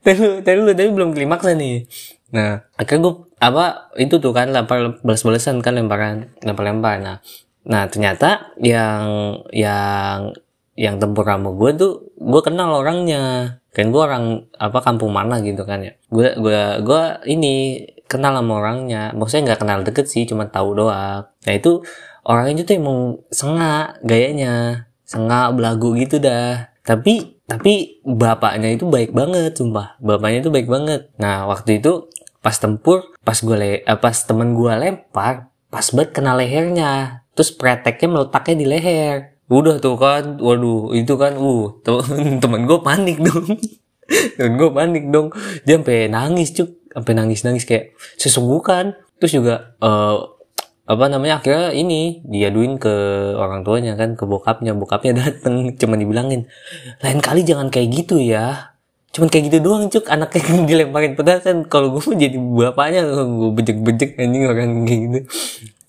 Tapi 0.00 0.24
tadi 0.42 0.58
lu 0.58 0.72
tadi 0.74 0.90
belum 0.90 1.14
klimaks 1.14 1.46
nih. 1.54 1.86
Nah. 2.34 2.64
Akhirnya 2.74 3.04
gue 3.06 3.14
apa 3.40 3.92
itu 3.96 4.18
tuh 4.18 4.32
kan 4.34 4.50
lempar 4.50 5.00
balas-balasan 5.00 5.62
kan 5.62 5.78
lemparan 5.78 6.34
lempar-lempar. 6.42 6.98
Nah 7.00 7.16
nah 7.60 7.86
ternyata 7.86 8.56
yang 8.58 9.36
yang 9.52 10.32
yang 10.80 10.96
tempur 10.96 11.28
sama 11.28 11.52
gue 11.52 11.70
tuh 11.76 11.92
gue 12.16 12.40
kenal 12.40 12.72
orangnya. 12.80 13.56
Kan 13.76 13.92
gue 13.92 14.00
orang 14.00 14.48
apa 14.56 14.80
kampung 14.80 15.12
mana 15.12 15.44
gitu 15.44 15.68
kan 15.68 15.84
ya. 15.84 15.92
Gue 16.08 16.32
gue 16.40 16.80
gue 16.80 17.02
ini 17.28 17.84
kenal 18.08 18.32
sama 18.40 18.64
orangnya. 18.64 19.12
Maksudnya 19.12 19.52
nggak 19.52 19.60
kenal 19.60 19.78
deket 19.84 20.08
sih 20.08 20.24
cuma 20.24 20.48
tahu 20.48 20.72
doang. 20.72 21.28
Nah 21.28 21.52
itu 21.52 21.84
orangnya 22.24 22.64
tuh 22.64 22.80
emang 22.80 23.20
sengak 23.28 24.00
gayanya. 24.00 24.88
Sengak 25.04 25.52
belagu 25.52 25.92
gitu 26.00 26.16
dah. 26.16 26.72
Tapi 26.80 27.44
tapi 27.44 28.00
bapaknya 28.00 28.72
itu 28.72 28.88
baik 28.88 29.12
banget 29.12 29.52
sumpah. 29.60 30.00
Bapaknya 30.00 30.48
itu 30.48 30.50
baik 30.50 30.64
banget. 30.64 31.12
Nah 31.20 31.44
waktu 31.44 31.76
itu 31.84 32.08
pas 32.40 32.56
tempur 32.56 33.04
pas 33.20 33.36
gue 33.36 33.52
le 33.52 33.84
eh, 33.84 33.98
pas 34.00 34.16
temen 34.16 34.56
gue 34.56 34.72
lempar 34.72 35.52
pas 35.68 35.84
banget 35.92 36.16
kena 36.16 36.32
lehernya. 36.40 37.20
Terus 37.36 37.52
preteknya 37.52 38.08
meletaknya 38.08 38.56
di 38.56 38.66
leher 38.66 39.29
udah 39.50 39.82
tuh 39.82 39.98
kan 39.98 40.38
waduh 40.38 40.94
itu 40.94 41.18
kan 41.18 41.34
uh 41.34 41.74
temen, 41.84 42.38
temen 42.38 42.60
gue 42.70 42.78
panik 42.80 43.18
dong. 43.18 43.46
Temen 44.38 44.58
gue 44.58 44.70
panik 44.74 45.04
dong. 45.10 45.30
Dia 45.62 45.78
sampai 45.78 46.10
nangis 46.10 46.50
cuk. 46.50 46.70
Sampai 46.90 47.12
nangis 47.14 47.46
nangis 47.46 47.62
kayak 47.62 47.94
sesungguhkan. 48.18 48.98
Terus 49.22 49.32
juga 49.38 49.78
eh 49.78 50.18
apa 50.90 51.06
namanya 51.06 51.38
akhirnya 51.38 51.70
ini 51.70 52.18
diaduin 52.26 52.74
ke 52.82 52.90
orang 53.38 53.62
tuanya 53.62 53.94
kan 53.94 54.18
ke 54.18 54.26
bokapnya. 54.26 54.74
Bokapnya 54.74 55.14
dateng 55.22 55.78
cuma 55.78 55.94
dibilangin 55.94 56.50
lain 56.98 57.20
kali 57.22 57.46
jangan 57.46 57.70
kayak 57.70 58.02
gitu 58.02 58.18
ya. 58.18 58.74
Cuman 59.14 59.30
kayak 59.30 59.50
gitu 59.50 59.58
doang 59.62 59.86
cuk. 59.86 60.10
Anaknya 60.10 60.66
dilemparin. 60.66 61.14
Petasan 61.14 61.70
kalau 61.70 61.94
gue 61.94 62.02
mau 62.02 62.14
jadi 62.18 62.34
bapaknya 62.34 63.06
gue 63.06 63.50
bejek-bejek 63.54 64.18
anjing 64.18 64.42
orang 64.50 64.86
kayak 64.86 65.00
gitu. 65.06 65.18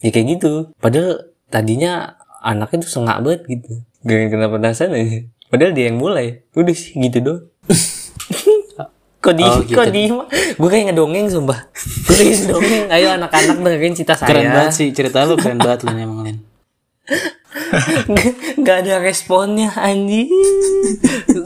Ya 0.05 0.09
kayak 0.13 0.27
gitu. 0.37 0.53
Padahal 0.77 1.33
tadinya 1.49 2.20
anaknya 2.41 2.83
tuh 2.83 2.91
sengak 2.91 3.21
banget 3.21 3.41
gitu. 3.47 3.85
Gak 4.01 4.33
kena 4.33 4.49
petasan 4.49 4.91
aja 4.91 5.29
padahal 5.47 5.71
dia 5.75 5.85
yang 5.91 5.99
mulai. 5.99 6.41
Udah 6.51 6.73
sih 6.73 6.97
gitu 6.97 7.17
doang. 7.21 7.43
Kok 9.21 9.37
di 9.37 9.45
Oh, 9.45 9.61
gitu. 9.61 9.77
kok 9.77 9.85
di 9.93 10.09
gue 10.57 10.65
kayak 10.65 10.85
ngedongeng 10.89 11.29
sumpah. 11.29 11.69
Gue 12.09 12.15
kayak 12.17 12.41
ngedongeng. 12.41 12.85
Ayo 12.89 13.13
anak-anak 13.13 13.61
dengerin 13.61 13.93
cerita 13.93 14.17
saya. 14.17 14.33
Keren 14.33 14.49
banget 14.49 14.73
sih 14.73 14.89
cerita 14.89 15.29
lu 15.29 15.37
keren 15.37 15.61
banget 15.61 15.85
lu 15.85 15.93
emang 15.93 16.25
Lin. 16.25 16.41
Nggak 18.65 18.77
ada 18.81 18.97
responnya 18.97 19.69
anjing. 19.77 20.25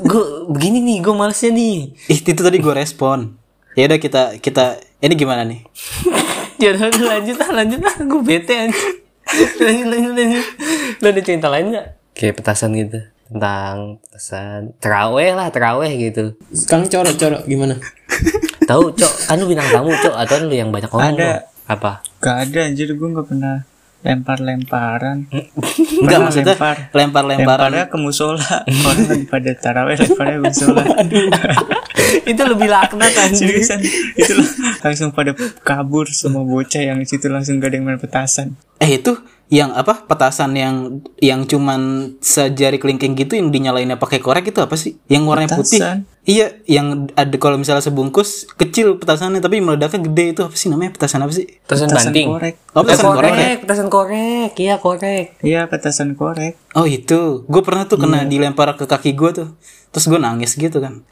Gue 0.07 0.47
begini 0.47 0.79
nih 0.87 0.97
gue 1.03 1.11
malesnya 1.11 1.51
nih. 1.51 1.99
Ih, 2.07 2.19
itu 2.23 2.39
tadi 2.39 2.63
gue 2.63 2.71
respon. 2.71 3.35
Ya 3.75 3.91
udah 3.91 3.99
kita 3.99 4.39
kita 4.39 4.79
ini 5.03 5.13
gimana 5.19 5.43
nih? 5.43 5.59
Ya 6.55 6.71
udah 6.71 6.87
udah, 6.87 7.19
lanjut 7.19 7.35
lah 7.35 7.49
lanjut 7.51 7.79
lah. 7.83 7.95
Gue 7.99 8.21
bete 8.23 8.55
anjing. 8.55 8.71
lanjut 8.71 9.04
lo 11.01 11.07
ada 11.11 11.21
cerita 11.21 11.47
lain 11.51 11.75
nggak? 11.75 11.87
Kayak 12.15 12.35
petasan 12.39 12.71
gitu. 12.75 12.99
Tentang 13.25 13.99
petasan. 14.05 14.61
Teraweh 14.79 15.31
lah 15.35 15.51
teraweh 15.51 15.91
gitu. 15.97 16.37
Sekarang 16.53 16.87
corok-corok 16.87 17.43
gimana? 17.49 17.75
tahu 18.69 18.93
cok. 18.95 19.13
Kan 19.29 19.35
lu 19.41 19.45
bintang 19.49 19.69
tamu 19.69 19.91
cok. 19.91 20.15
Atau 20.15 20.47
lu 20.47 20.55
yang 20.55 20.71
banyak 20.71 20.89
ngomong 20.89 21.17
Ada. 21.17 21.27
Cok? 21.27 21.41
apa? 21.65 21.91
Gak 22.21 22.37
ada 22.49 22.59
anjir. 22.69 22.93
Gue 22.93 23.09
gak 23.09 23.27
pernah 23.27 23.65
lempar-lemparan. 24.05 25.25
enggak 25.25 25.49
Pernah 26.05 26.19
maksudnya 26.21 26.53
lempar. 26.53 26.77
lempar-lemparan 26.93 27.69
Lemparnya 27.73 27.85
ke 27.89 27.97
musola. 27.97 28.49
Orang 28.85 29.25
pada 29.25 29.51
taraweh 29.57 29.97
lemparnya 29.97 30.35
ke 30.37 30.43
musola. 30.45 30.83
itu 32.31 32.41
lebih 32.45 32.69
laknat 32.69 33.11
Seriusan 33.33 33.81
itu 34.13 34.33
langsung 34.85 35.09
pada 35.09 35.33
kabur 35.65 36.05
semua 36.07 36.45
bocah 36.45 36.79
yang 36.79 37.01
di 37.01 37.07
situ 37.09 37.25
langsung 37.27 37.57
gak 37.57 37.73
ada 37.73 37.75
yang 37.81 37.85
main 37.89 37.97
petasan. 37.97 38.53
eh 38.77 39.01
itu 39.01 39.17
yang 39.47 39.73
apa 39.73 40.05
petasan 40.05 40.53
yang 40.53 40.75
yang 41.17 41.45
cuman 41.45 42.13
sejari 42.19 42.77
kelingking 42.77 43.13
gitu 43.13 43.37
yang 43.37 43.49
dinyalainnya 43.49 43.97
pakai 43.97 44.21
korek 44.21 44.49
itu 44.49 44.59
apa 44.61 44.73
sih 44.73 44.97
yang 45.05 45.25
warnanya 45.25 45.53
putih 45.53 45.81
Petasan. 45.81 45.97
Iya 46.25 46.57
yang 46.65 46.87
ada 47.13 47.31
kalau 47.35 47.55
misalnya 47.55 47.81
sebungkus 47.81 48.29
kecil 48.51 48.97
petasannya 48.97 49.39
tapi 49.39 49.57
meledaknya 49.59 50.01
gede 50.03 50.25
itu 50.31 50.41
apa 50.41 50.53
sih 50.53 50.67
namanya 50.67 50.91
petasan 50.91 51.21
apa 51.21 51.31
sih 51.31 51.45
petasan 51.61 51.85
Petasan 51.87 52.09
banting 52.09 52.27
korek. 52.27 52.55
oh 52.67 52.81
Eh, 52.81 52.83
petasan 52.83 53.05
korek 53.07 53.21
ya? 53.23 53.29
korek 53.31 53.57
petasan 53.61 53.87
korek 53.87 54.51
iya 54.57 54.75
korek 54.75 55.25
Iya 55.39 55.61
petasan 55.65 56.09
korek. 56.13 56.53
oh 56.71 56.83
itu 56.83 57.19
gue 57.43 57.61
pernah 57.61 57.85
tuh 57.85 57.97
kena 57.97 58.23
dilempar 58.23 58.73
ke 58.73 58.83
kaki 58.83 59.13
gue 59.13 59.31
tuh 59.35 59.49
terus 59.87 60.05
gue 60.05 60.17
nangis 60.17 60.53
gitu 60.53 60.77
kan 60.77 61.01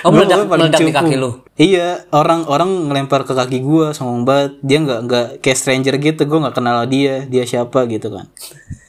Oh, 0.00 0.08
meledak- 0.08 0.48
meledak 0.48 0.80
di 0.80 0.88
kaki 0.90 1.12
lu? 1.14 1.44
Iya, 1.54 2.08
orang 2.10 2.48
orang 2.48 2.88
ngelempar 2.88 3.20
ke 3.22 3.36
kaki 3.36 3.60
gua 3.60 3.92
sombong 3.92 4.24
banget. 4.24 4.56
Dia 4.62 4.78
nggak 4.80 5.00
nggak 5.04 5.26
kayak 5.38 5.58
stranger 5.58 5.94
gitu. 5.98 6.24
Gua 6.24 6.40
nggak 6.40 6.56
kenal 6.56 6.88
dia, 6.88 7.28
dia 7.28 7.44
siapa 7.44 7.84
gitu 7.84 8.08
kan. 8.08 8.32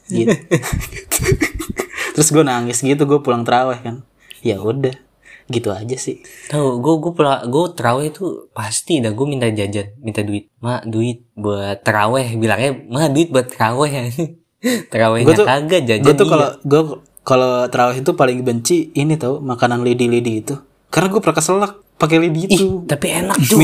Gitu. 0.08 0.32
Terus 2.14 2.28
gue 2.30 2.40
nangis 2.42 2.80
gitu, 2.80 2.96
gue 3.02 3.20
pulang 3.20 3.44
terawih 3.44 3.80
kan. 3.82 3.96
Ya 4.42 4.58
udah, 4.58 4.94
gitu 5.50 5.70
aja 5.70 5.98
sih. 5.98 6.22
Tahu, 6.50 6.82
gue 6.82 6.96
gue 6.98 7.12
pula 7.14 7.46
gue 7.46 7.64
teraweh 7.78 8.10
itu 8.10 8.50
pasti 8.52 9.00
dah 9.00 9.14
gue 9.14 9.26
minta 9.30 9.48
jajan, 9.50 9.94
minta 10.02 10.22
duit, 10.26 10.50
mak 10.60 10.86
duit 10.90 11.26
buat 11.38 11.82
teraweh, 11.86 12.38
bilangnya 12.38 12.78
mak 12.90 13.14
duit 13.14 13.30
buat 13.30 13.48
teraweh. 13.48 13.92
Terawehnya 14.62 15.26
Gue 15.26 15.36
tuh 15.42 15.48
kagak 15.50 15.82
jajan. 15.90 16.06
Gue 16.06 16.14
tuh 16.14 16.28
iya. 16.30 16.34
kalau 16.38 16.50
gue 16.62 16.82
kalau 17.26 17.52
terawih 17.66 17.98
itu 18.06 18.12
paling 18.14 18.40
benci 18.46 18.78
ini 18.94 19.18
tau 19.18 19.42
makanan 19.42 19.82
lidi-lidi 19.82 20.46
itu. 20.46 20.54
Karena 20.94 21.10
gue 21.10 21.18
pernah 21.18 21.38
keselak 21.42 21.74
pakai 21.98 22.18
lidi 22.18 22.50
Ih, 22.50 22.58
itu. 22.58 22.66
tapi 22.86 23.14
enak 23.14 23.38
cuk. 23.42 23.62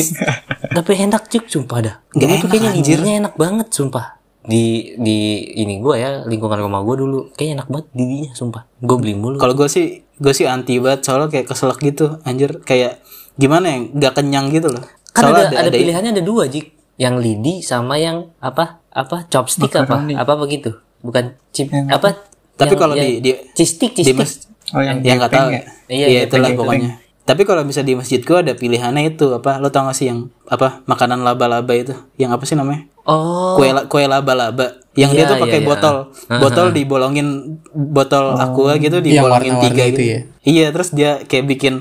tapi 0.77 0.91
enak 0.93 1.23
cuk, 1.29 1.45
sumpah 1.49 1.77
dah. 1.81 1.95
Dulu 2.13 2.33
tuh 2.37 2.47
kayaknya 2.49 2.71
lidinya 2.77 3.13
enak 3.25 3.33
banget, 3.33 3.67
sumpah. 3.73 4.16
Di 4.47 4.95
di 4.95 5.43
ini 5.59 5.83
gue 5.83 5.95
ya 5.99 6.23
lingkungan 6.23 6.55
rumah 6.63 6.79
gue 6.87 6.95
dulu 7.03 7.19
kayaknya 7.35 7.61
enak 7.61 7.67
banget 7.67 7.87
lidinya, 7.99 8.31
sumpah. 8.31 8.63
Gue 8.79 8.95
beli 8.95 9.13
mulu. 9.13 9.35
Kalau 9.35 9.53
gue 9.53 9.67
sih 9.67 10.07
gue 10.17 10.33
sih 10.33 10.47
anti 10.47 10.79
banget 10.79 11.03
soalnya 11.03 11.27
kayak 11.27 11.51
keselak 11.51 11.83
gitu 11.83 12.17
anjir 12.23 12.63
kayak 12.63 13.03
gimana 13.35 13.69
ya 13.69 13.77
nggak 13.91 14.13
kenyang 14.15 14.47
gitu 14.49 14.71
loh. 14.71 14.83
kan 15.11 15.29
Soalnya 15.29 15.51
ada, 15.51 15.67
ada, 15.67 15.77
pilihannya 15.77 16.11
ada 16.15 16.23
dua 16.23 16.47
jik, 16.47 16.95
yang 16.97 17.19
lidi 17.19 17.59
sama 17.61 17.99
yang 17.99 18.31
apa 18.39 18.81
apa 18.89 19.27
chopstick 19.29 19.73
apa 19.75 19.99
apa 19.99 20.13
apa 20.15 20.33
begitu, 20.39 20.73
bukan 21.03 21.35
chip 21.51 21.69
apa? 21.69 22.23
Tapi 22.57 22.73
yang- 22.73 22.81
kalau 22.81 22.95
yang- 22.97 23.21
di 23.21 23.21
di 23.21 23.31
cistik 23.53 23.93
di 23.93 24.01
cistik. 24.01 24.17
mas 24.17 24.31
Oh 24.75 24.83
yang 24.83 24.99
ya 24.99 25.15
nggak 25.15 25.31
tahu 25.31 25.47
ya? 25.53 25.61
Iya, 25.87 26.05
iya 26.11 26.19
itulah 26.27 26.51
gepeng, 26.51 26.59
pokoknya 26.59 26.91
tapi 27.27 27.43
kalau 27.43 27.59
bisa 27.67 27.83
di 27.83 27.91
masjid 27.91 28.23
gua 28.23 28.39
ada 28.39 28.55
pilihannya 28.55 29.11
itu 29.11 29.35
apa 29.35 29.59
lo 29.59 29.67
tau 29.67 29.83
gak 29.91 29.99
sih 29.99 30.07
yang 30.07 30.31
apa 30.47 30.79
makanan 30.87 31.27
laba-laba 31.27 31.75
itu 31.75 31.91
yang 32.15 32.31
apa 32.31 32.47
sih 32.47 32.55
namanya 32.55 32.87
Oh, 33.07 33.55
kue 33.55 33.71
la- 33.71 33.87
kue 33.87 34.03
laba-laba 34.03 34.75
yang 34.93 35.15
dia 35.15 35.23
Iya, 35.23 35.31
tuh 35.31 35.37
pakai 35.39 35.59
iya, 35.59 35.63
iya. 35.63 35.69
botol 35.69 35.95
botol 36.27 36.67
dibolongin 36.75 37.27
botol 37.71 38.35
aqua 38.35 38.75
gitu 38.75 38.99
dibolongin 38.99 39.55
warna-warni 39.55 39.63
tiga 39.71 39.83
itu 39.85 39.91
gitu 39.95 40.01
ya? 40.03 40.19
iya 40.43 40.65
terus 40.69 40.89
dia 40.91 41.23
kayak 41.23 41.47
bikin 41.47 41.73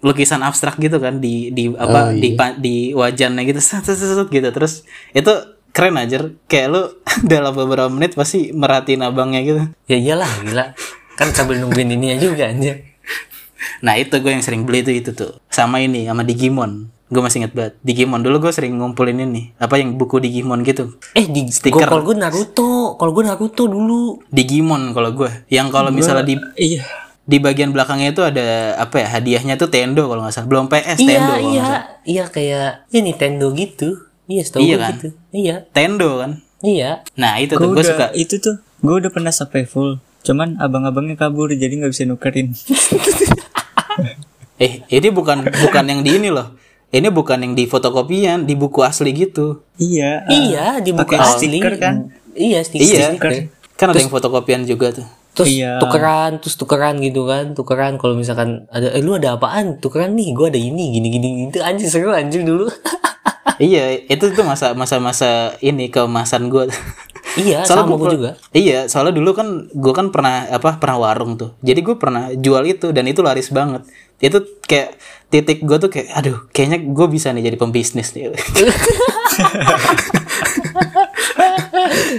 lukisan 0.00 0.42
abstrak 0.42 0.76
gitu 0.76 0.98
kan 0.98 1.22
di 1.22 1.48
di 1.48 1.70
apa 1.70 2.10
Oh, 2.10 2.12
iya. 2.12 2.18
di 2.18 2.28
di 2.58 2.74
wajannya 2.90 3.46
gitu 3.46 3.60
set, 3.62 3.86
set, 3.86 3.96
gitu 4.26 4.48
terus 4.50 4.82
itu 5.10 5.32
keren 5.70 5.94
aja 5.94 6.26
kayak 6.46 6.66
lu 6.68 6.82
dalam 7.32 7.54
beberapa 7.54 7.86
menit 7.86 8.14
pasti 8.14 8.50
merhatiin 8.50 9.02
abangnya 9.02 9.40
gitu 9.40 9.60
ya 9.86 9.96
iyalah 9.96 10.30
gila. 10.42 10.66
Kan 11.14 11.30
sambil 11.30 11.58
nungguin 11.58 11.94
ininya 11.94 12.18
juga 12.18 12.50
anjir. 12.50 12.90
Nah 13.80 13.94
itu 13.94 14.18
gue 14.18 14.30
yang 14.30 14.42
sering 14.42 14.66
beli 14.66 14.82
itu 14.82 14.90
itu 14.92 15.10
tuh 15.14 15.38
sama 15.46 15.78
ini 15.78 16.06
sama 16.06 16.26
Digimon. 16.26 16.90
Gue 17.06 17.20
masih 17.20 17.38
inget 17.38 17.52
banget 17.52 17.74
Digimon 17.80 18.20
dulu 18.20 18.40
gue 18.40 18.50
sering 18.50 18.74
ngumpulin 18.74 19.20
ini 19.20 19.52
apa 19.56 19.76
yang 19.76 19.94
buku 19.94 20.18
Digimon 20.18 20.62
gitu 20.62 20.96
Eh 21.12 21.24
di 21.24 21.46
Stiker. 21.46 21.76
gua- 21.78 21.90
kalau 21.90 22.02
gue 22.02 22.16
Naruto, 22.16 22.70
kalau 22.94 23.12
gue 23.12 23.22
Naruto 23.22 23.64
dulu. 23.64 24.24
Digimon 24.28 24.90
kalau 24.90 25.12
gue 25.12 25.30
yang 25.46 25.68
kalau 25.68 25.88
misalnya 25.90 26.22
di 26.22 26.36
Iya. 26.56 26.82
di 27.22 27.36
bagian 27.38 27.70
belakangnya 27.70 28.10
itu 28.10 28.20
ada 28.20 28.44
apa 28.78 28.98
ya 28.98 29.08
hadiahnya 29.10 29.54
tuh 29.54 29.68
Tendo 29.68 30.04
kalau 30.04 30.20
nggak 30.20 30.32
salah 30.32 30.44
belum 30.46 30.66
PS 30.66 30.98
Tendo 30.98 31.04
Iya 31.04 31.20
nggak 31.20 31.40
iya 31.42 31.62
salah. 31.62 31.82
iya 32.04 32.24
kayak 32.26 32.64
ya 32.86 33.00
Nintendo 33.00 33.46
gitu. 33.50 33.88
Iya 34.24 34.42
setahu 34.42 34.60
Iya 34.62 34.74
gua 34.74 34.82
kan? 34.82 34.92
gitu. 34.94 35.08
Iya 35.30 35.56
Tendo 35.70 36.10
kan 36.18 36.30
iya. 36.60 36.90
nah 37.14 37.36
itu 37.36 37.52
Gue 37.52 37.62
tuh 37.62 37.70
gue 37.74 37.84
suka 37.86 38.06
itu 38.14 38.34
tuh. 38.38 38.56
Gue 38.78 38.94
udah 38.98 39.10
pernah 39.10 39.30
sampai 39.30 39.64
full. 39.64 40.00
Cuman 40.20 40.56
abang-abangnya 40.56 41.16
kabur 41.18 41.48
jadi 41.50 41.68
nggak 41.74 41.88
bisa 41.90 42.04
nukerin. 42.04 42.56
eh 44.56 44.86
ini 44.88 45.08
bukan 45.10 45.42
bukan 45.44 45.84
yang 45.84 46.00
di 46.00 46.10
ini 46.14 46.28
loh 46.28 46.54
ini 46.94 47.10
bukan 47.10 47.42
yang 47.42 47.54
di 47.58 47.66
fotokopian 47.66 48.46
di 48.46 48.54
buku 48.54 48.86
asli 48.86 49.10
gitu 49.10 49.66
iya. 49.82 50.22
ah. 50.22 50.30
iya 50.30 50.66
di 50.78 50.94
buku 50.94 51.18
asli. 51.18 51.58
stiker 51.58 51.74
kan? 51.82 51.94
Iya 52.34 52.62
stiker. 52.62 52.86
iya 52.86 53.06
stiker. 53.10 53.32
kan 53.74 53.90
ada 53.90 53.98
yang 53.98 54.12
fotokopian 54.14 54.62
juga 54.62 54.94
tuh 54.94 55.06
Terus 55.34 55.50
Iya. 55.50 55.82
tukeran, 55.82 56.38
terus 56.38 56.54
tukeran 56.54 57.02
gitu 57.02 57.26
kan, 57.26 57.58
tukeran 57.58 57.98
kalau 57.98 58.14
misalkan 58.14 58.70
ada, 58.70 58.94
eh 58.94 59.02
lu 59.02 59.18
ada 59.18 59.34
apaan? 59.34 59.82
Tukeran 59.82 60.14
nih, 60.14 60.30
gua 60.30 60.46
ada 60.46 60.62
ini, 60.62 60.94
gini 60.94 61.10
gini 61.10 61.28
gitu 61.50 61.58
anjir 61.58 61.90
seru 61.90 62.14
anjir 62.14 62.46
dulu. 62.46 62.70
iya 63.62 63.98
itu 64.10 64.34
tuh 64.34 64.42
masa 64.42 64.74
masa 64.74 64.98
masa 64.98 65.54
ini 65.62 65.90
keemasan 65.90 66.50
gue 66.50 66.66
iya, 67.36 67.62
Soalnya 67.62 67.82
sama 67.82 67.90
gua- 67.90 68.00
gua 68.00 68.10
juga. 68.10 68.30
Iya, 68.50 68.86
soalnya 68.86 69.12
dulu 69.12 69.30
kan 69.32 69.48
gue 69.68 69.92
kan 69.92 70.06
pernah 70.08 70.46
apa 70.48 70.76
pernah 70.76 70.98
warung 71.00 71.34
tuh. 71.34 71.54
Jadi 71.60 71.80
gue 71.80 71.94
pernah 71.94 72.30
jual 72.30 72.62
itu 72.64 72.90
dan 72.90 73.04
itu 73.04 73.20
laris 73.20 73.48
banget. 73.48 73.82
Itu 74.16 74.38
kayak 74.60 74.94
titik 75.28 75.60
gue 75.60 75.76
tuh 75.76 75.88
kayak 75.88 76.08
aduh, 76.12 76.46
kayaknya 76.48 76.78
gue 76.80 77.06
bisa 77.08 77.28
nih 77.28 77.44
jadi 77.44 77.56
pembisnis 77.56 78.12
nih. 78.12 78.30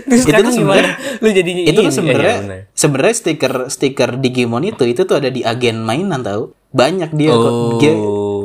Terus 0.06 0.22
Itu 0.22 0.32
tuh 0.34 0.52
gimana? 0.52 0.52
sebenarnya- 0.52 0.98
Lu 1.18 1.30
jadinya 1.30 1.62
itu 1.64 1.80
tuh 1.82 1.94
sebenarnya 1.94 2.28
ya, 2.28 2.38
gimana? 2.38 2.58
sebenarnya 2.74 3.16
stiker 3.16 3.54
stiker 3.68 4.10
Digimon 4.18 4.64
itu 4.66 4.84
itu 4.84 5.02
tuh 5.02 5.16
ada 5.16 5.30
di 5.30 5.42
agen 5.42 5.82
mainan 5.82 6.22
tahu. 6.22 6.52
Banyak 6.70 7.16
dia 7.16 7.32
kok. 7.32 7.48
Oh. 7.48 7.80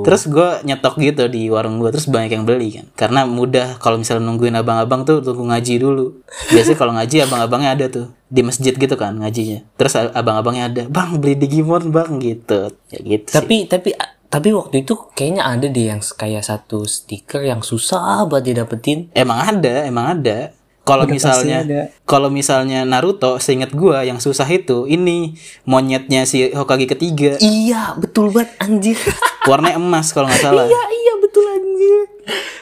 Dia- 0.01 0.07
terus 0.09 0.23
gue 0.27 0.51
nyetok 0.65 0.95
gitu 0.99 1.25
di 1.29 1.53
warung 1.53 1.79
gue 1.79 1.93
terus 1.93 2.09
banyak 2.09 2.33
yang 2.35 2.45
beli 2.49 2.81
kan. 2.81 2.87
Karena 2.97 3.29
mudah 3.29 3.77
kalau 3.79 4.01
misalnya 4.01 4.27
nungguin 4.27 4.57
abang-abang 4.57 5.05
tuh 5.05 5.21
tunggu 5.21 5.47
ngaji 5.53 5.75
dulu. 5.79 6.25
Biasanya 6.51 6.79
kalau 6.81 6.93
ngaji 6.97 7.17
abang-abangnya 7.29 7.71
ada 7.77 7.87
tuh 7.93 8.07
di 8.31 8.41
masjid 8.41 8.73
gitu 8.73 8.95
kan 8.97 9.15
ngajinya. 9.21 9.67
Terus 9.77 9.93
abang-abangnya 9.97 10.65
ada, 10.71 10.83
"Bang, 10.89 11.21
beli 11.21 11.37
Digimon, 11.37 11.93
Bang." 11.93 12.23
gitu. 12.23 12.73
Ya 12.91 12.99
gitu. 13.03 13.29
sih. 13.29 13.37
Tapi 13.37 13.57
tapi 13.69 13.91
tapi 14.31 14.55
waktu 14.55 14.87
itu 14.87 14.95
kayaknya 15.19 15.43
ada 15.43 15.67
deh 15.67 15.91
yang 15.91 15.99
kayak 15.99 16.47
satu 16.47 16.87
stiker 16.87 17.43
yang 17.43 17.67
susah 17.67 18.31
banget 18.31 18.55
didapetin. 18.55 19.11
Emang 19.11 19.43
ada, 19.43 19.91
emang 19.91 20.07
ada. 20.07 20.55
Kalau 20.81 21.05
misalnya 21.05 21.61
kalau 22.03 22.29
misalnya 22.29 22.83
Naruto, 22.83 23.37
seingat 23.37 23.71
gua 23.71 24.03
yang 24.03 24.17
susah 24.17 24.49
itu 24.49 24.85
ini 24.85 25.37
monyetnya 25.63 26.25
si 26.25 26.51
Hokage 26.51 26.89
ketiga. 26.89 27.37
Iya, 27.39 27.95
betul 27.95 28.33
banget 28.33 28.57
anjir. 28.59 28.99
warnanya 29.51 29.77
emas 29.77 30.11
kalau 30.11 30.27
nggak 30.27 30.41
salah. 30.41 30.67
Iya, 30.67 30.83
iya 30.91 31.13
betul 31.21 31.45
anjir. 31.47 32.01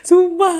Sumpah. 0.02 0.56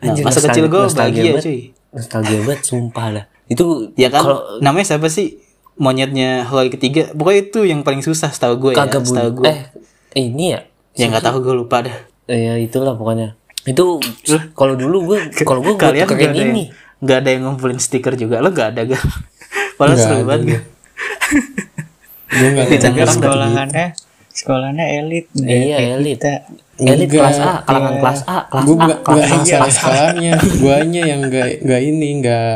Nah, 0.00 0.14
masa 0.22 0.40
kecil 0.40 0.66
gue 0.66 0.82
bahagia 0.88 1.22
banget. 1.34 1.44
cuy. 1.44 1.60
Nostalgia 1.88 2.38
banget 2.42 2.62
sumpah 2.62 3.06
lah. 3.10 3.24
Itu 3.48 3.90
Ya 3.96 4.08
kan, 4.08 4.22
kalau 4.22 4.38
namanya 4.60 4.86
siapa 4.86 5.08
sih 5.08 5.42
monyetnya 5.74 6.46
Hokage 6.46 6.78
ketiga? 6.78 7.02
Pokoknya 7.10 7.40
itu 7.42 7.60
yang 7.64 7.80
paling 7.82 8.00
susah 8.00 8.30
setahu 8.30 8.70
gue 8.70 8.72
ya. 8.74 8.86
Setahu 8.86 9.42
gue. 9.42 9.44
eh 9.44 9.58
ini 10.16 10.54
ya 10.54 10.60
Ya 10.94 11.06
nggak 11.06 11.22
tahu 11.22 11.42
gue 11.42 11.54
lupa 11.54 11.82
dah. 11.82 11.96
Eh, 12.26 12.44
ya 12.44 12.54
itulah 12.56 12.94
pokoknya 12.94 13.34
itu 13.68 13.86
kalau 14.56 14.74
dulu 14.74 15.12
gue 15.14 15.18
kalau 15.44 15.60
gue 15.60 15.76
Kalian 15.76 16.08
nggak 16.08 16.16
ada 16.16 16.40
yang, 16.40 16.52
ini 16.56 16.64
nggak 17.04 17.18
ada 17.20 17.28
yang 17.36 17.42
ngumpulin 17.46 17.76
stiker 17.76 18.16
juga. 18.16 18.40
Lo 18.40 18.48
nggak 18.48 18.68
ada 18.74 18.80
gak? 18.88 19.02
Padahal 19.78 19.98
seru 20.00 20.14
ada 20.16 20.24
banget 20.24 20.42
gua. 20.42 20.52
gak? 20.52 20.64
gue 22.28 22.48
nggak 22.54 22.66
ngerti. 22.68 23.14
sekolahannya 23.14 23.86
sekolahnya 24.38 24.84
elit. 25.02 25.26
Iya, 25.34 25.76
kayak 25.80 25.92
elit. 25.98 26.18
elit 26.78 27.08
kelas 27.10 27.38
A 27.42 27.52
kalangan 27.66 27.94
kelas 27.98 28.20
A 28.30 28.38
kelas 28.46 28.64
gue 28.64 28.76
A 28.78 28.86
kelas 29.02 29.18
nggak 29.18 29.34
A 29.34 29.38
masalah 29.42 29.70
sekolahnya 29.74 30.32
guanya 30.62 31.02
yang 31.10 31.20
nggak 31.26 31.48
nggak 31.66 31.80
ini 31.82 32.08
nggak 32.22 32.52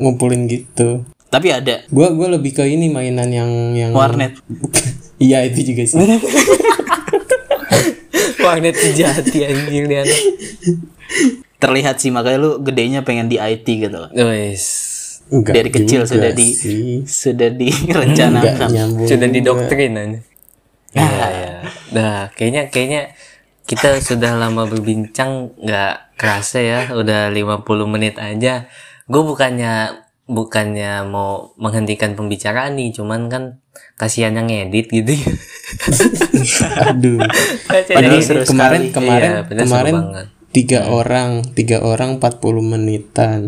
ngumpulin 0.00 0.48
gitu 0.48 1.04
Tapi 1.28 1.52
ada 1.52 1.84
gue 1.84 2.06
gue 2.16 2.28
lebih 2.32 2.56
ke 2.56 2.64
ini 2.64 2.88
mainan 2.88 3.28
yang 3.28 3.50
yang 3.76 3.92
warnet. 3.92 4.32
iya 5.26 5.44
itu 5.44 5.74
juga 5.74 5.84
sih 5.84 6.00
warnet 8.42 8.76
sejati 8.76 9.44
anjir 9.44 9.84
nih 9.88 10.04
anak 10.04 10.20
Terlihat 11.56 11.96
sih 11.98 12.12
makanya 12.12 12.38
lu 12.42 12.50
gedenya 12.60 13.00
pengen 13.00 13.32
di 13.32 13.40
IT 13.40 13.64
gitu. 13.64 14.00
Wes 14.12 14.64
Enggak 15.26 15.58
Dari 15.58 15.70
kecil 15.74 16.06
juga 16.06 16.12
sudah 16.14 16.30
di 16.36 16.48
sih. 16.54 17.02
sudah 17.02 17.50
direncanakan. 17.50 18.68
sudah 19.08 19.28
didoktrin 19.28 19.92
aja 19.98 20.18
Iya, 20.96 21.26
iya. 21.28 21.54
Nah, 21.92 22.32
kayaknya 22.32 22.72
kayaknya 22.72 23.12
kita 23.68 24.00
sudah 24.00 24.38
lama 24.38 24.64
berbincang 24.64 25.52
nggak 25.60 26.16
kerasa 26.16 26.62
ya, 26.62 26.80
udah 26.96 27.28
50 27.28 27.66
menit 27.84 28.16
aja. 28.16 28.64
Gue 29.04 29.22
bukannya 29.26 30.05
bukannya 30.26 31.06
mau 31.06 31.54
menghentikan 31.54 32.12
pembicaraan 32.12 32.74
nih, 32.74 32.90
cuman 32.90 33.26
kan 33.26 33.42
kasihan 33.94 34.34
yang 34.34 34.46
ngedit 34.46 34.86
gitu. 34.90 35.14
aduh 36.82 37.18
Padahal 37.66 38.20
seru 38.20 38.42
kemarin 38.44 38.80
sekali. 38.84 38.94
kemarin 38.94 39.30
Iya, 39.30 39.42
kemarin 39.58 39.94
banget. 39.96 40.26
tiga 40.50 40.80
orang 40.88 41.30
tiga 41.52 41.78
orang 41.80 42.16
40 42.16 42.42
menitan 42.64 43.40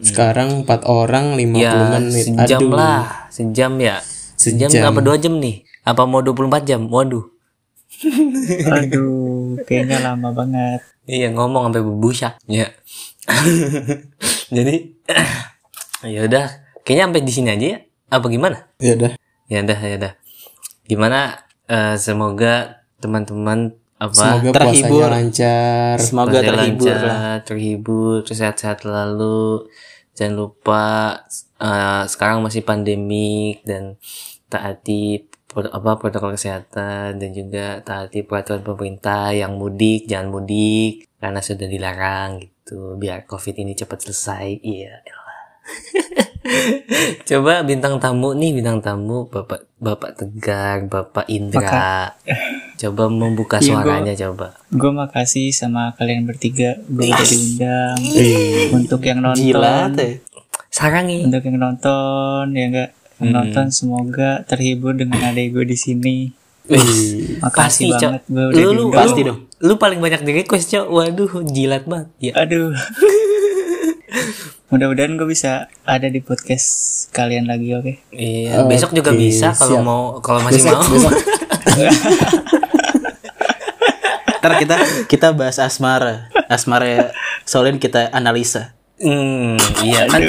sekarang 0.00 0.62
empat 0.62 0.84
orang 0.84 1.32
50 1.32 1.54
ya, 1.56 1.72
menit 1.92 2.24
sejam 2.26 2.58
aduh 2.58 2.70
lah, 2.72 3.02
sejam 3.28 3.72
ya. 3.78 3.96
Sejam, 4.34 4.66
Sejam. 4.66 4.86
apa 4.86 4.98
dua 4.98 5.14
jam 5.16 5.34
nih? 5.34 5.62
Apa 5.82 6.02
mau 6.02 6.18
24 6.18 6.62
jam? 6.62 6.86
Waduh. 6.86 7.26
Aduh, 8.72 9.58
kayaknya 9.64 9.98
lama 10.00 10.30
banget. 10.30 10.78
Iya 11.04 11.30
ngomong 11.30 11.66
sampai 11.66 11.82
berbusak. 11.82 12.38
Ya. 12.46 12.70
Jadi 14.54 14.94
ya 16.04 16.20
udah, 16.24 16.46
kayaknya 16.82 17.04
sampai 17.10 17.22
di 17.22 17.32
sini 17.32 17.48
aja 17.50 17.66
ya. 17.74 17.78
Apa 18.08 18.26
gimana? 18.28 18.56
ya 18.78 18.94
udah 18.94 19.12
Ya 19.48 19.58
udah, 19.64 19.78
ya 19.80 19.94
udah. 19.96 20.12
Gimana? 20.84 21.20
Eh, 21.64 21.96
semoga 21.96 22.84
teman-teman 22.98 23.72
apa 23.98 24.14
semoga 24.14 24.50
terhibur. 24.54 25.02
puasanya 25.04 25.10
lancar 25.10 25.94
Semoga 25.98 26.30
puasanya 26.30 26.48
terhibur 26.48 26.86
lancar, 26.86 27.00
lah. 27.04 27.36
terhibur, 27.42 28.14
terus 28.22 28.38
sehat-sehat 28.38 28.78
selalu. 28.82 29.66
Jangan 30.14 30.34
lupa 30.36 30.84
eh, 31.58 32.04
sekarang 32.06 32.40
masih 32.40 32.62
pandemik 32.62 33.64
dan 33.64 33.96
taati 34.48 35.26
pro- 35.44 35.68
apa 35.68 35.96
protokol 35.96 36.32
kesehatan 36.32 37.16
dan 37.16 37.30
juga 37.32 37.80
taati 37.80 38.22
peraturan 38.22 38.62
pemerintah 38.62 39.32
yang 39.32 39.56
mudik 39.56 40.06
jangan 40.06 40.28
mudik 40.30 41.04
karena 41.18 41.40
sudah 41.42 41.66
dilarang 41.66 42.40
gitu 42.40 42.94
biar 42.96 43.24
covid 43.24 43.56
ini 43.58 43.72
cepat 43.74 44.06
selesai 44.06 44.60
iya 44.62 45.02
elah. 45.02 45.17
coba 47.28 47.60
bintang 47.60 48.00
tamu 48.00 48.32
nih 48.32 48.56
bintang 48.56 48.80
tamu 48.80 49.28
bapak 49.28 49.68
bapak 49.76 50.16
tegar 50.16 50.88
bapak 50.88 51.28
Indra 51.28 52.16
coba 52.74 53.02
membuka 53.06 53.60
Iya, 53.60 53.76
gua- 53.76 53.84
suaranya 53.84 54.14
coba 54.16 54.46
Gue 54.68 54.92
makasih 54.92 55.48
sama 55.48 55.96
kalian 55.96 56.28
bertiga. 56.28 56.76
Gue 56.84 57.08
udah 57.08 57.24
diundang. 57.24 57.96
Untuk 58.70 59.00
yang 59.00 59.24
nonton. 59.24 59.40
Gila 59.40 59.88
teh. 59.92 60.20
sarangi 60.68 61.24
Untuk 61.24 61.40
yang 61.42 61.56
nonton, 61.56 62.52
ya 62.52 62.64
enggak. 62.68 62.90
Yang 63.16 63.30
nonton 63.32 63.66
semoga 63.72 64.44
terhibur 64.44 64.92
dengan 64.92 65.24
adek 65.24 65.50
gue 65.50 65.64
di 65.64 65.74
sini. 65.74 66.16
ih. 66.68 67.40
Makasih 67.40 67.96
Cok. 67.96 68.00
banget 68.04 68.22
gue 68.28 68.44
udah 68.44 68.60
lu, 68.60 68.68
lu, 68.68 68.72
diundang. 68.84 69.00
Pasti 69.00 69.20
dong. 69.24 69.38
Lu 69.58 69.74
paling 69.74 69.98
banyak 69.98 70.20
di 70.22 70.32
request, 70.36 70.66
Cok. 70.68 70.86
Waduh, 70.86 71.32
jilat 71.48 71.88
banget. 71.88 72.08
Ya. 72.20 72.32
Aduh. 72.36 72.76
Mudah-mudahan 74.68 75.16
gue 75.16 75.24
bisa 75.24 75.64
ada 75.88 76.12
di 76.12 76.20
podcast 76.20 76.68
kalian 77.16 77.48
lagi, 77.48 77.72
oke? 77.72 78.04
Iya, 78.12 78.68
besok 78.68 78.92
juga 78.92 79.16
bisa 79.16 79.56
kalau 79.56 79.80
mau 79.80 80.02
kalau 80.20 80.44
masih 80.44 80.60
besok 80.60 80.76
mau. 80.84 80.92
besok 80.92 81.12
Ntar 84.38 84.52
kita 84.60 84.76
kita 85.08 85.32
bahas 85.32 85.56
asmara. 85.56 86.28
Asmara 86.52 87.16
soalnya 87.48 87.80
kita 87.80 88.12
analisa. 88.12 88.76
Hmm, 89.00 89.56
iya 89.80 90.04
kan. 90.04 90.20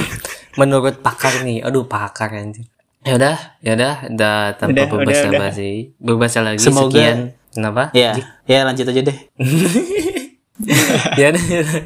Menurut 0.60 1.00
pakar 1.00 1.40
nih. 1.40 1.64
Aduh, 1.64 1.88
pakar 1.88 2.28
anjir. 2.36 2.68
Ya 3.08 3.16
udah, 3.16 3.36
ya 3.64 3.72
udah, 3.72 3.94
udah 4.10 4.36
tanpa 4.60 4.84
berbahasa 4.84 5.32
udah. 5.32 5.40
basi. 5.48 5.96
Berbahasa 5.96 6.44
lagi 6.44 6.60
Semoga- 6.60 6.92
sekian. 6.92 7.18
Kenapa? 7.56 7.88
Ya, 7.96 8.12
ya 8.44 8.68
lanjut 8.68 8.84
aja 8.84 9.00
deh. 9.00 9.18
ya 11.20 11.32
udah, 11.32 11.44
ya 11.48 11.58
udah. 11.64 11.82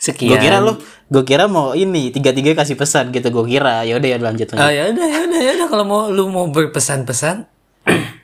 Sekian. 0.00 0.36
Gue 0.36 0.38
kira 0.40 0.58
lu, 0.64 0.72
gue 1.12 1.24
kira 1.28 1.44
mau 1.44 1.76
ini 1.76 2.08
tiga 2.08 2.32
tiga 2.32 2.56
kasih 2.56 2.74
pesan 2.74 3.12
gitu. 3.12 3.28
Gue 3.28 3.44
kira. 3.44 3.84
Ya 3.84 4.00
udah 4.00 4.08
ya 4.08 4.16
lanjut. 4.16 4.48
Ah, 4.56 4.68
lanjut. 4.68 4.72
ya 4.72 4.82
udah, 4.92 5.06
ya 5.06 5.20
udah, 5.28 5.40
ya 5.40 5.50
udah. 5.60 5.66
Kalau 5.68 5.84
mau 5.84 6.00
lu 6.08 6.28
mau 6.32 6.48
berpesan-pesan 6.48 7.44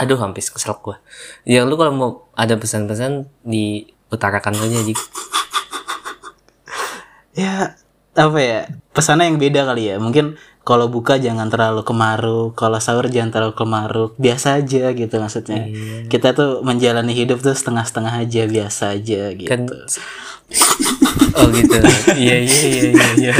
aduh 0.00 0.18
hampir 0.18 0.42
kesel 0.42 0.76
gua. 0.80 0.98
Ya 1.44 1.62
lu 1.68 1.76
kalau 1.76 1.92
mau 1.92 2.10
ada 2.34 2.56
pesan-pesan 2.56 3.28
diutarakan 3.44 4.54
saja 4.56 4.78
Jik. 4.82 4.98
Ya 7.32 7.80
apa 8.12 8.38
ya 8.44 8.68
pesannya 8.92 9.28
yang 9.28 9.38
beda 9.40 9.68
kali 9.68 9.92
ya. 9.92 9.96
Mungkin 10.00 10.36
kalau 10.62 10.86
buka 10.86 11.18
jangan 11.18 11.50
terlalu 11.50 11.82
kemaruk 11.82 12.54
kalau 12.54 12.78
sahur 12.78 13.08
jangan 13.08 13.32
terlalu 13.32 13.54
kemaruk. 13.56 14.12
Biasa 14.16 14.60
aja 14.60 14.92
gitu 14.92 15.14
maksudnya. 15.20 15.68
Kita 16.08 16.32
tuh 16.32 16.64
menjalani 16.64 17.12
hidup 17.12 17.40
tuh 17.40 17.56
setengah-setengah 17.56 18.14
aja 18.26 18.42
biasa 18.48 18.82
aja 18.96 19.32
gitu. 19.36 19.48
kan 19.48 19.68
oh 21.36 21.46
gitu. 21.52 21.76
Iya 22.16 22.36
iya 22.44 22.60
iya 22.68 22.82
iya 22.92 23.08
iya. 23.18 23.34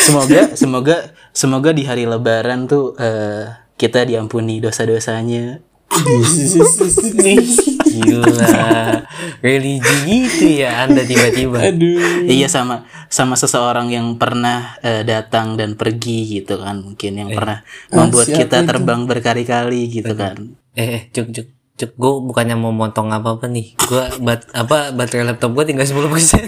Semoga 0.00 0.52
semoga 0.56 0.96
semoga 1.32 1.70
di 1.72 1.84
hari 1.86 2.04
lebaran 2.04 2.68
tuh 2.68 2.94
eh, 3.00 3.48
kita 3.80 4.04
diampuni 4.04 4.60
dosa-dosanya. 4.60 5.60
Gila. 7.90 8.46
Religi 9.42 9.98
gitu 10.06 10.46
ya 10.62 10.86
anda 10.86 11.02
tiba-tiba. 11.02 11.66
Iya 12.24 12.46
sama 12.46 12.86
sama 13.10 13.34
seseorang 13.34 13.90
yang 13.90 14.14
pernah 14.16 14.78
eh, 14.86 15.02
datang 15.02 15.58
dan 15.58 15.74
pergi 15.74 16.40
gitu 16.40 16.62
kan. 16.62 16.80
Mungkin 16.84 17.12
yang 17.18 17.30
pernah 17.34 17.66
membuat 17.90 18.30
kita 18.30 18.62
terbang 18.62 19.04
berkali-kali 19.08 19.90
gitu 19.90 20.14
kan. 20.14 20.54
Eh 20.78 20.86
eh, 20.86 21.02
cuk 21.10 21.34
cuk 21.34 21.59
cuk 21.80 21.90
gue 21.92 22.12
bukannya 22.22 22.54
mau 22.54 22.70
motong 22.70 23.08
apa 23.08 23.34
apa 23.34 23.46
nih. 23.46 23.72
Gue 23.80 24.04
bat 24.20 24.44
apa 24.52 24.92
baterai 24.92 25.24
laptop 25.26 25.50
gue 25.52 25.64
tinggal 25.64 25.82
10% 25.82 25.96
persen. 26.06 26.44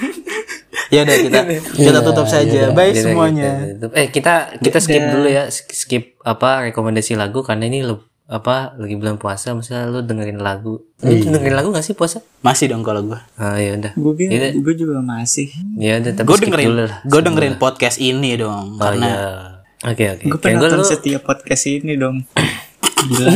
Ya 0.89 1.03
udah 1.03 1.16
kita 1.18 1.41
kita 1.89 1.99
tutup 2.03 2.26
saja. 2.26 2.68
baik 2.70 2.93
semuanya. 2.95 3.64
eh 3.93 4.09
kita 4.09 4.57
kita 4.59 4.76
skip 4.76 5.01
dulu 5.03 5.24
ya. 5.24 5.49
Skip 5.49 6.20
apa 6.20 6.68
rekomendasi 6.68 7.16
lagu 7.16 7.41
karena 7.41 7.64
ini 7.64 7.80
le- 7.80 8.05
apa 8.24 8.72
lagi 8.76 8.97
bulan 8.97 9.16
puasa 9.16 9.53
masa 9.53 9.85
lu 9.87 10.01
dengerin 10.01 10.37
lagu? 10.37 10.80
Lu 10.99 11.12
dengerin 11.12 11.53
lagu 11.53 11.68
gak 11.68 11.80
sih 11.83 11.93
puasa? 11.93 12.20
Masih 12.41 12.68
dong 12.68 12.80
kalau 12.80 13.03
gue 13.03 13.20
ah 13.37 13.57
ya 13.57 13.74
udah. 13.74 13.93
Gue 13.93 14.12
gue 14.55 14.74
juga 14.74 15.01
masih. 15.01 15.49
Ya 15.76 15.97
udah 15.97 16.12
tapi 16.12 16.26
gue 16.26 16.37
skip 16.37 16.47
dengerin 16.47 16.66
dulu 16.66 16.83
lah. 16.83 16.97
gue 17.03 17.20
dengerin 17.22 17.55
podcast 17.57 17.97
ini 17.97 18.37
dong 18.37 18.76
karena 18.76 19.05
ya 19.05 19.20
oke 19.85 20.05
oke. 20.12 20.24
Gue 20.28 20.39
penonton 20.39 20.76
lu- 20.76 20.87
setiap 20.87 21.20
podcast 21.22 21.64
ini 21.66 21.93
dong 21.97 22.24
gila 23.05 23.30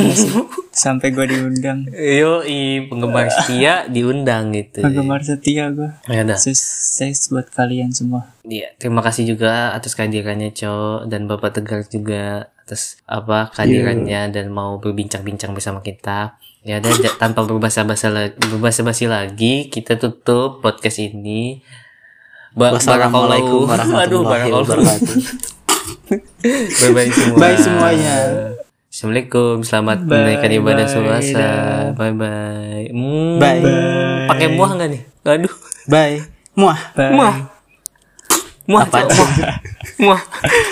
sampai 0.77 1.09
gue 1.09 1.27
diundang 1.27 1.89
Yo, 1.89 2.41
i 2.43 2.85
penggemar 2.85 3.27
setia 3.27 3.87
diundang 3.87 4.53
gitu. 4.53 4.81
penggemar 4.81 5.21
setia 5.21 5.69
gue 5.69 5.89
Ya 6.07 6.23
udah. 6.23 6.37
sukses 6.37 7.17
buat 7.27 7.49
kalian 7.49 7.91
semua 7.91 8.29
Iya, 8.43 8.77
terima 8.77 9.01
kasih 9.01 9.27
juga 9.27 9.73
atas 9.73 9.93
kehadirannya 9.93 10.53
Co 10.53 11.03
dan 11.05 11.25
Bapak 11.25 11.51
Tegar 11.53 11.83
juga 11.85 12.47
atas 12.61 13.01
apa 13.05 13.51
kehadirannya 13.51 14.31
dan 14.31 14.47
mau 14.49 14.77
berbincang-bincang 14.77 15.51
bersama 15.51 15.79
kita. 15.81 16.39
Ya 16.63 16.79
dan 16.79 16.95
tanpa 17.17 17.43
berbahasa-basa 17.43 18.07
lagi, 18.09 18.35
berbahasa-basi 18.41 19.07
lagi, 19.07 19.67
kita 19.67 19.95
tutup 19.97 20.59
podcast 20.61 20.99
ini. 21.01 21.63
Ba 22.53 22.71
wassalamualaikum 22.73 23.67
barakallahu- 23.67 24.03
Aduh, 24.05 24.23
warahmatullahi 24.23 24.51
barakallahu. 24.51 24.63
wabarakatuh 24.63 25.15
Bye 26.77 26.91
bye 26.93 27.11
semua. 27.11 27.37
Bye 27.37 27.59
semuanya. 27.59 28.17
Assalamualaikum, 28.97 29.61
selamat 29.61 30.09
menunaikan 30.09 30.53
ibadah 30.57 30.89
puasa. 30.89 31.45
Bye 32.01 32.17
bye. 32.17 32.89
Hmm, 32.89 33.37
Bye. 33.37 33.61
Pakai 34.25 34.49
muah 34.57 34.73
nggak 34.73 34.89
nih? 34.89 35.03
Aduh. 35.21 35.53
Bye. 35.85 36.25
Muah. 36.57 36.81
Muah. 36.97 37.35
Muah. 38.65 38.89
Apa? 38.89 39.05
Muah. 39.05 39.33
Muah. 40.01 40.21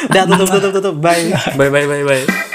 Udah 0.08 0.24
tutup 0.24 0.48
tutup 0.56 0.70
tutup. 0.72 0.96
Bye. 1.04 1.36
Bye 1.52 1.68
bye 1.68 1.84
bye 1.84 2.00
bye. 2.00 2.48